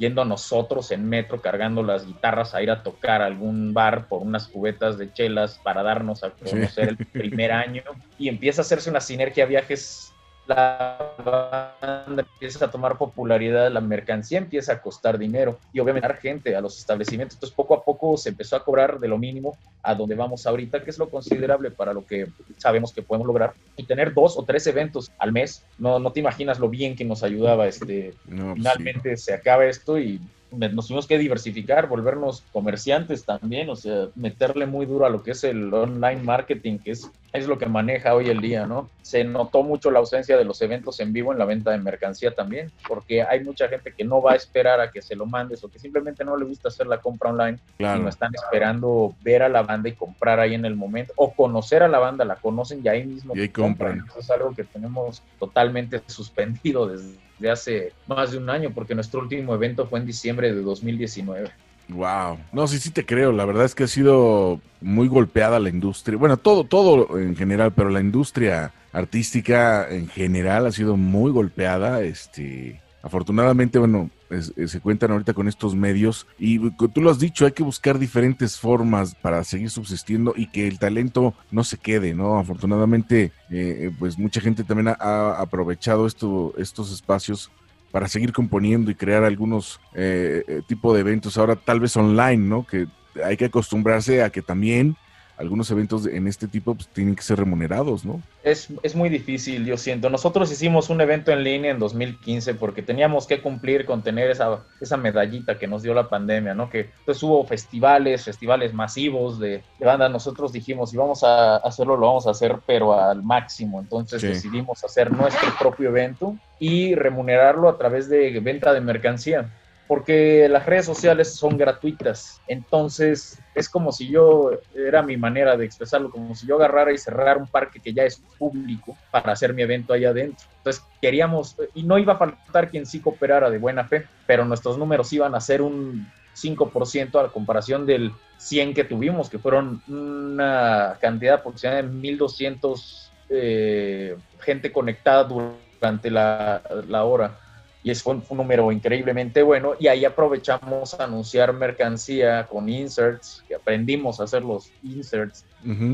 yendo 0.00 0.24
nosotros 0.24 0.90
en 0.92 1.06
metro 1.06 1.42
cargando 1.42 1.82
las 1.82 2.06
guitarras 2.06 2.54
a 2.54 2.62
ir 2.62 2.70
a 2.70 2.82
tocar 2.82 3.20
a 3.20 3.26
algún 3.26 3.74
bar 3.74 4.08
por 4.08 4.22
unas 4.22 4.48
cubetas 4.48 4.96
de 4.96 5.12
chelas 5.12 5.60
para 5.62 5.82
darnos 5.82 6.24
a 6.24 6.30
conocer 6.30 6.88
el 6.88 6.96
primer 6.96 7.52
año 7.52 7.82
y 8.16 8.30
empieza 8.30 8.62
a 8.62 8.64
hacerse 8.64 8.88
una 8.88 9.02
sinergia 9.02 9.44
viajes 9.44 10.14
la 10.46 11.12
banda 11.24 12.22
empieza 12.32 12.64
a 12.64 12.70
tomar 12.70 12.98
popularidad, 12.98 13.70
la 13.70 13.80
mercancía 13.80 14.38
empieza 14.38 14.72
a 14.72 14.82
costar 14.82 15.18
dinero 15.18 15.58
y 15.72 15.80
obviamente 15.80 16.08
dar 16.08 16.16
gente 16.16 16.56
a 16.56 16.60
los 16.60 16.78
establecimientos. 16.78 17.36
Entonces 17.36 17.54
poco 17.54 17.74
a 17.74 17.84
poco 17.84 18.16
se 18.16 18.30
empezó 18.30 18.56
a 18.56 18.64
cobrar 18.64 18.98
de 18.98 19.08
lo 19.08 19.18
mínimo 19.18 19.56
a 19.82 19.94
donde 19.94 20.14
vamos 20.14 20.46
ahorita, 20.46 20.82
que 20.82 20.90
es 20.90 20.98
lo 20.98 21.08
considerable 21.08 21.70
para 21.70 21.92
lo 21.92 22.04
que 22.04 22.28
sabemos 22.58 22.92
que 22.92 23.02
podemos 23.02 23.26
lograr. 23.26 23.54
Y 23.76 23.84
tener 23.84 24.12
dos 24.12 24.36
o 24.36 24.44
tres 24.44 24.66
eventos 24.66 25.10
al 25.18 25.32
mes, 25.32 25.64
no, 25.78 25.98
no 25.98 26.12
te 26.12 26.20
imaginas 26.20 26.58
lo 26.58 26.68
bien 26.68 26.96
que 26.96 27.04
nos 27.04 27.22
ayudaba. 27.22 27.66
Este, 27.66 28.14
No, 28.26 28.36
pues 28.36 28.54
sí. 28.54 28.54
finalmente 28.56 29.16
se 29.16 29.34
acaba 29.34 29.66
esto 29.66 29.98
y 29.98 30.20
nos 30.52 30.86
tuvimos 30.86 31.06
que 31.06 31.18
diversificar, 31.18 31.88
volvernos 31.88 32.42
comerciantes 32.52 33.24
también, 33.24 33.68
o 33.70 33.76
sea, 33.76 34.08
meterle 34.14 34.66
muy 34.66 34.86
duro 34.86 35.06
a 35.06 35.10
lo 35.10 35.22
que 35.22 35.32
es 35.32 35.44
el 35.44 35.72
online 35.72 36.22
marketing, 36.22 36.78
que 36.78 36.92
es, 36.92 37.10
es 37.32 37.46
lo 37.46 37.58
que 37.58 37.66
maneja 37.66 38.14
hoy 38.14 38.28
el 38.28 38.40
día, 38.40 38.66
¿no? 38.66 38.88
Se 39.02 39.22
notó 39.24 39.62
mucho 39.62 39.90
la 39.90 40.00
ausencia 40.00 40.36
de 40.36 40.44
los 40.44 40.60
eventos 40.62 40.98
en 41.00 41.12
vivo 41.12 41.32
en 41.32 41.38
la 41.38 41.44
venta 41.44 41.70
de 41.70 41.78
mercancía 41.78 42.32
también, 42.32 42.70
porque 42.88 43.22
hay 43.22 43.44
mucha 43.44 43.68
gente 43.68 43.92
que 43.96 44.04
no 44.04 44.20
va 44.20 44.32
a 44.32 44.36
esperar 44.36 44.80
a 44.80 44.90
que 44.90 45.02
se 45.02 45.14
lo 45.14 45.26
mandes 45.26 45.62
o 45.62 45.68
que 45.68 45.78
simplemente 45.78 46.24
no 46.24 46.36
le 46.36 46.44
gusta 46.44 46.68
hacer 46.68 46.86
la 46.86 46.98
compra 46.98 47.30
online, 47.30 47.58
Claro. 47.78 47.98
sino 47.98 48.08
están 48.08 48.32
esperando 48.34 49.14
ver 49.22 49.42
a 49.42 49.48
la 49.48 49.62
banda 49.62 49.88
y 49.88 49.92
comprar 49.92 50.40
ahí 50.40 50.54
en 50.54 50.64
el 50.64 50.74
momento, 50.74 51.12
o 51.16 51.32
conocer 51.32 51.82
a 51.82 51.88
la 51.88 51.98
banda, 51.98 52.24
la 52.24 52.36
conocen 52.36 52.80
y 52.84 52.88
ahí 52.88 53.04
mismo 53.04 53.36
Y 53.36 53.40
ahí 53.42 53.48
compran. 53.48 54.04
Eso 54.08 54.18
es 54.18 54.30
algo 54.30 54.54
que 54.54 54.64
tenemos 54.64 55.22
totalmente 55.38 56.02
suspendido 56.08 56.86
desde 56.88 57.29
hace 57.48 57.92
más 58.06 58.32
de 58.32 58.38
un 58.38 58.50
año, 58.50 58.70
porque 58.74 58.94
nuestro 58.94 59.20
último 59.20 59.54
evento 59.54 59.86
fue 59.86 60.00
en 60.00 60.06
diciembre 60.06 60.52
de 60.52 60.60
2019. 60.60 61.50
Wow. 61.88 62.38
No, 62.52 62.66
sí, 62.66 62.78
sí 62.78 62.90
te 62.90 63.06
creo. 63.06 63.32
La 63.32 63.44
verdad 63.44 63.64
es 63.64 63.74
que 63.74 63.84
ha 63.84 63.88
sido 63.88 64.60
muy 64.80 65.08
golpeada 65.08 65.58
la 65.58 65.68
industria. 65.68 66.18
Bueno, 66.18 66.36
todo, 66.36 66.64
todo 66.64 67.18
en 67.18 67.36
general, 67.36 67.72
pero 67.72 67.90
la 67.90 68.00
industria 68.00 68.72
artística 68.92 69.88
en 69.88 70.08
general 70.08 70.66
ha 70.66 70.72
sido 70.72 70.96
muy 70.96 71.32
golpeada. 71.32 72.02
Este, 72.02 72.80
afortunadamente, 73.02 73.78
bueno, 73.78 74.10
eh, 74.30 74.68
se 74.68 74.80
cuentan 74.80 75.10
ahorita 75.10 75.34
con 75.34 75.48
estos 75.48 75.74
medios 75.74 76.26
y 76.38 76.70
co- 76.72 76.88
tú 76.88 77.00
lo 77.02 77.10
has 77.10 77.18
dicho, 77.18 77.44
hay 77.46 77.52
que 77.52 77.62
buscar 77.62 77.98
diferentes 77.98 78.58
formas 78.58 79.14
para 79.14 79.42
seguir 79.44 79.70
subsistiendo 79.70 80.34
y 80.36 80.46
que 80.46 80.66
el 80.68 80.78
talento 80.78 81.34
no 81.50 81.64
se 81.64 81.76
quede, 81.78 82.14
¿no? 82.14 82.38
Afortunadamente, 82.38 83.32
eh, 83.50 83.90
pues 83.98 84.18
mucha 84.18 84.40
gente 84.40 84.64
también 84.64 84.88
ha, 84.88 84.96
ha 85.00 85.40
aprovechado 85.40 86.06
esto, 86.06 86.54
estos 86.58 86.92
espacios 86.92 87.50
para 87.90 88.06
seguir 88.06 88.32
componiendo 88.32 88.90
y 88.90 88.94
crear 88.94 89.24
algunos 89.24 89.80
eh, 89.94 90.44
eh, 90.46 90.62
tipo 90.66 90.94
de 90.94 91.00
eventos 91.00 91.36
ahora 91.36 91.56
tal 91.56 91.80
vez 91.80 91.96
online, 91.96 92.36
¿no? 92.36 92.64
Que 92.66 92.86
hay 93.24 93.36
que 93.36 93.46
acostumbrarse 93.46 94.22
a 94.22 94.30
que 94.30 94.42
también 94.42 94.96
algunos 95.40 95.70
eventos 95.70 96.06
en 96.06 96.26
este 96.28 96.46
tipo 96.46 96.74
pues, 96.74 96.86
tienen 96.88 97.16
que 97.16 97.22
ser 97.22 97.38
remunerados, 97.38 98.04
¿no? 98.04 98.20
Es, 98.44 98.68
es 98.82 98.94
muy 98.94 99.08
difícil, 99.08 99.64
yo 99.64 99.76
siento. 99.76 100.10
Nosotros 100.10 100.52
hicimos 100.52 100.90
un 100.90 101.00
evento 101.00 101.32
en 101.32 101.42
línea 101.42 101.70
en 101.70 101.78
2015 101.78 102.54
porque 102.54 102.82
teníamos 102.82 103.26
que 103.26 103.40
cumplir 103.40 103.86
con 103.86 104.02
tener 104.02 104.30
esa, 104.30 104.60
esa 104.80 104.96
medallita 104.96 105.58
que 105.58 105.66
nos 105.66 105.82
dio 105.82 105.94
la 105.94 106.08
pandemia, 106.08 106.54
¿no? 106.54 106.68
Que 106.68 106.90
pues 107.06 107.22
hubo 107.22 107.44
festivales, 107.46 108.24
festivales 108.24 108.74
masivos 108.74 109.38
de, 109.40 109.62
de 109.78 109.86
banda. 109.86 110.08
Nosotros 110.08 110.52
dijimos, 110.52 110.90
si 110.90 110.96
vamos 110.98 111.24
a 111.24 111.56
hacerlo, 111.56 111.96
lo 111.96 112.06
vamos 112.06 112.26
a 112.26 112.30
hacer, 112.32 112.56
pero 112.66 112.92
al 112.92 113.22
máximo. 113.22 113.80
Entonces 113.80 114.20
Sí. 114.20 114.26
decidimos 114.28 114.84
hacer 114.84 115.10
nuestro 115.10 115.48
propio 115.58 115.88
evento 115.88 116.36
y 116.58 116.94
remunerarlo 116.94 117.68
a 117.68 117.78
través 117.78 118.08
de 118.10 118.38
venta 118.40 118.72
de 118.74 118.80
mercancía. 118.82 119.50
Porque 119.90 120.46
las 120.48 120.66
redes 120.66 120.86
sociales 120.86 121.34
son 121.34 121.58
gratuitas. 121.58 122.40
Entonces, 122.46 123.42
es 123.56 123.68
como 123.68 123.90
si 123.90 124.08
yo, 124.08 124.52
era 124.72 125.02
mi 125.02 125.16
manera 125.16 125.56
de 125.56 125.64
expresarlo, 125.64 126.12
como 126.12 126.32
si 126.36 126.46
yo 126.46 126.54
agarrara 126.54 126.92
y 126.92 126.96
cerrara 126.96 127.40
un 127.40 127.48
parque 127.48 127.80
que 127.80 127.92
ya 127.92 128.04
es 128.04 128.22
público 128.38 128.96
para 129.10 129.32
hacer 129.32 129.52
mi 129.52 129.62
evento 129.62 129.92
ahí 129.92 130.04
adentro. 130.04 130.46
Entonces, 130.58 130.84
queríamos, 131.02 131.56
y 131.74 131.82
no 131.82 131.98
iba 131.98 132.12
a 132.12 132.18
faltar 132.18 132.70
quien 132.70 132.86
sí 132.86 133.00
cooperara 133.00 133.50
de 133.50 133.58
buena 133.58 133.82
fe, 133.82 134.06
pero 134.28 134.44
nuestros 134.44 134.78
números 134.78 135.12
iban 135.12 135.34
a 135.34 135.40
ser 135.40 135.60
un 135.60 136.06
5% 136.36 137.18
a 137.18 137.24
la 137.24 137.30
comparación 137.30 137.84
del 137.84 138.12
100 138.38 138.74
que 138.74 138.84
tuvimos, 138.84 139.28
que 139.28 139.40
fueron 139.40 139.82
una 139.88 140.98
cantidad 141.00 141.34
aproximada 141.40 141.82
de 141.82 141.88
1.200 141.88 143.10
eh, 143.30 144.16
gente 144.38 144.70
conectada 144.70 145.24
durante 145.24 146.12
la 146.12 147.02
hora 147.02 147.36
y 147.82 147.90
es 147.90 148.04
un, 148.04 148.22
número 148.30 148.70
increíblemente 148.72 149.42
bueno 149.42 149.72
y 149.78 149.88
ahí 149.88 150.04
aprovechamos 150.04 150.98
a 150.98 151.04
anunciar 151.04 151.52
mercancía 151.52 152.46
con 152.46 152.68
inserts, 152.68 153.42
que 153.48 153.54
aprendimos 153.54 154.20
a 154.20 154.24
hacer 154.24 154.42
los 154.42 154.70
inserts. 154.82 155.44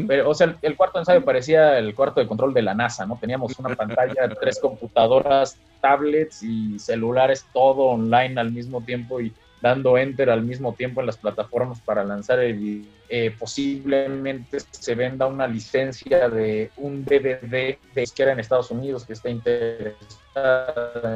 Pero, 0.06 0.30
o 0.30 0.34
sea, 0.34 0.46
el, 0.46 0.56
el 0.62 0.76
cuarto 0.76 1.00
ensayo 1.00 1.24
parecía 1.24 1.76
el 1.78 1.92
cuarto 1.94 2.20
de 2.20 2.28
control 2.28 2.54
de 2.54 2.62
la 2.62 2.72
NASA, 2.72 3.04
¿no? 3.04 3.18
Teníamos 3.20 3.58
una 3.58 3.74
pantalla, 3.74 4.28
tres 4.40 4.60
computadoras, 4.60 5.58
tablets 5.80 6.42
y 6.42 6.78
celulares, 6.78 7.44
todo 7.52 7.82
online 7.86 8.40
al 8.40 8.52
mismo 8.52 8.80
tiempo 8.80 9.20
y 9.20 9.32
dando 9.60 9.98
enter 9.98 10.30
al 10.30 10.42
mismo 10.42 10.74
tiempo 10.74 11.00
en 11.00 11.06
las 11.06 11.16
plataformas 11.16 11.80
para 11.80 12.04
lanzar 12.04 12.38
el 12.40 12.54
video. 12.54 12.90
Eh, 13.08 13.34
posiblemente 13.36 14.58
se 14.70 14.94
venda 14.94 15.26
una 15.26 15.46
licencia 15.48 16.28
de 16.28 16.70
un 16.76 17.04
DVD 17.04 17.76
de 17.94 18.02
izquierda 18.02 18.32
en 18.32 18.40
Estados 18.40 18.70
Unidos 18.70 19.04
que 19.04 19.14
está 19.14 19.28
interesada 19.30 19.94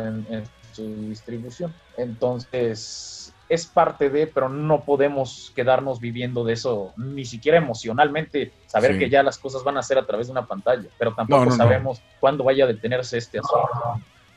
en, 0.09 0.27
en 0.35 0.43
su 0.73 0.85
distribución. 1.09 1.75
Entonces, 1.97 3.33
es 3.49 3.67
parte 3.67 4.11
de, 4.11 4.27
pero 4.29 4.49
no 4.49 4.85
podemos 4.85 5.53
quedarnos 5.57 5.99
viviendo 6.01 6.45
de 6.45 6.53
eso, 6.53 6.93
ni 6.97 7.25
siquiera 7.25 7.59
emocionalmente, 7.59 8.53
saber 8.67 8.93
Sí. 8.95 8.99
que 9.01 9.11
ya 9.11 9.23
las 9.25 9.39
cosas 9.39 9.65
van 9.65 9.77
a 9.77 9.83
ser 9.83 9.99
a 9.99 10.07
través 10.07 10.29
de 10.29 10.33
una 10.33 10.47
pantalla, 10.47 10.89
pero 10.99 11.15
tampoco 11.15 11.41
No, 11.41 11.45
no, 11.47 11.51
no. 11.51 11.57
sabemos 11.57 12.01
cuándo 12.21 12.45
vaya 12.45 12.65
a 12.65 12.69
detenerse 12.69 13.19
este 13.19 13.41
asunto. 13.41 13.69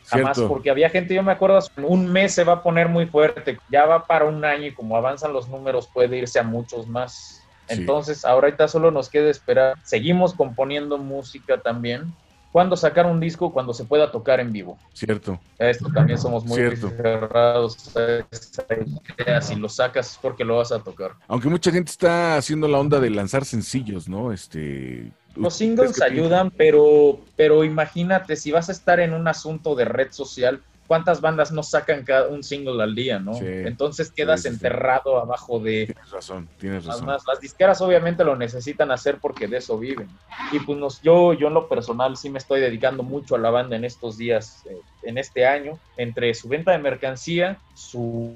Jamás, 0.05 0.35
Cierto. 0.35 0.49
porque 0.49 0.69
había 0.69 0.89
gente, 0.89 1.13
yo 1.13 1.23
me 1.23 1.31
acuerdo, 1.31 1.59
un 1.77 2.11
mes 2.11 2.33
se 2.33 2.43
va 2.43 2.53
a 2.53 2.63
poner 2.63 2.89
muy 2.89 3.05
fuerte, 3.05 3.57
ya 3.71 3.85
va 3.85 4.05
para 4.05 4.25
un 4.25 4.43
año 4.43 4.65
y 4.67 4.73
como 4.73 4.97
avanzan 4.97 5.31
los 5.31 5.47
números 5.47 5.87
puede 5.93 6.17
irse 6.17 6.39
a 6.39 6.43
muchos 6.43 6.87
más. 6.87 7.41
Sí. 7.69 7.75
Entonces, 7.79 8.25
ahorita 8.25 8.67
solo 8.67 8.91
nos 8.91 9.07
queda 9.09 9.29
esperar. 9.29 9.75
Seguimos 9.83 10.33
componiendo 10.33 10.97
música 10.97 11.61
también. 11.61 12.13
¿Cuándo 12.53 12.77
sacar 12.77 13.07
un 13.07 13.19
disco? 13.19 13.51
Cuando 13.51 13.73
se 13.73 13.83
pueda 13.83 14.11
tocar 14.11 14.39
en 14.39 14.51
vivo. 14.51 14.77
Cierto. 14.93 15.39
Esto 15.57 15.89
también 15.91 16.19
somos 16.19 16.45
muy 16.45 16.57
Cierto. 16.57 16.87
cerrados 16.91 17.97
a 17.97 18.23
esa 18.29 18.63
idea. 19.17 19.41
Si 19.41 19.55
lo 19.55 19.67
sacas 19.67 20.11
es 20.11 20.19
porque 20.21 20.45
lo 20.45 20.57
vas 20.57 20.71
a 20.71 20.77
tocar. 20.77 21.13
Aunque 21.27 21.49
mucha 21.49 21.71
gente 21.71 21.89
está 21.89 22.37
haciendo 22.37 22.67
la 22.67 22.77
onda 22.77 22.99
de 22.99 23.09
lanzar 23.09 23.43
sencillos, 23.43 24.07
¿no? 24.07 24.31
Este. 24.31 25.11
Los 25.35 25.55
¿ustedes 25.55 25.55
singles 25.55 26.01
ayudan, 26.03 26.51
pero, 26.51 27.21
pero 27.35 27.63
imagínate, 27.63 28.35
si 28.35 28.51
vas 28.51 28.69
a 28.69 28.71
estar 28.71 28.99
en 28.99 29.15
un 29.15 29.27
asunto 29.27 29.73
de 29.73 29.85
red 29.85 30.11
social, 30.11 30.61
¿cuántas 30.93 31.21
bandas 31.21 31.51
no 31.51 31.63
sacan 31.63 32.03
cada 32.03 32.27
un 32.27 32.43
single 32.43 32.83
al 32.83 32.93
día, 32.93 33.17
no? 33.17 33.33
Sí. 33.33 33.47
Entonces 33.47 34.11
quedas 34.11 34.43
Sí, 34.43 34.49
sí, 34.49 34.49
sí. 34.49 34.53
enterrado 34.53 35.17
abajo 35.17 35.57
de... 35.59 35.87
Tienes 35.87 36.11
razón, 36.11 36.47
tienes 36.59 36.85
razón. 36.85 37.05
Además, 37.05 37.23
las 37.27 37.39
disqueras 37.39 37.81
obviamente 37.81 38.23
lo 38.23 38.35
necesitan 38.35 38.91
hacer 38.91 39.17
porque 39.19 39.47
de 39.47 39.57
eso 39.57 39.79
viven. 39.79 40.07
Y 40.51 40.59
pues 40.59 40.77
nos, 40.77 41.01
yo, 41.01 41.33
yo 41.33 41.47
en 41.47 41.55
lo 41.55 41.67
personal 41.67 42.15
sí 42.15 42.29
me 42.29 42.37
estoy 42.37 42.61
dedicando 42.61 43.01
mucho 43.01 43.33
a 43.33 43.39
la 43.39 43.49
banda 43.49 43.75
en 43.75 43.85
estos 43.85 44.17
días, 44.17 44.61
eh, 44.69 44.77
en 45.01 45.17
este 45.17 45.47
año, 45.47 45.79
entre 45.97 46.31
su 46.35 46.47
venta 46.47 46.73
de 46.73 46.77
mercancía, 46.77 47.57
su, 47.73 48.35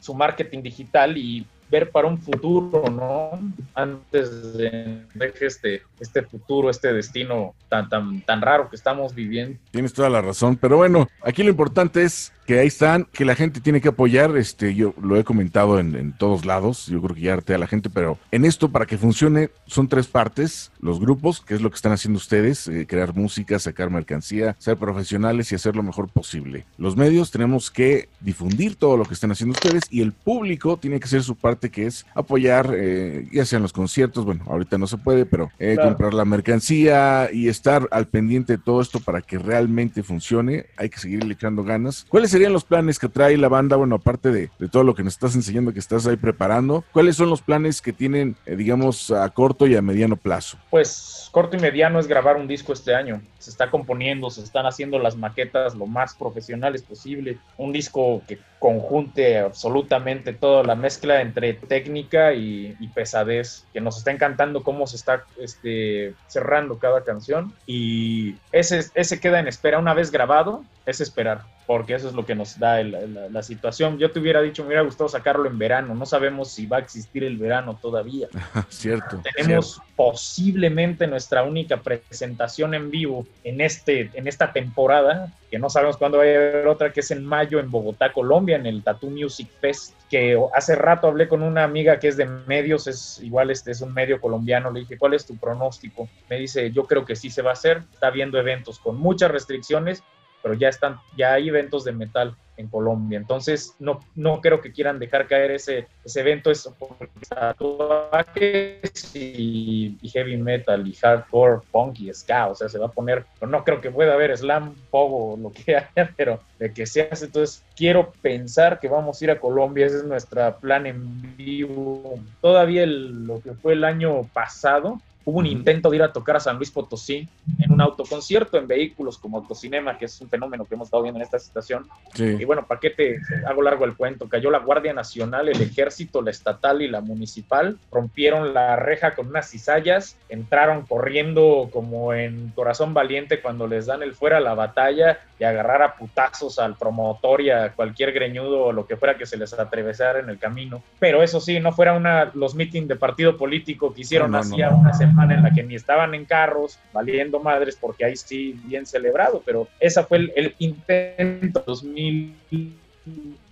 su 0.00 0.14
marketing 0.14 0.62
digital 0.62 1.18
y 1.18 1.46
ver 1.72 1.90
para 1.90 2.06
un 2.06 2.18
futuro, 2.18 2.84
¿no? 2.90 3.30
Antes 3.74 4.58
de 4.58 5.06
este, 5.40 5.82
este 5.98 6.22
futuro, 6.22 6.68
este 6.68 6.92
destino 6.92 7.54
tan, 7.70 7.88
tan, 7.88 8.20
tan 8.20 8.42
raro 8.42 8.68
que 8.68 8.76
estamos 8.76 9.14
viviendo. 9.14 9.58
Tienes 9.70 9.94
toda 9.94 10.10
la 10.10 10.20
razón, 10.20 10.56
pero 10.56 10.76
bueno, 10.76 11.08
aquí 11.22 11.42
lo 11.42 11.48
importante 11.48 12.02
es 12.02 12.30
que 12.46 12.58
ahí 12.58 12.66
están, 12.66 13.06
que 13.12 13.24
la 13.24 13.34
gente 13.34 13.60
tiene 13.60 13.80
que 13.80 13.88
apoyar, 13.88 14.36
este, 14.36 14.74
yo 14.74 14.94
lo 15.00 15.16
he 15.16 15.24
comentado 15.24 15.78
en, 15.78 15.94
en 15.94 16.12
todos 16.12 16.44
lados, 16.44 16.86
yo 16.86 17.00
creo 17.00 17.14
que 17.14 17.22
ya 17.22 17.34
harté 17.34 17.54
a 17.54 17.58
la 17.58 17.68
gente, 17.68 17.88
pero 17.88 18.18
en 18.32 18.44
esto 18.44 18.70
para 18.70 18.84
que 18.84 18.98
funcione 18.98 19.50
son 19.66 19.88
tres 19.88 20.08
partes, 20.08 20.72
los 20.80 21.00
grupos, 21.00 21.40
que 21.40 21.54
es 21.54 21.62
lo 21.62 21.70
que 21.70 21.76
están 21.76 21.92
haciendo 21.92 22.18
ustedes, 22.18 22.68
eh, 22.68 22.86
crear 22.86 23.14
música, 23.14 23.58
sacar 23.58 23.90
mercancía, 23.90 24.56
ser 24.58 24.76
profesionales 24.76 25.50
y 25.52 25.54
hacer 25.54 25.76
lo 25.76 25.82
mejor 25.82 26.08
posible. 26.08 26.66
Los 26.76 26.96
medios 26.96 27.30
tenemos 27.30 27.70
que 27.70 28.08
difundir 28.20 28.76
todo 28.76 28.96
lo 28.96 29.04
que 29.04 29.14
están 29.14 29.30
haciendo 29.30 29.52
ustedes 29.52 29.84
y 29.88 30.02
el 30.02 30.12
público 30.12 30.76
tiene 30.76 30.98
que 30.98 31.04
hacer 31.04 31.22
su 31.22 31.36
parte 31.36 31.61
que 31.70 31.86
es 31.86 32.06
apoyar, 32.14 32.72
eh, 32.74 33.26
ya 33.32 33.44
sean 33.44 33.62
los 33.62 33.72
conciertos, 33.72 34.24
bueno, 34.24 34.44
ahorita 34.46 34.78
no 34.78 34.86
se 34.86 34.98
puede, 34.98 35.26
pero 35.26 35.50
eh, 35.58 35.74
Claro. 35.74 35.90
comprar 35.90 36.14
la 36.14 36.24
mercancía 36.24 37.28
y 37.32 37.48
estar 37.48 37.88
al 37.90 38.06
pendiente 38.08 38.56
de 38.56 38.62
todo 38.62 38.80
esto 38.80 39.00
para 39.00 39.20
que 39.22 39.38
realmente 39.38 40.02
funcione. 40.02 40.66
Hay 40.76 40.88
que 40.90 40.98
seguirle 40.98 41.34
echando 41.34 41.64
ganas. 41.64 42.06
¿Cuáles 42.08 42.30
serían 42.30 42.52
los 42.52 42.64
planes 42.64 42.98
que 42.98 43.08
trae 43.08 43.36
la 43.36 43.48
banda? 43.48 43.76
Bueno, 43.76 43.96
aparte 43.96 44.30
de, 44.30 44.50
de 44.58 44.68
todo 44.68 44.84
lo 44.84 44.94
que 44.94 45.02
nos 45.02 45.14
estás 45.14 45.34
enseñando 45.34 45.72
que 45.72 45.78
estás 45.78 46.06
ahí 46.06 46.16
preparando, 46.16 46.84
¿cuáles 46.92 47.16
son 47.16 47.30
los 47.30 47.42
planes 47.42 47.80
que 47.82 47.92
tienen, 47.92 48.36
eh, 48.46 48.56
digamos, 48.56 49.10
a 49.10 49.28
corto 49.30 49.66
y 49.66 49.74
a 49.76 49.82
mediano 49.82 50.16
plazo? 50.16 50.58
Pues 50.70 51.28
corto 51.32 51.56
y 51.56 51.60
mediano 51.60 51.98
es 51.98 52.06
grabar 52.06 52.36
un 52.36 52.46
disco 52.46 52.72
este 52.72 52.94
año. 52.94 53.22
Se 53.38 53.50
está 53.50 53.70
componiendo, 53.70 54.30
se 54.30 54.42
están 54.42 54.66
haciendo 54.66 54.98
las 54.98 55.16
maquetas 55.16 55.74
lo 55.74 55.86
más 55.86 56.14
profesionales 56.14 56.82
posible. 56.82 57.38
Un 57.56 57.72
disco 57.72 58.22
que 58.26 58.38
conjunte 58.62 59.40
absolutamente 59.40 60.32
toda 60.32 60.62
la 60.62 60.76
mezcla 60.76 61.20
entre 61.20 61.52
técnica 61.52 62.32
y, 62.32 62.76
pesadez, 62.94 63.66
que 63.72 63.80
nos 63.80 63.98
está 63.98 64.12
encantando 64.12 64.62
cómo 64.62 64.86
se 64.86 64.94
está 64.94 65.24
este, 65.36 66.14
cerrando 66.28 66.78
cada 66.78 67.02
canción. 67.02 67.52
Y 67.66 68.36
ese, 68.52 68.84
ese 68.94 69.18
queda 69.18 69.40
en 69.40 69.48
espera. 69.48 69.80
Una 69.80 69.94
vez 69.94 70.12
grabado, 70.12 70.62
es 70.86 71.00
esperar. 71.00 71.42
Porque 71.66 71.94
eso 71.94 72.08
es 72.08 72.14
lo 72.14 72.26
que 72.26 72.34
nos 72.34 72.58
da 72.58 72.80
el- 72.80 73.14
la, 73.14 73.28
la 73.28 73.42
situación. 73.42 73.98
Yo 73.98 74.10
te 74.10 74.18
hubiera 74.20 74.40
dicho, 74.42 74.62
me 74.62 74.68
hubiera 74.68 74.82
gustado 74.82 75.08
sacarlo 75.08 75.46
en 75.48 75.58
verano, 75.58 75.94
no 75.94 76.06
sabemos 76.06 76.52
si 76.52 76.66
va 76.66 76.78
a 76.78 76.80
existir 76.80 77.24
el 77.24 77.36
verano 77.38 77.78
todavía. 77.80 78.28
cierto. 78.68 79.22
Tenemos 79.36 79.80
posiblemente 79.96 81.06
nuestra 81.06 81.42
única 81.42 81.82
presentación 81.82 82.74
en 82.74 82.90
vivo 82.90 83.26
en, 83.44 83.60
este, 83.60 84.10
en 84.14 84.26
esta 84.28 84.52
temporada, 84.52 85.32
que 85.50 85.58
no 85.58 85.68
sabemos 85.68 85.96
cuándo 85.96 86.18
vaya 86.18 86.32
a 86.32 86.36
haber 86.36 86.66
otra, 86.66 86.92
que 86.92 87.00
es 87.00 87.10
en 87.10 87.24
mayo 87.24 87.60
en 87.60 87.70
Bogotá, 87.70 88.12
Colombia, 88.12 88.56
en 88.56 88.66
el 88.66 88.82
Tattoo 88.82 89.10
Music 89.10 89.48
Fest, 89.60 89.94
que 90.10 90.38
hace 90.54 90.74
rato 90.76 91.08
hablé 91.08 91.28
con 91.28 91.42
una 91.42 91.64
amiga 91.64 91.98
que 91.98 92.08
es 92.08 92.16
de 92.16 92.26
medios, 92.26 92.86
es 92.86 93.20
igual 93.22 93.50
este 93.50 93.70
es 93.70 93.80
un 93.80 93.92
medio 93.92 94.20
colombiano, 94.20 94.70
le 94.70 94.80
dije, 94.80 94.98
¿cuál 94.98 95.14
es 95.14 95.26
tu 95.26 95.36
pronóstico? 95.36 96.08
Me 96.28 96.38
dice, 96.38 96.70
yo 96.70 96.84
creo 96.84 97.04
que 97.04 97.16
sí 97.16 97.30
se 97.30 97.42
va 97.42 97.50
a 97.50 97.54
hacer, 97.54 97.82
está 97.92 98.10
viendo 98.10 98.38
eventos 98.38 98.78
con 98.78 98.96
muchas 98.96 99.30
restricciones, 99.30 100.02
pero 100.42 100.54
ya 100.54 100.68
están, 100.68 100.96
ya 101.16 101.34
hay 101.34 101.48
eventos 101.48 101.84
de 101.84 101.92
metal 101.92 102.34
en 102.58 102.68
Colombia. 102.68 103.18
Entonces, 103.18 103.74
no, 103.78 104.00
no 104.14 104.40
creo 104.40 104.60
que 104.60 104.72
quieran 104.72 104.98
dejar 104.98 105.26
caer 105.26 105.52
ese, 105.52 105.86
ese 106.04 106.20
evento, 106.20 106.50
es 106.50 106.68
porque 106.78 107.08
tatuajes 107.28 109.14
y, 109.14 109.96
y 110.00 110.08
heavy 110.10 110.36
metal 110.36 110.86
y 110.86 110.94
hardcore, 110.94 111.60
punk 111.70 112.00
y 112.00 112.12
ska, 112.12 112.48
o 112.48 112.54
sea, 112.54 112.68
se 112.68 112.78
va 112.78 112.86
a 112.86 112.92
poner, 112.92 113.24
no 113.40 113.64
creo 113.64 113.80
que 113.80 113.90
pueda 113.90 114.14
haber 114.14 114.36
slam, 114.36 114.74
pogo, 114.90 115.36
lo 115.36 115.50
que 115.52 115.76
haya, 115.96 116.12
pero 116.16 116.40
de 116.58 116.72
que 116.72 116.86
se 116.86 117.02
hace, 117.10 117.26
entonces 117.26 117.64
quiero 117.76 118.12
pensar 118.20 118.78
que 118.80 118.88
vamos 118.88 119.20
a 119.20 119.24
ir 119.24 119.30
a 119.30 119.40
Colombia, 119.40 119.86
ese 119.86 119.98
es 119.98 120.04
nuestro 120.04 120.58
plan 120.60 120.86
en 120.86 121.36
vivo. 121.36 122.18
Todavía 122.40 122.82
el- 122.84 123.26
lo 123.26 123.40
que 123.40 123.54
fue 123.54 123.72
el 123.74 123.84
año 123.84 124.28
pasado, 124.32 125.00
hubo 125.24 125.38
un 125.38 125.46
intento 125.46 125.90
de 125.90 125.96
ir 125.96 126.02
a 126.02 126.12
tocar 126.12 126.36
a 126.36 126.40
San 126.40 126.56
Luis 126.56 126.70
Potosí 126.70 127.28
en 127.58 127.72
un 127.72 127.80
autoconcierto 127.80 128.58
en 128.58 128.66
vehículos 128.66 129.18
como 129.18 129.38
Autocinema, 129.38 129.98
que 129.98 130.06
es 130.06 130.20
un 130.20 130.28
fenómeno 130.28 130.64
que 130.64 130.74
hemos 130.74 130.86
estado 130.86 131.02
viendo 131.02 131.18
en 131.20 131.24
esta 131.24 131.38
situación. 131.38 131.86
Sí. 132.14 132.36
Y 132.40 132.44
bueno, 132.44 132.66
¿para 132.66 132.80
qué 132.80 132.90
te 132.90 133.18
hago 133.46 133.62
largo 133.62 133.84
el 133.84 133.96
cuento? 133.96 134.28
Cayó 134.28 134.50
la 134.50 134.58
Guardia 134.58 134.92
Nacional, 134.92 135.48
el 135.48 135.60
Ejército, 135.60 136.22
la 136.22 136.30
Estatal 136.30 136.82
y 136.82 136.88
la 136.88 137.00
Municipal, 137.00 137.78
rompieron 137.90 138.54
la 138.54 138.76
reja 138.76 139.14
con 139.14 139.28
unas 139.28 139.50
cizallas, 139.50 140.16
entraron 140.28 140.86
corriendo 140.86 141.70
como 141.72 142.14
en 142.14 142.48
Corazón 142.54 142.94
Valiente 142.94 143.40
cuando 143.40 143.66
les 143.66 143.86
dan 143.86 144.02
el 144.02 144.14
fuera 144.14 144.38
a 144.38 144.40
la 144.40 144.54
batalla 144.54 145.20
y 145.38 145.44
agarrar 145.44 145.82
a 145.82 145.96
putazos 145.96 146.58
al 146.58 146.76
promotor 146.76 147.40
y 147.40 147.50
a 147.50 147.72
cualquier 147.72 148.12
greñudo 148.12 148.64
o 148.64 148.72
lo 148.72 148.86
que 148.86 148.96
fuera 148.96 149.16
que 149.16 149.26
se 149.26 149.36
les 149.36 149.52
atravesara 149.52 150.20
en 150.20 150.28
el 150.28 150.38
camino. 150.38 150.82
Pero 150.98 151.22
eso 151.22 151.40
sí, 151.40 151.60
no 151.60 151.72
fuera 151.72 151.94
una, 151.94 152.30
los 152.34 152.54
meetings 152.54 152.88
de 152.88 152.96
partido 152.96 153.36
político 153.36 153.92
que 153.92 154.02
hicieron 154.02 154.30
No, 154.30 154.38
no, 154.38 154.44
hacía 154.44 154.70
no. 154.70 154.78
una 154.78 154.92
semana 154.92 155.11
en 155.18 155.42
la 155.42 155.50
que 155.50 155.62
ni 155.62 155.74
estaban 155.74 156.14
en 156.14 156.24
carros, 156.24 156.78
valiendo 156.92 157.40
madres, 157.40 157.76
porque 157.80 158.04
ahí 158.04 158.16
sí, 158.16 158.58
bien 158.64 158.86
celebrado, 158.86 159.42
pero 159.44 159.68
esa 159.80 160.04
fue 160.04 160.18
el, 160.18 160.32
el 160.36 160.54
intento 160.58 161.62
2000 161.66 162.34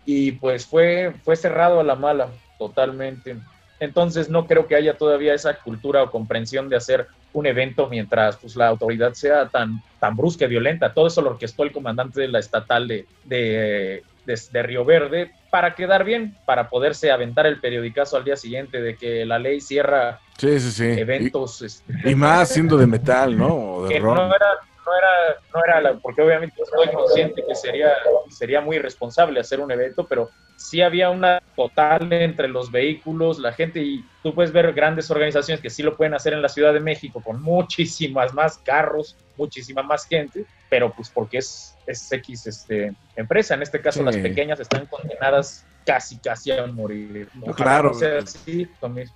y 0.04 0.32
pues 0.32 0.66
fue, 0.66 1.12
fue 1.22 1.36
cerrado 1.36 1.80
a 1.80 1.84
la 1.84 1.94
mala, 1.94 2.28
totalmente. 2.58 3.36
Entonces 3.78 4.28
no 4.28 4.46
creo 4.46 4.66
que 4.66 4.74
haya 4.74 4.96
todavía 4.96 5.34
esa 5.34 5.54
cultura 5.54 6.02
o 6.02 6.10
comprensión 6.10 6.68
de 6.68 6.76
hacer 6.76 7.06
un 7.32 7.46
evento 7.46 7.88
mientras 7.88 8.36
pues, 8.36 8.56
la 8.56 8.68
autoridad 8.68 9.14
sea 9.14 9.48
tan, 9.48 9.82
tan 9.98 10.16
brusca 10.16 10.44
y 10.44 10.48
violenta. 10.48 10.92
Todo 10.92 11.06
eso 11.06 11.22
lo 11.22 11.30
orquestó 11.30 11.62
el 11.62 11.72
comandante 11.72 12.20
de 12.20 12.28
la 12.28 12.40
estatal 12.40 12.88
de, 12.88 13.06
de, 13.24 14.02
de- 14.26 14.38
de 14.52 14.62
Río 14.62 14.84
Verde 14.84 15.32
para 15.50 15.74
quedar 15.74 16.04
bien, 16.04 16.36
para 16.46 16.68
poderse 16.68 17.10
aventar 17.10 17.46
el 17.46 17.60
periodicazo 17.60 18.16
al 18.16 18.24
día 18.24 18.36
siguiente 18.36 18.80
de 18.80 18.96
que 18.96 19.24
la 19.24 19.38
ley 19.38 19.60
cierra 19.60 20.20
Sí, 20.38 20.58
sí, 20.60 20.70
sí. 20.70 20.84
eventos. 21.00 21.62
este, 21.62 22.10
Y, 22.10 22.14
más 22.14 22.48
siendo 22.48 22.76
de 22.76 22.86
metal, 22.86 23.36
¿no? 23.36 23.54
O 23.54 23.82
de 23.88 23.94
que 23.94 24.00
no 24.00 24.14
rock. 24.14 24.34
era, 24.36 24.46
no 24.90 24.98
era, 24.98 25.40
no 25.54 25.64
era 25.64 25.80
la- 25.80 25.98
porque 26.00 26.22
obviamente 26.22 26.60
estoy 26.62 26.88
consciente 26.92 27.42
que 27.46 27.54
sería, 27.54 27.92
sería 28.28 28.60
muy 28.60 28.76
irresponsable 28.76 29.38
hacer 29.40 29.60
un 29.60 29.70
evento, 29.70 30.06
pero 30.08 30.30
sí 30.56 30.82
había 30.82 31.10
una 31.10 31.38
total 31.56 32.12
entre 32.12 32.48
los 32.48 32.70
vehículos, 32.70 33.38
la 33.38 33.52
gente, 33.52 33.80
y 33.80 34.02
tú 34.22 34.34
puedes 34.34 34.52
ver 34.52 34.72
grandes 34.72 35.10
organizaciones 35.10 35.60
que 35.62 35.70
sí 35.70 35.82
lo 35.82 35.96
pueden 35.96 36.14
hacer 36.14 36.32
en 36.32 36.42
la 36.42 36.48
Ciudad 36.48 36.72
de 36.72 36.80
México 36.80 37.22
con 37.22 37.40
muchísimas 37.40 38.34
más 38.34 38.58
carros, 38.58 39.16
muchísima 39.36 39.82
más 39.82 40.06
gente, 40.06 40.44
pero 40.68 40.92
pues 40.92 41.10
porque 41.10 41.38
es, 41.38 41.74
es 41.86 42.10
X 42.12 42.46
este, 42.46 42.92
empresa, 43.16 43.54
en 43.54 43.62
este 43.62 43.80
caso 43.80 44.00
Sí. 44.00 44.04
las 44.06 44.16
pequeñas 44.16 44.60
están 44.60 44.86
condenadas 44.86 45.64
casi, 45.90 46.18
casi 46.18 46.52
a 46.52 46.66
morir. 46.66 47.28
Claro. 47.56 47.92
así. 48.22 48.68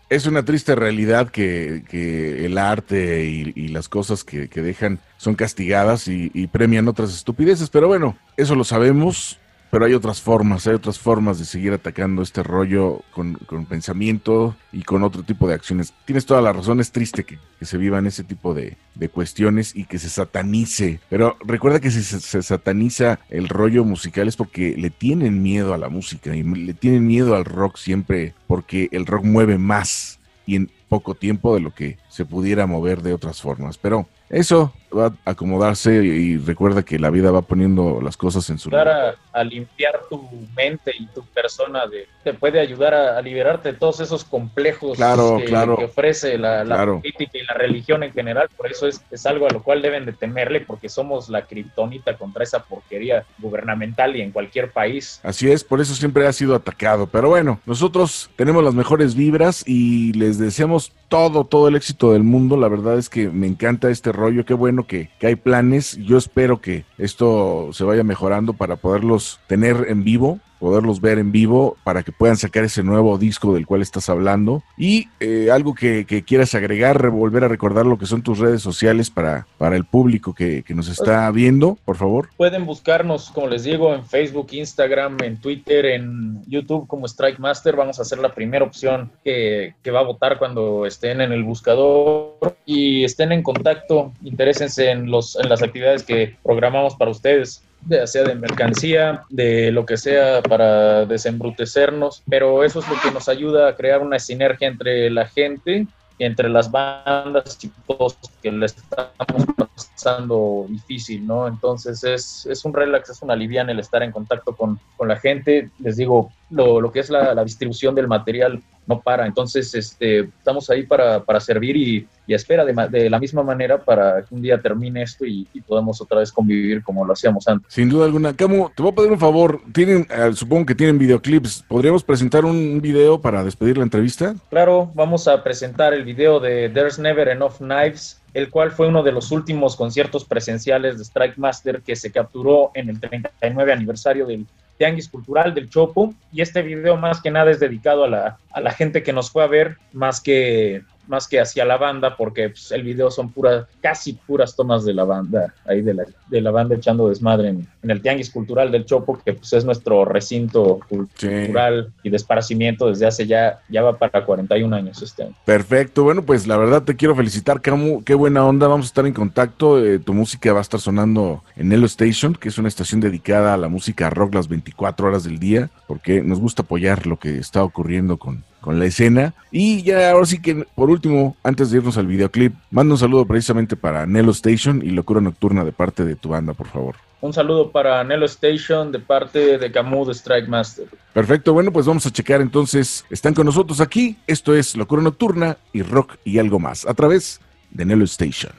Es 0.09 0.27
una 0.27 0.45
triste 0.45 0.75
realidad 0.75 1.31
que, 1.31 1.85
que 1.89 2.45
el 2.47 2.59
arte 2.59 3.25
y, 3.25 3.53
y 3.55 3.69
las 3.69 3.89
cosas 3.89 4.25
que, 4.25 4.49
que 4.49 4.61
dejan 4.61 4.99
son 5.17 5.37
castigadas 5.37 6.09
y, 6.09 6.31
y 6.35 6.49
premian 6.49 6.89
otras 6.89 7.15
estupideces, 7.15 7.71
pero 7.71 7.87
bueno, 7.87 8.17
eso 8.37 8.55
lo 8.57 8.65
sabemos, 8.65 9.39
pero 9.75 9.87
hay 9.87 9.95
otras 9.95 10.23
formas, 10.23 10.69
hay 10.69 10.75
otras 10.75 11.01
formas 11.01 11.41
de 11.41 11.45
seguir 11.45 11.73
atacando 11.73 12.23
este 12.23 12.45
rollo 12.45 13.03
con, 13.11 13.35
con 13.35 13.67
pensamiento 13.67 14.55
y 14.71 14.83
con 14.83 15.03
otro 15.03 15.25
tipo 15.25 15.49
de 15.49 15.55
acciones. 15.55 15.93
Tienes 16.05 16.27
toda 16.27 16.41
la 16.41 16.53
razón, 16.53 16.79
es 16.79 16.93
triste 16.93 17.25
que, 17.25 17.41
que 17.59 17.65
se 17.65 17.77
vivan 17.77 18.07
ese 18.07 18.23
tipo 18.23 18.55
de, 18.55 18.77
de 18.95 19.09
cuestiones 19.09 19.75
y 19.75 19.87
que 19.87 19.99
se 19.99 20.11
satanice, 20.11 21.01
pero 21.11 21.37
recuerda 21.45 21.81
que 21.81 21.91
si 21.91 22.05
se, 22.05 22.21
se 22.21 22.41
sataniza 22.45 23.19
el 23.31 23.49
rollo 23.49 23.85
musical 23.85 24.29
es 24.29 24.37
porque 24.37 24.77
le 24.79 24.91
tienen 24.91 25.43
miedo 25.43 25.75
a 25.75 25.79
la 25.79 25.89
música 25.89 26.37
y 26.37 26.45
le 26.45 26.75
tienen 26.75 27.05
miedo 27.05 27.35
al 27.35 27.45
rock 27.45 27.77
siempre 27.77 28.33
porque 28.47 28.89
el 28.93 29.07
rock 29.07 29.25
mueve 29.25 29.59
más 29.59 30.21
y 30.47 30.55
en 30.55 30.71
poco 30.89 31.17
tiempo 31.17 31.53
de 31.53 31.61
lo 31.61 31.75
que 31.75 31.99
se 32.15 32.25
pudiera 32.25 32.65
mover 32.67 33.03
de 33.03 33.13
otras 33.13 33.43
formas. 33.43 33.77
Pero 33.77 34.07
eso 34.31 34.73
va 34.97 35.07
a 35.25 35.31
acomodarse 35.33 35.93
y 36.05 36.37
recuerda 36.37 36.85
que 36.85 37.01
la 37.01 37.11
vida 37.11 37.33
va 37.33 37.43
poniendo 37.43 38.01
las 38.01 38.17
cosas 38.17 38.49
en 38.51 38.59
su 38.61 38.71
lugar. 38.71 38.89
a, 38.89 39.15
a 39.33 39.43
limpiar 39.43 40.03
tu 40.09 40.23
mente 40.57 40.93
y 40.97 41.07
tu 41.07 41.23
persona, 41.27 41.89
de, 41.89 42.07
te 42.23 42.33
puede 42.33 42.61
ayudar 42.61 42.95
a, 42.95 43.19
a 43.19 43.23
liberarte 43.23 43.73
de 43.73 43.79
todos 43.79 43.99
esos 43.99 44.23
complejos 44.25 44.97
Claro, 44.97 45.39
que, 45.39 45.47
claro. 45.47 45.77
que 45.77 45.87
ofrece 45.87 46.39
la, 46.39 46.63
la 46.63 46.77
Claro. 46.77 47.01
política 47.01 47.37
y 47.39 47.43
la 47.45 47.55
religión 47.55 48.05
en 48.05 48.13
general. 48.13 48.49
Por 48.57 48.71
eso 48.71 48.87
es, 48.87 49.03
es 49.11 49.27
algo 49.27 49.49
a 49.49 49.51
lo 49.51 49.65
cual 49.65 49.83
deben 49.83 50.05
de 50.07 50.13
temerle, 50.13 50.61
porque 50.61 50.89
somos 50.89 51.29
la 51.29 51.43
kriptonita 51.47 52.17
contra 52.17 52.45
esa 52.45 52.63
porquería 52.63 53.25
gubernamental 53.41 54.15
y 54.15 54.23
en 54.23 54.31
cualquier 54.31 54.71
país. 54.71 55.19
Así 55.25 55.51
es, 55.51 55.65
por 55.65 55.81
eso 55.81 55.95
siempre 55.97 56.29
ha 56.29 56.33
sido 56.33 56.55
atacado. 56.55 57.09
Pero 57.09 57.29
bueno, 57.31 57.59
nosotros 57.67 58.31
tenemos 58.37 58.63
las 58.63 58.75
mejores 58.75 59.17
vibras 59.17 59.65
y 59.67 60.13
les 60.13 60.39
deseamos 60.39 60.93
todo, 61.09 61.45
todo 61.45 61.67
el 61.69 61.77
éxito 61.77 62.04
del 62.13 62.25
mundo. 62.25 62.57
La 62.57 62.69
verdad 62.69 62.99
es 62.99 63.09
que 63.09 63.29
me 63.29 63.47
encanta 63.47 63.91
este 63.91 64.13
rollo. 64.13 64.45
Qué 64.45 64.55
bueno 64.55 64.87
que, 64.87 65.11
que 65.19 65.29
hay 65.29 65.37
planes. 65.37 65.97
Yo 65.99 66.17
espero 66.19 66.61
que 66.61 66.85
esto 66.99 67.71
se 67.73 67.85
vaya 67.85 68.05
mejorando 68.05 68.53
para 68.53 68.77
poderlos 68.77 69.41
tener 69.47 69.87
en 69.89 70.05
vivo 70.05 70.41
poderlos 70.59 71.01
ver 71.01 71.19
en 71.19 71.33
vivo 71.33 71.77
para 71.85 72.03
que 72.03 72.13
puedan 72.13 72.37
sacar 72.37 72.65
ese 72.65 72.83
nuevo 72.83 73.19
disco 73.19 73.55
del 73.55 73.67
cual 73.67 73.83
estás 73.83 74.09
hablando. 74.09 74.63
Y 74.77 75.09
eh, 75.21 75.51
algo 75.53 75.75
que, 75.75 76.05
que 76.07 76.23
quieras 76.23 76.55
agregar, 76.55 77.01
re- 77.01 77.09
volver 77.09 77.45
a 77.45 77.49
recordar 77.49 77.87
lo 77.87 77.99
que 77.99 78.07
son 78.07 78.23
tus 78.23 78.39
redes 78.39 78.63
sociales 78.63 79.11
para, 79.11 79.47
para 79.59 79.77
el 79.77 79.85
público 79.85 80.35
que, 80.35 80.63
que 80.63 80.75
nos 80.75 80.89
está 80.89 81.31
viendo, 81.31 81.79
por 81.85 81.97
favor. 81.97 82.29
Pueden 82.37 82.67
buscarnos, 82.67 83.31
como 83.31 83.49
les 83.49 83.65
digo, 83.65 83.95
en 83.95 84.05
Facebook, 84.05 84.49
Instagram, 84.53 85.19
en 85.23 85.37
Twitter, 85.39 85.87
en 85.87 86.43
YouTube 86.47 86.87
como 86.87 87.07
Strike 87.07 87.39
Master. 87.39 87.77
Vamos 87.77 88.01
a 88.01 88.05
ser 88.05 88.19
la 88.19 88.35
primera 88.35 88.65
opción 88.65 89.11
que, 89.23 89.75
que 89.83 89.91
va 89.91 90.01
a 90.01 90.05
votar 90.05 90.39
cuando 90.39 90.87
estén 90.87 91.21
en 91.21 91.33
el 91.33 91.43
buscador 91.45 92.57
y 92.65 93.05
estén 93.05 93.33
en 93.33 93.43
contacto. 93.43 94.13
Interésense 94.23 94.91
en, 94.91 95.11
los, 95.11 95.37
en 95.37 95.49
las 95.49 95.63
actividades 95.63 96.03
que 96.03 96.37
programamos 96.43 96.95
para 96.97 97.11
ustedes 97.11 97.63
de 97.87 98.35
mercancía, 98.35 99.25
de 99.29 99.71
lo 99.71 99.85
que 99.85 99.97
sea 99.97 100.43
para 100.43 101.05
desembrutecernos, 101.05 102.23
pero 102.29 102.65
eso 102.65 102.81
es 102.81 102.89
lo 102.89 102.95
que 103.01 103.11
nos 103.11 103.29
ayuda 103.29 103.69
a 103.69 103.77
crear 103.77 104.03
una 104.03 104.19
sinergia 104.19 104.69
entre 104.69 105.11
la 105.11 105.27
gente 105.27 105.87
entre 106.19 106.49
las 106.49 106.71
bandas 106.71 107.59
y 107.63 107.71
todos 107.87 108.17
que 108.43 108.53
le 108.53 108.67
estamos 108.67 109.47
pasando 109.57 110.67
difícil, 110.69 111.27
¿no? 111.27 111.49
Entonces 111.49 112.05
es, 112.05 112.47
es 112.47 112.65
un 112.65 112.73
relax, 112.73 113.11
es 113.11 113.23
una 113.23 113.35
liviana 113.35 113.73
el 113.73 113.81
estar 113.81 114.03
en 114.03 114.13
contacto 114.13 114.55
con, 114.55 114.79
con 114.97 115.09
la 115.09 115.17
gente. 115.17 115.71
Les 115.81 115.97
digo, 115.97 116.31
lo, 116.51 116.81
lo 116.81 116.93
que 116.93 117.01
es 117.01 117.11
la, 117.11 117.35
la 117.35 117.45
distribución 117.45 117.95
del 117.95 118.07
material 118.07 118.63
no 118.87 119.01
para. 119.01 119.27
Entonces, 119.27 119.75
este, 119.75 120.21
estamos 120.21 120.69
ahí 120.71 120.85
para, 120.85 121.23
para 121.23 121.41
servir 121.41 121.77
y, 121.77 122.09
y 122.27 122.35
espera 122.35 122.65
de, 122.65 122.75
de 122.91 123.11
la 123.11 123.19
misma 123.19 123.43
manera 123.43 123.79
para 123.79 124.23
que 124.23 124.35
un 124.35 124.43
día 124.43 124.61
termine 124.61 125.03
esto 125.03 125.25
y, 125.25 125.47
y 125.53 125.61
podamos 125.61 126.01
otra 126.01 126.21
vez 126.21 126.33
convivir 126.33 126.83
como 126.83 127.05
lo 127.05 127.13
hacíamos 127.13 127.47
antes. 127.49 127.73
Sin 127.73 127.89
duda 127.89 128.07
alguna. 128.07 128.35
Camo, 128.35 128.71
te 128.75 128.83
voy 128.83 128.93
a 128.93 128.95
pedir 128.95 129.13
un 129.13 129.19
favor. 129.19 129.61
Tienen, 129.73 130.07
eh, 130.11 130.31
supongo 130.35 130.67
que 130.67 130.75
tienen 130.75 130.99
videoclips. 130.99 131.65
¿Podríamos 131.69 132.03
presentar 132.05 132.45
un 132.45 132.81
video 132.81 133.21
para 133.21 133.45
despedir 133.45 133.79
la 133.79 133.85
entrevista? 133.85 134.35
Claro, 134.51 134.91
vamos 134.95 135.29
a 135.29 135.43
presentar 135.43 135.95
el 135.95 136.05
video 136.05 136.41
de 136.41 136.69
There's 136.69 136.99
Never 136.99 137.29
Enough 137.29 137.59
Knives, 137.59 138.21
el 138.33 138.51
cual 138.51 138.71
fue 138.71 138.89
uno 138.89 139.03
de 139.03 139.13
los 139.13 139.31
últimos 139.31 139.77
conciertos 139.77 140.25
presenciales 140.25 140.99
de 140.99 141.05
Strike 141.05 141.39
Master 141.39 141.83
que 141.83 141.97
se 141.97 142.11
capturó 142.11 142.71
en 142.75 142.89
el 142.89 143.01
39 143.01 143.73
aniversario 143.73 144.27
del 144.27 144.47
Tianguis 144.79 145.09
Cultural 145.09 145.55
del 145.55 145.69
Chopo. 145.69 146.15
Y 146.33 146.43
este 146.43 146.63
video 146.63 146.97
más 146.97 147.21
que 147.21 147.31
nada 147.31 147.51
es 147.51 147.61
dedicado 147.61 148.05
a 148.05 148.09
la, 148.09 148.39
a 148.51 148.61
la 148.61 148.73
gente 148.73 149.03
que 149.03 149.13
nos 149.13 149.31
fue 149.31 149.45
a 149.45 149.49
ver, 149.49 149.79
más 149.93 150.21
que 150.21 150.83
más 151.07 151.29
que 151.29 151.41
hacia 151.41 151.65
la 151.65 151.77
banda, 151.77 152.17
porque 152.17 152.51
pues, 152.51 152.73
el 152.73 152.83
video 152.83 153.11
son 153.11 153.31
puras, 153.33 153.67
casi 153.81 154.15
puras 154.15 154.57
tomas 154.57 154.85
de 154.85 154.95
la 154.95 155.05
banda, 155.05 155.55
ahí 155.67 155.83
de 155.83 155.95
la, 155.95 156.05
de 156.29 156.41
la 156.41 156.51
banda 156.51 156.75
echando 156.75 157.09
desmadre 157.09 157.49
en, 157.49 157.67
en 157.83 157.91
el 157.91 158.01
Tianguis 158.01 158.31
Cultural 158.31 158.73
del 158.73 158.85
Chopo, 158.85 159.21
que 159.25 159.35
pues 159.35 159.53
es 159.53 159.65
nuestro 159.65 160.05
recinto 160.05 160.81
cultural 160.89 161.93
y 162.03 162.11
de 162.11 162.17
esparcimiento 162.17 162.89
desde 162.89 163.07
hace 163.07 163.27
ya, 163.27 163.61
ya 163.69 163.83
va 163.83 163.99
para 163.99 164.25
41 164.25 164.75
años 164.75 165.03
este 165.03 165.25
año. 165.25 165.35
Perfecto, 165.45 166.05
bueno, 166.05 166.23
pues 166.23 166.47
la 166.47 166.57
verdad 166.57 166.83
te 166.83 166.97
quiero 166.97 167.15
felicitar, 167.15 167.61
Camu, 167.61 168.03
qué 168.03 168.15
buena 168.15 168.45
onda, 168.45 168.69
vamos 168.69 168.87
a 168.87 168.89
estar 168.89 169.07
en 169.07 169.13
contacto, 169.13 169.85
eh, 169.85 169.99
tu 169.99 170.15
música 170.15 170.53
va 170.53 170.61
a 170.61 170.63
estar 170.63 170.81
sonando 170.81 171.43
en 171.57 171.73
Elo 171.73 171.87
Station, 171.87 172.35
que 172.35 172.49
es 172.49 172.59
una 172.59 172.69
estación 172.69 173.01
dedicada 173.01 173.55
a 173.55 173.57
la 173.57 173.69
música 173.69 174.11
rock 174.11 174.35
las 174.35 174.49
24 174.49 175.09
horas 175.09 175.25
del 175.25 175.39
día, 175.39 175.71
porque 175.87 176.23
nos 176.23 176.41
gusta 176.41 176.63
apoyar 176.63 177.07
lo 177.07 177.19
que 177.19 177.39
está 177.39 177.63
ocurriendo 177.63 178.17
con, 178.17 178.45
con 178.65 178.79
la 178.79 178.87
escena. 178.87 179.35
Y 179.53 179.83
ya 179.83 180.11
ahora 180.11 180.25
sí 180.25 180.41
que, 180.41 180.67
por 180.75 180.89
último, 180.89 181.37
antes 181.45 181.71
de 181.71 181.79
irnos 181.79 181.99
al 181.99 182.07
videoclip, 182.07 182.55
manda 182.71 182.95
un 182.95 182.99
saludo 182.99 183.27
precisamente 183.27 183.77
para 183.77 184.07
Nelo 184.07 184.33
Station 184.33 184.81
y 184.83 184.89
Locura 184.89 185.21
Nocturna 185.21 185.65
de 185.65 185.73
parte 185.73 186.03
de 186.03 186.17
tu 186.17 186.31
banda, 186.31 186.55
por 186.55 186.69
favor. 186.69 186.97
Un 187.21 187.35
saludo 187.35 187.71
para 187.71 188.03
Nelo 188.05 188.25
Station 188.25 188.91
de 188.91 189.01
parte 189.01 189.59
de 189.59 189.71
Camus 189.71 190.09
de 190.09 190.15
Strike 190.15 190.49
Master. 190.49 190.87
Perfecto, 191.13 191.53
bueno, 191.53 191.73
pues 191.73 191.85
vamos 191.85 192.07
a 192.07 192.11
checar 192.11 192.41
entonces. 192.41 193.05
Están 193.11 193.35
con 193.35 193.45
nosotros 193.45 193.83
aquí. 193.83 194.17
Esto 194.27 194.55
es 194.55 194.77
Locura 194.77 195.03
Nocturna 195.03 195.59
y 195.75 195.83
Rock 195.83 196.17
y 196.25 196.39
algo 196.39 196.59
más 196.59 196.87
a 196.87 196.95
través 196.95 197.43
de 197.71 197.85
Nelo 197.85 198.05
Station. 198.05 198.53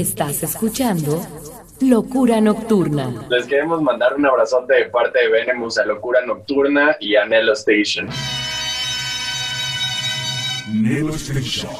Estás 0.00 0.42
escuchando 0.42 1.20
Locura 1.82 2.40
Nocturna. 2.40 3.26
Les 3.28 3.46
queremos 3.46 3.82
mandar 3.82 4.14
un 4.14 4.24
abrazote 4.24 4.72
de 4.72 4.84
parte 4.86 5.18
de 5.18 5.28
Venemus 5.28 5.76
a 5.76 5.84
Locura 5.84 6.24
Nocturna 6.24 6.96
y 7.00 7.16
a 7.16 7.26
Nelo 7.26 7.52
Station. 7.52 8.08
Nelo 10.72 11.14
Station. 11.16 11.70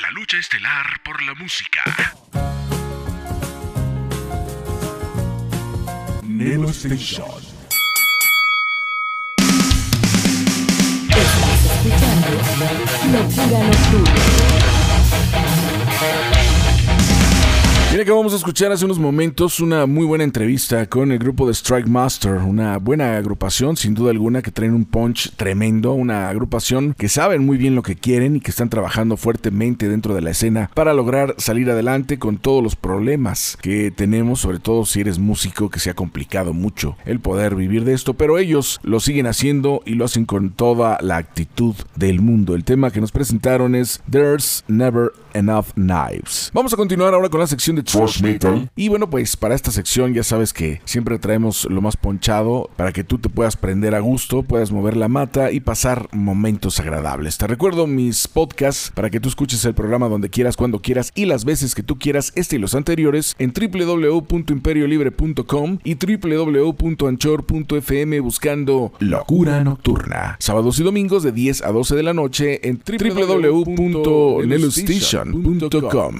La 0.00 0.10
lucha 0.12 0.36
estelar 0.36 0.86
por 1.04 1.20
la 1.24 1.34
música. 1.34 1.82
Nelo 6.22 6.68
Station. 6.68 7.26
Estás 11.08 11.64
escuchando 11.64 12.30
Locura 13.10 13.64
Nocturna. 13.64 14.71
Bien, 17.92 18.04
acabamos 18.04 18.32
de 18.32 18.38
escuchar 18.38 18.72
hace 18.72 18.86
unos 18.86 18.98
momentos 18.98 19.60
una 19.60 19.84
muy 19.84 20.06
buena 20.06 20.24
entrevista 20.24 20.86
con 20.86 21.12
el 21.12 21.18
grupo 21.18 21.46
de 21.46 21.52
Strike 21.52 21.88
Master, 21.88 22.36
una 22.36 22.78
buena 22.78 23.18
agrupación, 23.18 23.76
sin 23.76 23.92
duda 23.92 24.12
alguna, 24.12 24.40
que 24.40 24.50
traen 24.50 24.72
un 24.72 24.86
punch 24.86 25.32
tremendo, 25.36 25.92
una 25.92 26.30
agrupación 26.30 26.94
que 26.96 27.10
saben 27.10 27.44
muy 27.44 27.58
bien 27.58 27.74
lo 27.74 27.82
que 27.82 27.94
quieren 27.94 28.36
y 28.36 28.40
que 28.40 28.50
están 28.50 28.70
trabajando 28.70 29.18
fuertemente 29.18 29.90
dentro 29.90 30.14
de 30.14 30.22
la 30.22 30.30
escena 30.30 30.70
para 30.72 30.94
lograr 30.94 31.34
salir 31.36 31.70
adelante 31.70 32.18
con 32.18 32.38
todos 32.38 32.62
los 32.62 32.76
problemas 32.76 33.58
que 33.60 33.90
tenemos, 33.90 34.40
sobre 34.40 34.58
todo 34.58 34.86
si 34.86 35.02
eres 35.02 35.18
músico, 35.18 35.68
que 35.68 35.78
se 35.78 35.90
ha 35.90 35.94
complicado 35.94 36.54
mucho 36.54 36.96
el 37.04 37.20
poder 37.20 37.54
vivir 37.56 37.84
de 37.84 37.92
esto, 37.92 38.14
pero 38.14 38.38
ellos 38.38 38.80
lo 38.82 39.00
siguen 39.00 39.26
haciendo 39.26 39.82
y 39.84 39.96
lo 39.96 40.06
hacen 40.06 40.24
con 40.24 40.52
toda 40.52 40.96
la 41.02 41.18
actitud 41.18 41.74
del 41.94 42.22
mundo. 42.22 42.54
El 42.54 42.64
tema 42.64 42.90
que 42.90 43.02
nos 43.02 43.12
presentaron 43.12 43.74
es 43.74 44.00
There's 44.10 44.64
Never 44.66 45.12
Enough 45.34 45.66
Knives. 45.74 46.50
Vamos 46.52 46.72
a 46.72 46.76
continuar 46.76 47.14
ahora 47.14 47.28
con 47.28 47.40
la 47.40 47.46
sección 47.46 47.76
de 47.76 47.84
Metal. 48.22 48.70
Y 48.76 48.88
bueno, 48.88 49.10
pues 49.10 49.36
para 49.36 49.54
esta 49.54 49.70
sección 49.70 50.14
ya 50.14 50.22
sabes 50.22 50.52
que 50.52 50.80
siempre 50.84 51.18
traemos 51.18 51.66
lo 51.70 51.80
más 51.80 51.96
ponchado 51.96 52.68
para 52.76 52.92
que 52.92 53.02
tú 53.04 53.18
te 53.18 53.28
puedas 53.28 53.56
prender 53.56 53.94
a 53.94 54.00
gusto, 54.00 54.42
puedas 54.42 54.72
mover 54.72 54.96
la 54.96 55.06
mata 55.08 55.52
y 55.52 55.60
pasar 55.60 56.08
momentos 56.12 56.80
agradables. 56.80 57.38
Te 57.38 57.46
recuerdo 57.46 57.86
mis 57.86 58.26
podcasts 58.28 58.90
para 58.94 59.10
que 59.10 59.20
tú 59.20 59.28
escuches 59.28 59.64
el 59.64 59.74
programa 59.74 60.08
donde 60.08 60.30
quieras, 60.30 60.56
cuando 60.56 60.80
quieras 60.80 61.12
y 61.14 61.26
las 61.26 61.44
veces 61.44 61.74
que 61.74 61.82
tú 61.82 61.98
quieras, 61.98 62.32
este 62.34 62.56
y 62.56 62.58
los 62.58 62.74
anteriores, 62.74 63.36
en 63.38 63.52
www.imperiolibre.com 63.52 65.78
y 65.84 65.94
www.anchor.fm 65.94 68.20
buscando 68.20 68.92
Locura 68.98 69.62
Nocturna. 69.64 70.36
Sábados 70.38 70.78
y 70.78 70.82
domingos 70.82 71.22
de 71.22 71.32
10 71.32 71.62
a 71.62 71.72
12 71.72 71.96
de 71.96 72.02
la 72.02 72.12
noche 72.14 72.68
en 72.68 72.82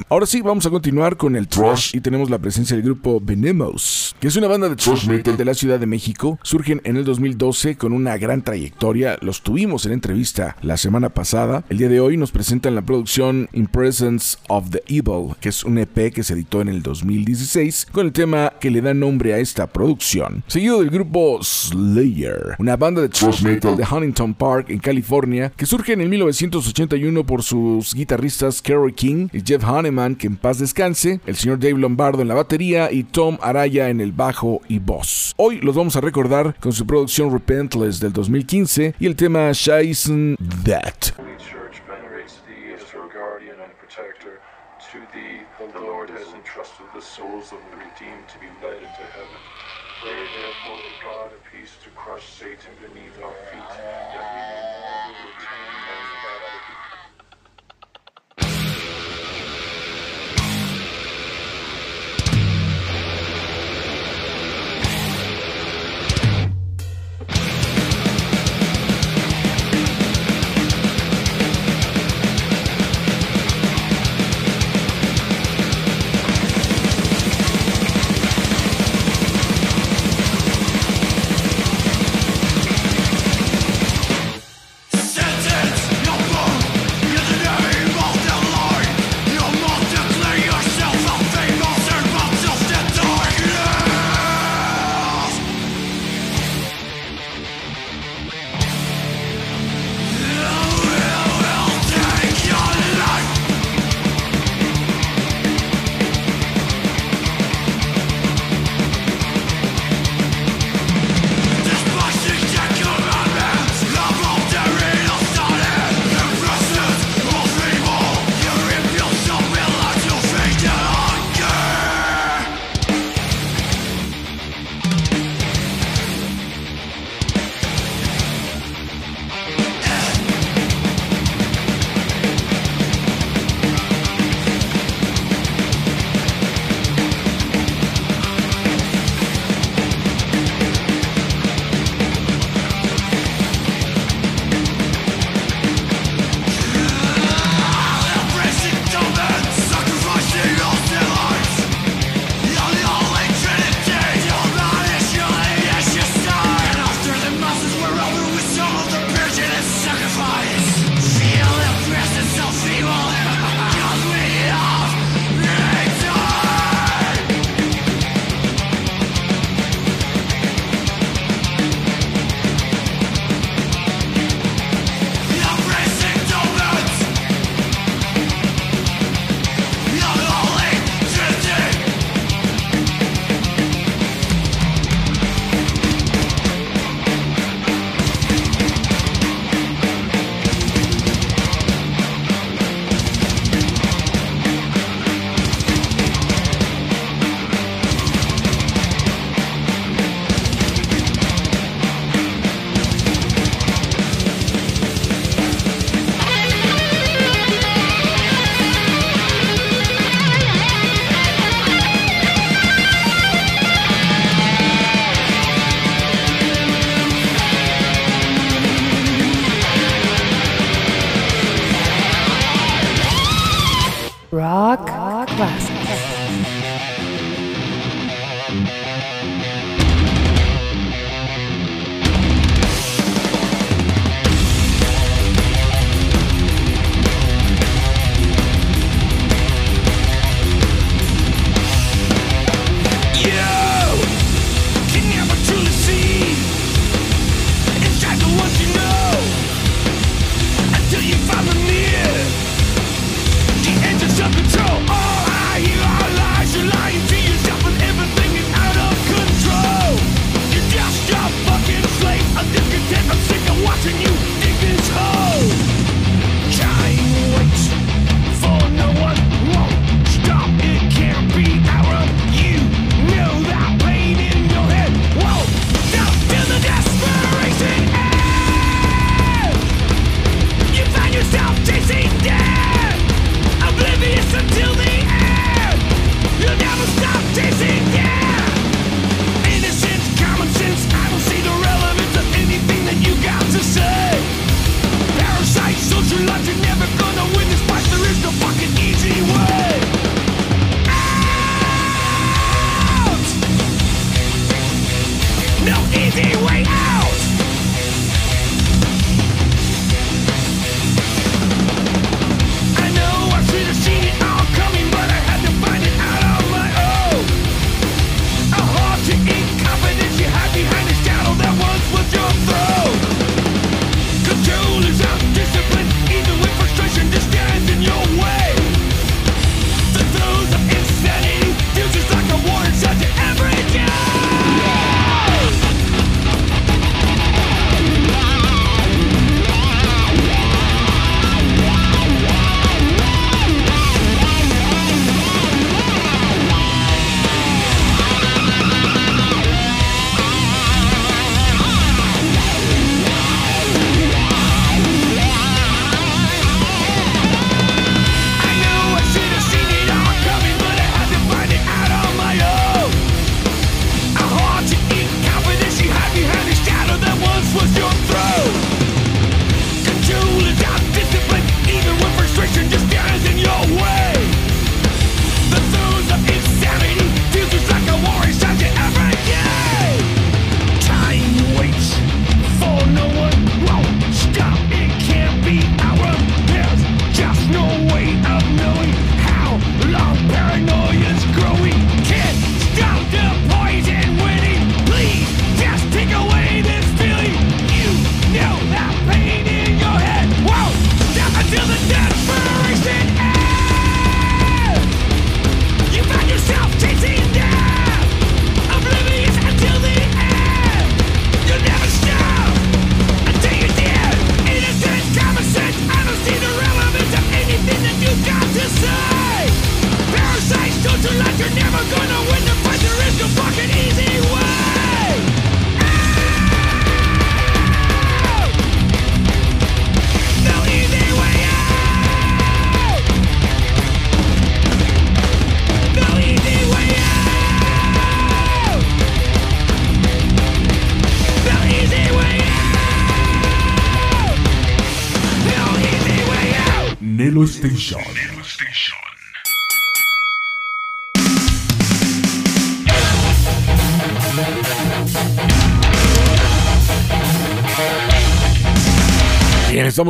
Ahora 0.08 0.26
sí, 0.26 0.40
vamos 0.40 0.66
a 0.66 0.70
continuar 0.70 1.16
con 1.16 1.36
el 1.36 1.48
thrash 1.48 1.94
y 1.94 2.00
tenemos 2.00 2.30
la 2.30 2.38
presencia 2.38 2.76
del 2.76 2.84
grupo 2.84 3.20
Venomous, 3.20 4.14
que 4.20 4.28
es 4.28 4.36
una 4.36 4.48
banda 4.48 4.68
de 4.68 4.76
thrash 4.76 5.06
metal 5.08 5.36
de 5.36 5.44
la 5.44 5.54
Ciudad 5.54 5.80
de 5.80 5.86
México. 5.86 6.38
Surgen 6.42 6.80
en 6.84 6.96
el 6.96 7.04
2012 7.04 7.76
con 7.76 7.92
una 7.92 8.16
gran 8.16 8.42
trayectoria. 8.42 9.18
Los 9.20 9.42
tuvimos 9.42 9.86
en 9.86 9.92
entrevista 9.92 10.56
la 10.62 10.76
semana 10.76 11.08
pasada. 11.08 11.64
El 11.68 11.78
día 11.78 11.88
de 11.88 12.00
hoy 12.00 12.16
nos 12.16 12.32
presentan 12.32 12.74
la 12.74 12.82
producción 12.82 13.48
In 13.52 13.66
Presence 13.66 14.38
of 14.48 14.70
the 14.70 14.82
Evil, 14.88 15.34
que 15.40 15.48
es 15.48 15.64
un 15.64 15.78
EP 15.78 16.12
que 16.12 16.22
se 16.22 16.34
editó 16.34 16.60
en 16.60 16.68
el 16.68 16.82
2016 16.82 17.88
con 17.92 18.06
el 18.06 18.12
tema 18.12 18.52
que 18.60 18.70
le 18.70 18.80
da 18.80 18.94
nombre 18.94 19.34
a 19.34 19.38
esta 19.38 19.66
producción. 19.66 20.44
Seguido 20.46 20.80
del 20.80 20.90
grupo 20.90 21.40
Slayer, 21.42 22.56
una 22.58 22.76
banda 22.76 23.02
de 23.02 23.08
thrash 23.08 23.42
metal 23.42 23.76
de 23.76 23.84
Huntington 23.84 24.34
Park 24.34 24.70
en 24.70 24.78
California 24.78 25.52
que 25.56 25.66
surge 25.66 25.92
en 25.92 26.00
el 26.00 26.08
1981 26.08 27.24
por 27.24 27.42
sus 27.42 27.94
guitarristas 27.94 28.62
Kerry 28.62 28.91
King 28.92 29.28
y 29.32 29.40
Jeff 29.44 29.64
Hanneman, 29.64 30.14
que 30.16 30.26
en 30.26 30.36
paz 30.36 30.58
descanse, 30.58 31.20
el 31.26 31.36
señor 31.36 31.58
Dave 31.58 31.78
Lombardo 31.78 32.22
en 32.22 32.28
la 32.28 32.34
batería 32.34 32.92
y 32.92 33.04
Tom 33.04 33.38
Araya 33.42 33.88
en 33.88 34.00
el 34.00 34.12
bajo 34.12 34.60
y 34.68 34.78
voz. 34.78 35.34
Hoy 35.36 35.60
los 35.60 35.74
vamos 35.74 35.96
a 35.96 36.00
recordar 36.00 36.56
con 36.60 36.72
su 36.72 36.86
producción 36.86 37.32
Repentless 37.32 38.00
del 38.00 38.12
2015 38.12 38.94
y 38.98 39.06
el 39.06 39.16
tema 39.16 39.52
Scheißen 39.52 40.36
That. 40.64 41.31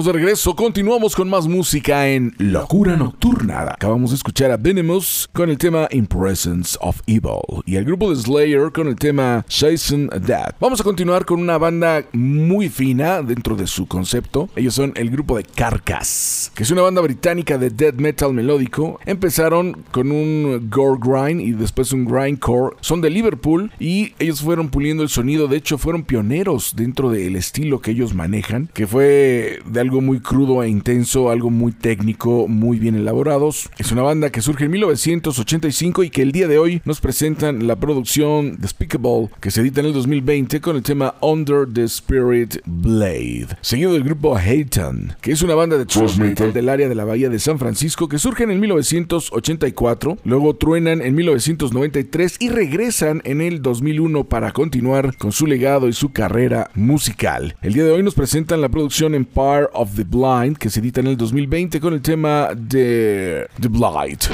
De 0.05 0.13
regreso. 0.13 0.57
Continuamos 0.57 1.15
con 1.15 1.29
más 1.29 1.47
música 1.47 2.09
en 2.09 2.35
Locura 2.39 2.97
Nocturna. 2.97 3.61
Acabamos 3.61 4.11
de 4.11 4.17
escuchar 4.17 4.51
a 4.51 4.57
Venomous 4.57 5.29
con 5.33 5.49
el 5.51 5.59
tema 5.59 5.87
In 5.93 6.07
Presence 6.07 6.77
of 6.81 7.01
Evil 7.07 7.63
y 7.67 7.77
el 7.77 7.85
grupo 7.85 8.11
de 8.11 8.17
Slayer 8.17 8.73
con 8.73 8.89
el 8.89 8.97
tema 8.97 9.45
Jason 9.49 10.09
That. 10.09 10.55
Vamos 10.59 10.81
a 10.81 10.85
continuar 10.85 11.25
con 11.25 11.41
una 11.41 11.59
banda 11.59 12.05
muy 12.13 12.69
fina 12.69 13.23
dentro 13.23 13.55
de 13.55 13.67
su 13.67 13.87
concepto. 13.87 14.49
Ellos 14.57 14.75
son 14.75 14.93
el 14.97 15.11
grupo 15.11 15.37
de 15.37 15.45
Carcass, 15.45 16.51
que 16.55 16.65
es 16.65 16.71
una 16.71 16.83
banda 16.83 17.01
británica 17.01 17.57
de 17.57 17.71
death 17.71 17.97
metal 17.97 18.33
melódico. 18.33 18.99
Empezaron 19.07 19.85
con 19.93 20.11
un 20.11 20.69
gore 20.71 20.99
grind 21.01 21.41
y 21.41 21.53
después 21.53 21.93
un 21.93 22.07
grindcore. 22.07 22.77
Son 22.81 23.01
de 23.01 23.11
Liverpool 23.11 23.71
y 23.79 24.15
ellos 24.19 24.41
fueron 24.41 24.69
puliendo 24.69 25.03
el 25.03 25.11
sonido. 25.11 25.49
De 25.49 25.59
hecho, 25.59 25.79
fueron 25.79 26.03
pioneros 26.03 26.75
dentro 26.75 27.11
del 27.11 27.37
estilo 27.37 27.81
que 27.81 27.93
ellos 27.93 28.15
manejan, 28.15 28.69
que 28.73 28.87
fue 28.87 29.61
de 29.65 29.81
algo 29.93 30.01
muy 30.01 30.21
crudo 30.21 30.63
e 30.63 30.71
intenso, 30.71 31.29
algo 31.29 31.51
muy 31.51 31.71
técnico, 31.71 32.49
muy 32.49 32.79
bien 32.79 32.95
elaborados. 32.95 33.69
Es 33.77 33.93
una 33.93 34.01
banda 34.01 34.31
que 34.31 34.41
surge 34.41 34.65
en 34.65 34.71
1985 34.71 36.05
y 36.05 36.09
que 36.09 36.23
el 36.23 36.33
día 36.33 36.49
de 36.49 36.57
hoy 36.57 36.81
nos 36.87 37.03
presentan 37.03 37.67
la 37.67 37.77
producción 37.77 38.57
Despicable, 38.59 39.29
que 39.39 39.51
se 39.51 39.61
edita 39.61 39.81
en 39.81 39.89
el 39.89 39.93
2020 39.93 40.63
con 40.63 40.77
el 40.77 40.83
tema 40.83 41.17
Under 41.21 41.71
the 41.71 41.85
Spirit 41.85 42.57
Blade, 42.65 43.49
seguido 43.61 43.93
del 43.93 44.03
grupo 44.03 44.35
Hayton, 44.35 45.13
que 45.21 45.33
es 45.33 45.43
una 45.43 45.55
banda 45.55 45.77
de 45.77 45.85
thrash 45.85 46.17
metal 46.17 46.55
del 46.55 46.71
área 46.71 46.89
de 46.89 46.95
la 46.95 47.05
Bahía 47.05 47.29
de 47.29 47.39
San 47.39 47.59
Francisco 47.59 48.09
que 48.09 48.19
surge 48.19 48.45
en 48.45 48.51
el 48.51 48.61
1984, 48.61 50.21
luego 50.25 50.57
truenan 50.57 51.03
en 51.03 51.15
1993 51.15 52.37
y 52.41 52.49
regresan 52.49 53.21
en 53.25 53.43
el 53.43 53.61
2001 53.61 54.25
para 54.25 54.53
continuar 54.53 55.19
con 55.19 55.33
su 55.33 55.47
legado 55.47 55.87
y 55.87 55.93
su 55.93 56.15
carrera 56.15 56.71
musical. 56.75 57.57
El 57.61 57.75
día 57.75 57.85
de 57.85 57.93
hoy 57.93 58.03
nos 58.03 58.15
presentan 58.15 58.63
la 58.63 58.71
producción 58.71 59.15
Empire 59.15 59.69
of 59.75 59.95
the 59.97 60.05
Blind, 60.05 60.59
que 60.59 60.71
se 60.71 60.81
edita 60.81 61.01
en 61.01 61.09
el 61.09 61.17
2020 61.17 61.81
con 61.81 61.95
el 61.95 62.03
tema 62.03 62.51
de 62.55 63.49
The 63.61 63.69
Blight. 63.69 64.25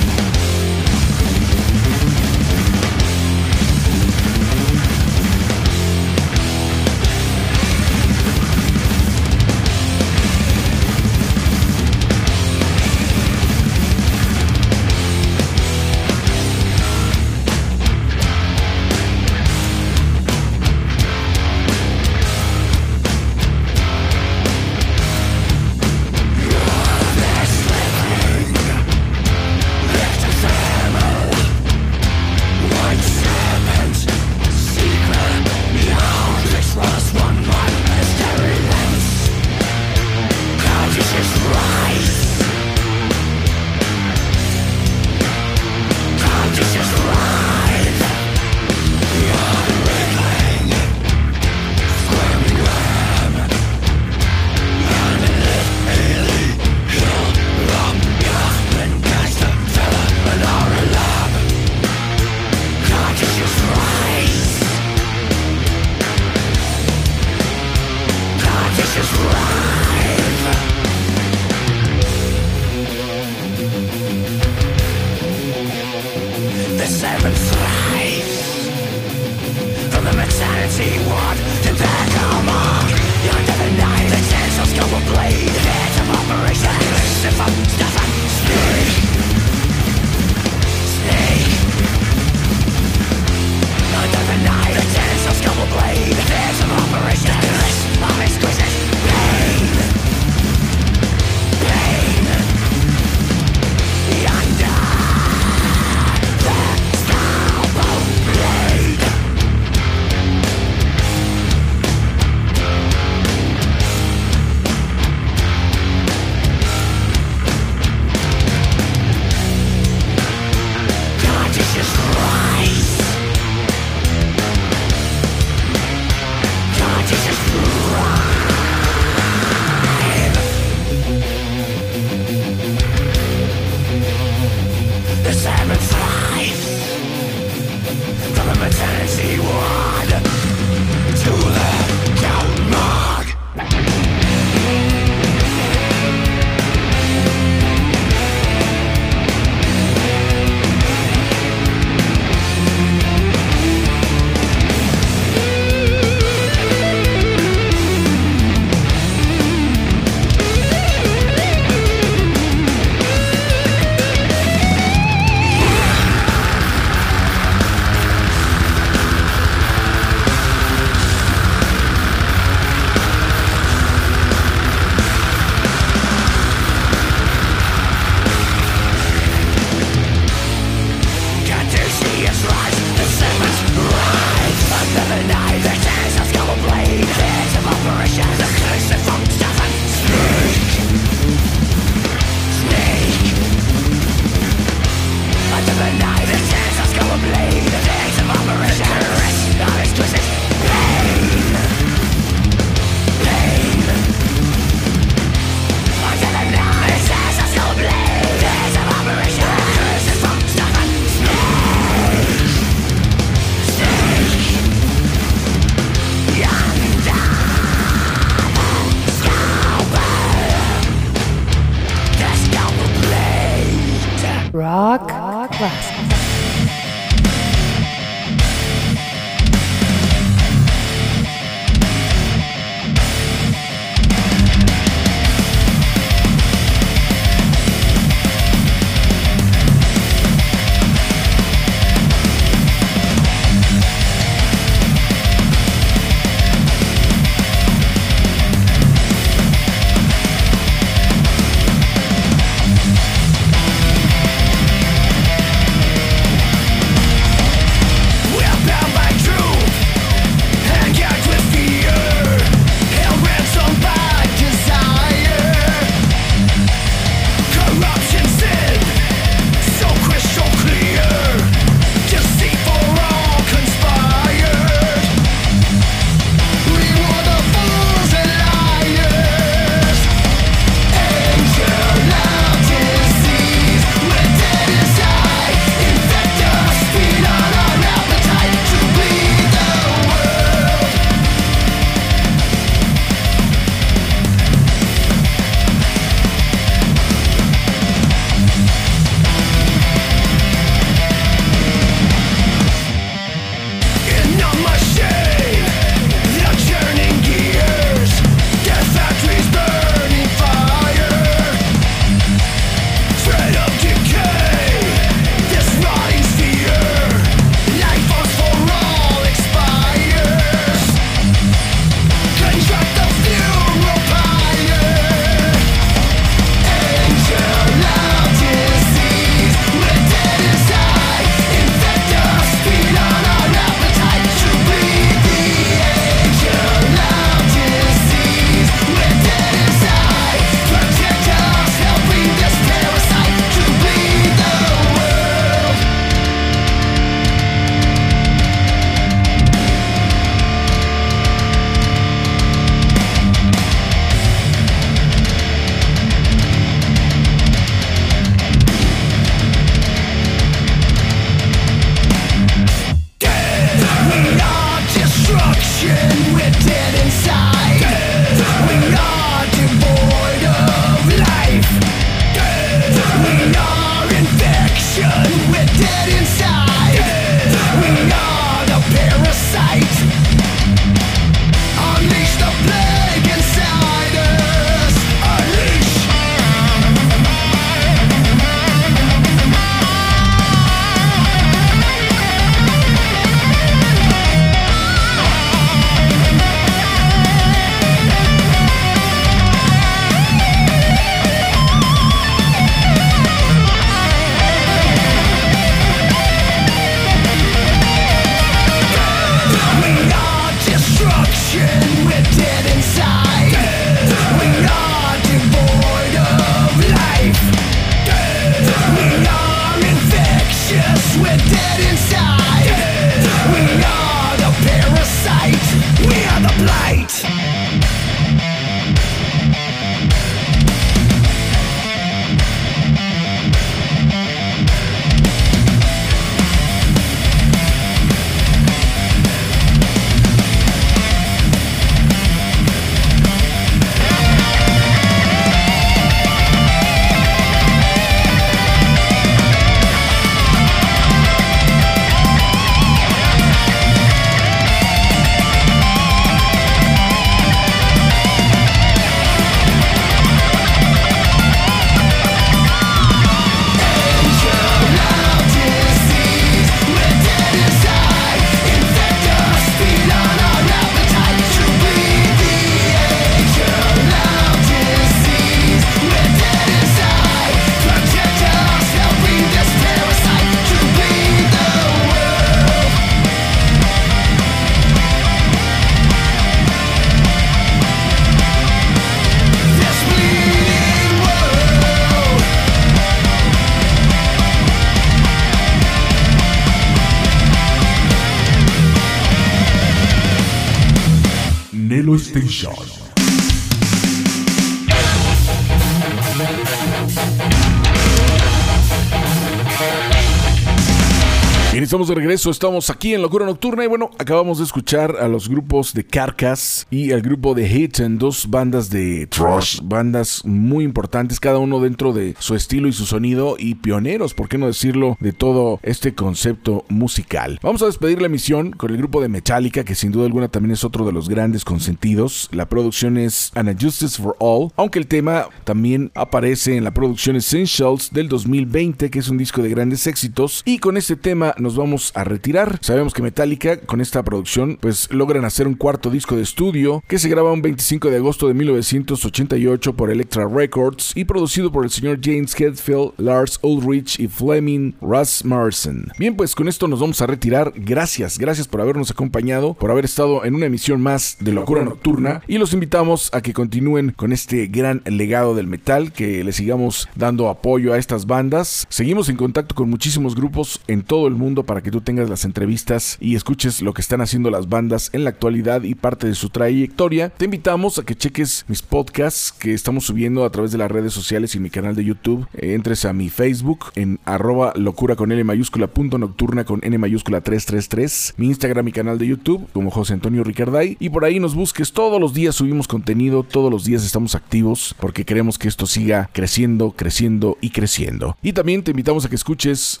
Estamos 512.02 512.16
de 512.16 512.21
regreso, 512.32 512.50
estamos 512.50 512.88
aquí 512.88 513.12
en 513.12 513.20
Locura 513.20 513.44
Nocturna 513.44 513.84
y 513.84 513.88
bueno, 513.88 514.08
acabamos 514.18 514.56
de 514.56 514.64
escuchar 514.64 515.16
a 515.20 515.28
los 515.28 515.50
grupos 515.50 515.92
de 515.92 516.02
Carcass 516.02 516.86
y 516.90 517.12
al 517.12 517.20
grupo 517.20 517.52
de 517.54 517.68
Hitchen, 517.68 518.16
dos 518.16 518.48
bandas 518.48 518.88
de 518.88 519.26
thrash, 519.26 519.80
bandas 519.82 520.42
muy 520.46 520.82
importantes, 520.82 521.38
cada 521.38 521.58
uno 521.58 521.78
dentro 521.78 522.14
de 522.14 522.34
su 522.38 522.54
estilo 522.54 522.88
y 522.88 522.94
su 522.94 523.04
sonido 523.04 523.56
y 523.58 523.74
pioneros, 523.74 524.32
por 524.32 524.48
qué 524.48 524.56
no 524.56 524.66
decirlo, 524.66 525.18
de 525.20 525.34
todo 525.34 525.78
este 525.82 526.14
concepto 526.14 526.86
musical. 526.88 527.58
Vamos 527.62 527.82
a 527.82 527.86
despedir 527.86 528.18
la 528.22 528.28
emisión 528.28 528.70
con 528.70 528.90
el 528.92 528.96
grupo 528.96 529.20
de 529.20 529.28
Metallica, 529.28 529.84
que 529.84 529.94
sin 529.94 530.10
duda 530.10 530.24
alguna 530.24 530.48
también 530.48 530.72
es 530.72 530.84
otro 530.84 531.04
de 531.04 531.12
los 531.12 531.28
grandes 531.28 531.66
consentidos. 531.66 532.48
La 532.50 532.66
producción 532.66 533.18
es 533.18 533.52
An 533.54 533.76
Justice 533.78 534.22
for 534.22 534.36
All, 534.38 534.70
aunque 534.76 534.98
el 534.98 535.06
tema 535.06 535.48
también 535.64 536.10
aparece 536.14 536.78
en 536.78 536.84
la 536.84 536.94
producción 536.94 537.36
Essentials 537.36 538.10
del 538.10 538.30
2020, 538.30 539.10
que 539.10 539.18
es 539.18 539.28
un 539.28 539.36
disco 539.36 539.60
de 539.60 539.68
grandes 539.68 540.06
éxitos, 540.06 540.62
y 540.64 540.78
con 540.78 540.96
este 540.96 541.16
tema 541.16 541.54
nos 541.58 541.76
vamos 541.76 542.10
a 542.14 542.21
retirar. 542.24 542.78
Sabemos 542.80 543.14
que 543.14 543.22
Metallica 543.22 543.78
con 543.78 544.00
esta 544.00 544.22
producción 544.22 544.78
pues 544.80 545.08
logran 545.12 545.44
hacer 545.44 545.66
un 545.66 545.74
cuarto 545.74 546.10
disco 546.10 546.36
de 546.36 546.42
estudio 546.42 547.02
que 547.08 547.18
se 547.18 547.28
graba 547.28 547.52
un 547.52 547.62
25 547.62 548.10
de 548.10 548.16
agosto 548.16 548.48
de 548.48 548.54
1988 548.54 549.94
por 549.94 550.10
Elektra 550.10 550.46
Records 550.48 551.12
y 551.14 551.24
producido 551.24 551.72
por 551.72 551.84
el 551.84 551.90
señor 551.90 552.18
James 552.22 552.54
Hetfield, 552.58 553.12
Lars 553.18 553.58
Ulrich 553.62 554.18
y 554.20 554.28
Fleming 554.28 554.92
Rasmussen. 555.00 556.08
Bien, 556.18 556.36
pues 556.36 556.54
con 556.54 556.68
esto 556.68 556.88
nos 556.88 557.00
vamos 557.00 557.20
a 557.22 557.26
retirar. 557.26 557.72
Gracias, 557.76 558.38
gracias 558.38 558.68
por 558.68 558.80
habernos 558.80 559.10
acompañado, 559.10 559.74
por 559.74 559.90
haber 559.90 560.04
estado 560.04 560.44
en 560.44 560.54
una 560.54 560.66
emisión 560.66 561.00
más 561.00 561.36
de 561.40 561.52
Locura 561.52 561.84
Nocturna 561.84 562.42
y 562.46 562.58
los 562.58 562.72
invitamos 562.72 563.30
a 563.32 563.40
que 563.40 563.52
continúen 563.52 564.12
con 564.12 564.32
este 564.32 564.66
gran 564.66 565.02
legado 565.06 565.54
del 565.54 565.66
metal, 565.66 566.12
que 566.12 566.44
le 566.44 566.52
sigamos 566.52 567.08
dando 567.14 567.48
apoyo 567.48 567.92
a 567.92 567.98
estas 567.98 568.26
bandas. 568.26 568.86
Seguimos 568.88 569.28
en 569.28 569.36
contacto 569.36 569.74
con 569.74 569.90
muchísimos 569.90 570.34
grupos 570.34 570.80
en 570.86 571.02
todo 571.02 571.26
el 571.26 571.34
mundo 571.34 571.64
para 571.64 571.82
que 571.82 571.90
tú 571.90 572.00
tengas 572.00 572.11
las 572.16 572.44
entrevistas 572.44 573.16
y 573.20 573.34
escuches 573.34 573.82
lo 573.82 573.94
que 573.94 574.02
están 574.02 574.20
haciendo 574.20 574.50
las 574.50 574.68
bandas 574.68 575.10
en 575.12 575.24
la 575.24 575.30
actualidad 575.30 575.82
y 575.82 575.94
parte 575.94 576.26
de 576.26 576.34
su 576.34 576.50
trayectoria. 576.50 577.30
Te 577.30 577.46
invitamos 577.46 577.98
a 577.98 578.04
que 578.04 578.14
cheques 578.14 578.64
mis 578.68 578.82
podcasts 578.82 579.52
que 579.52 579.74
estamos 579.74 580.04
subiendo 580.04 580.44
a 580.44 580.50
través 580.50 580.72
de 580.72 580.78
las 580.78 580.90
redes 580.90 581.12
sociales 581.12 581.54
y 581.54 581.60
mi 581.60 581.70
canal 581.70 581.96
de 581.96 582.04
YouTube. 582.04 582.46
Eh, 582.54 582.74
entres 582.74 583.04
a 583.04 583.12
mi 583.12 583.30
Facebook 583.30 583.86
en 583.94 584.20
arroba 584.24 584.72
locura 584.76 585.16
con 585.16 585.32
L 585.32 585.42
mayúscula 585.44 585.86
punto 585.86 586.18
nocturna 586.18 586.64
con 586.64 586.80
N 586.82 586.98
mayúscula 586.98 587.40
333. 587.40 588.34
Mi 588.36 588.46
Instagram 588.46 588.88
y 588.88 588.92
canal 588.92 589.18
de 589.18 589.26
YouTube 589.26 589.66
como 589.72 589.90
José 589.90 590.14
Antonio 590.14 590.44
Ricarday. 590.44 590.96
Y 591.00 591.08
por 591.08 591.24
ahí 591.24 591.40
nos 591.40 591.54
busques. 591.54 591.92
Todos 591.92 592.20
los 592.20 592.34
días 592.34 592.54
subimos 592.54 592.88
contenido, 592.88 593.42
todos 593.42 593.70
los 593.70 593.84
días 593.84 594.04
estamos 594.04 594.34
activos 594.34 594.94
porque 595.00 595.24
queremos 595.24 595.58
que 595.58 595.68
esto 595.68 595.86
siga 595.86 596.30
creciendo, 596.32 596.92
creciendo 596.92 597.58
y 597.60 597.70
creciendo. 597.70 598.36
Y 598.42 598.52
también 598.52 598.82
te 598.82 598.90
invitamos 598.90 599.24
a 599.24 599.28
que 599.28 599.36
escuches 599.36 600.00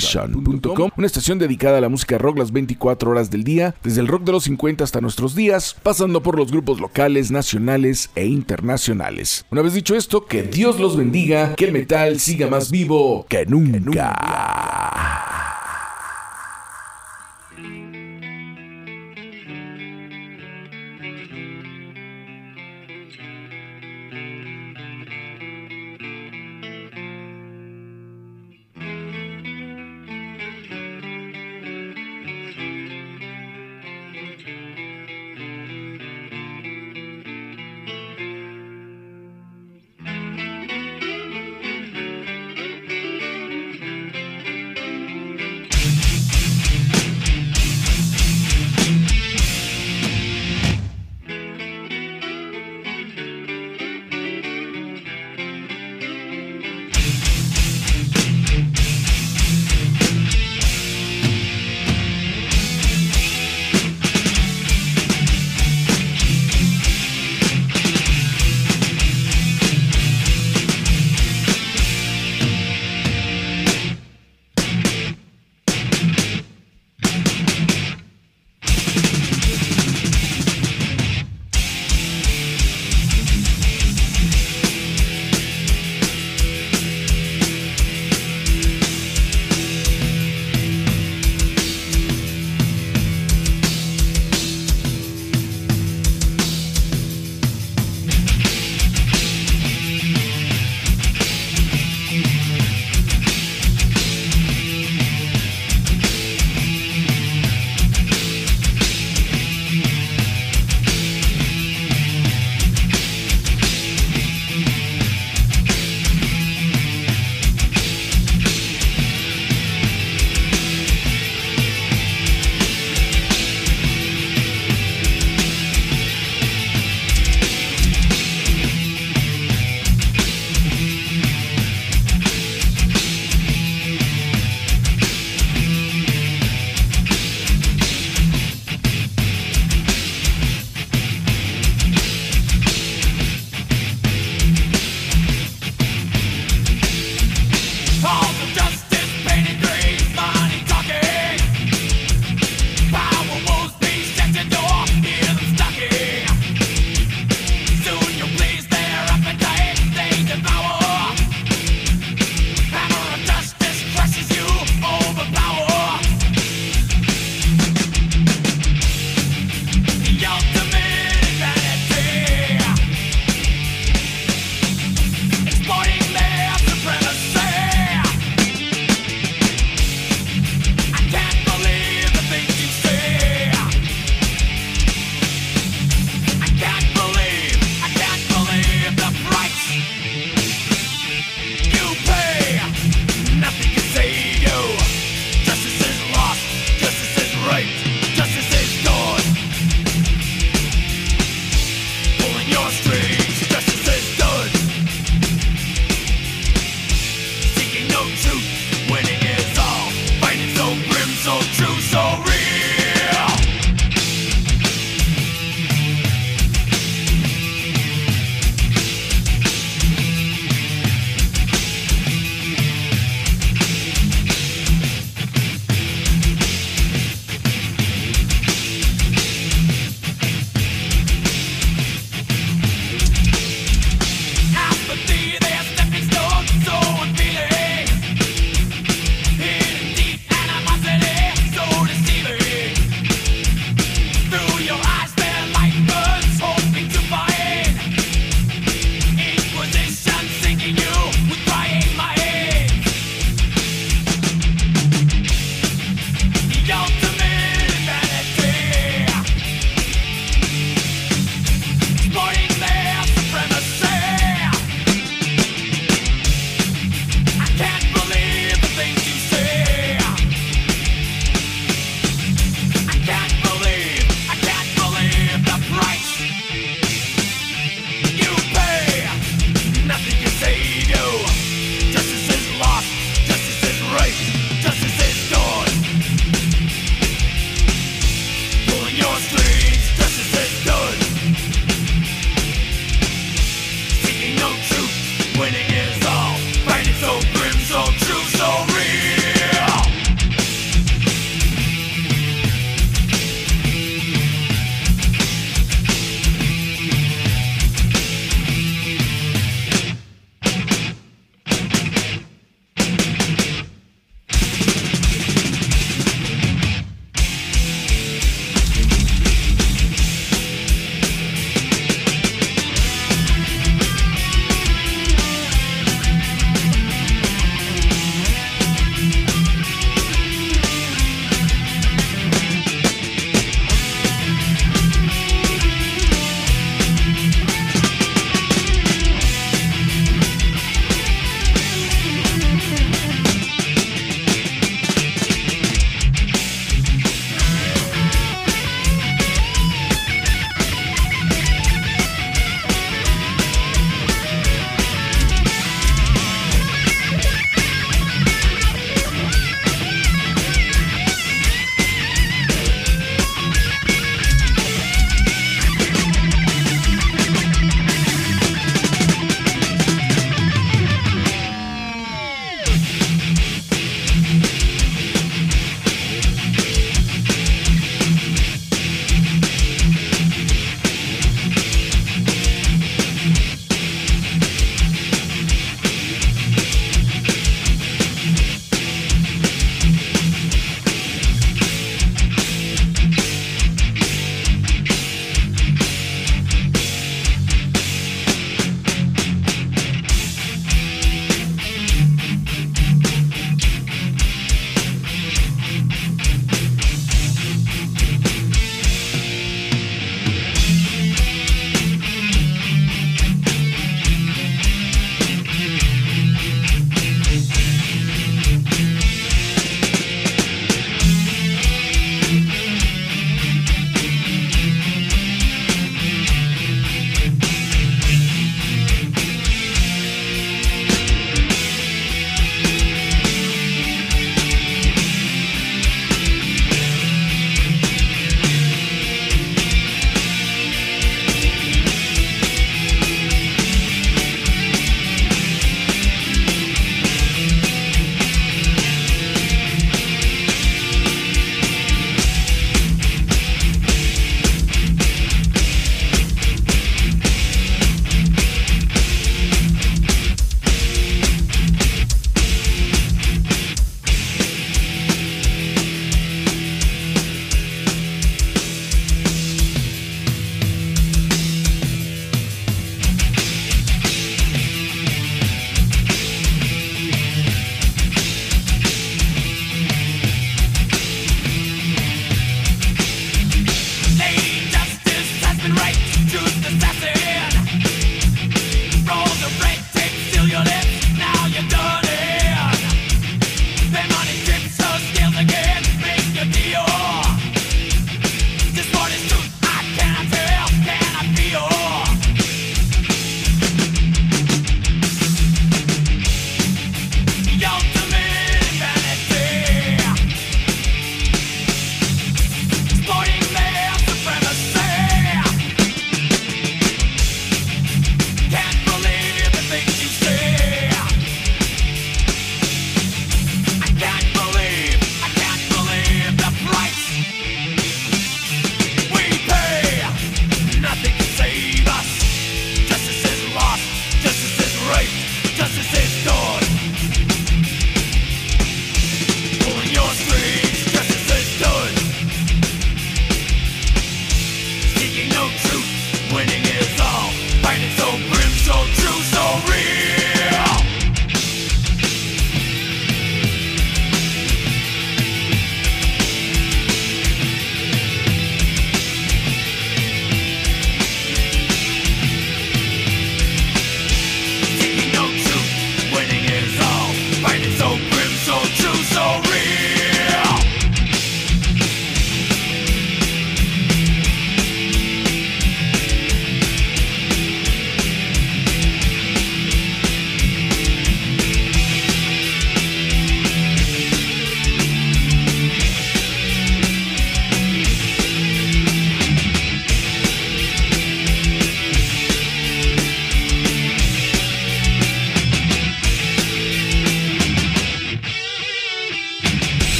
www.nelostation.com, 0.00 0.90
una 0.96 1.06
estación 1.06 1.38
dedicada 1.38 1.78
a 1.78 1.80
la 1.80 1.88
música 1.88 2.18
rock 2.18 2.38
las 2.38 2.52
24 2.52 3.10
horas 3.10 3.30
del 3.30 3.44
día, 3.44 3.74
desde 3.82 4.00
el 4.00 4.08
rock 4.08 4.24
de 4.24 4.32
los 4.32 4.44
50 4.44 4.84
hasta 4.84 5.00
nuestros 5.00 5.34
días, 5.34 5.76
pasando 5.82 6.22
por 6.22 6.36
los 6.36 6.50
grupos 6.50 6.80
locales, 6.80 7.30
nacionales 7.30 8.10
e 8.14 8.26
internacionales. 8.26 9.44
Una 9.50 9.62
vez 9.62 9.74
dicho 9.74 9.94
esto, 9.94 10.26
que 10.26 10.42
Dios 10.42 10.78
los 10.80 10.96
bendiga, 10.96 11.54
que 11.54 11.66
el 11.66 11.72
metal 11.72 12.20
siga 12.20 12.48
más 12.48 12.70
vivo 12.70 13.26
que 13.28 13.46
nunca. 13.46 14.14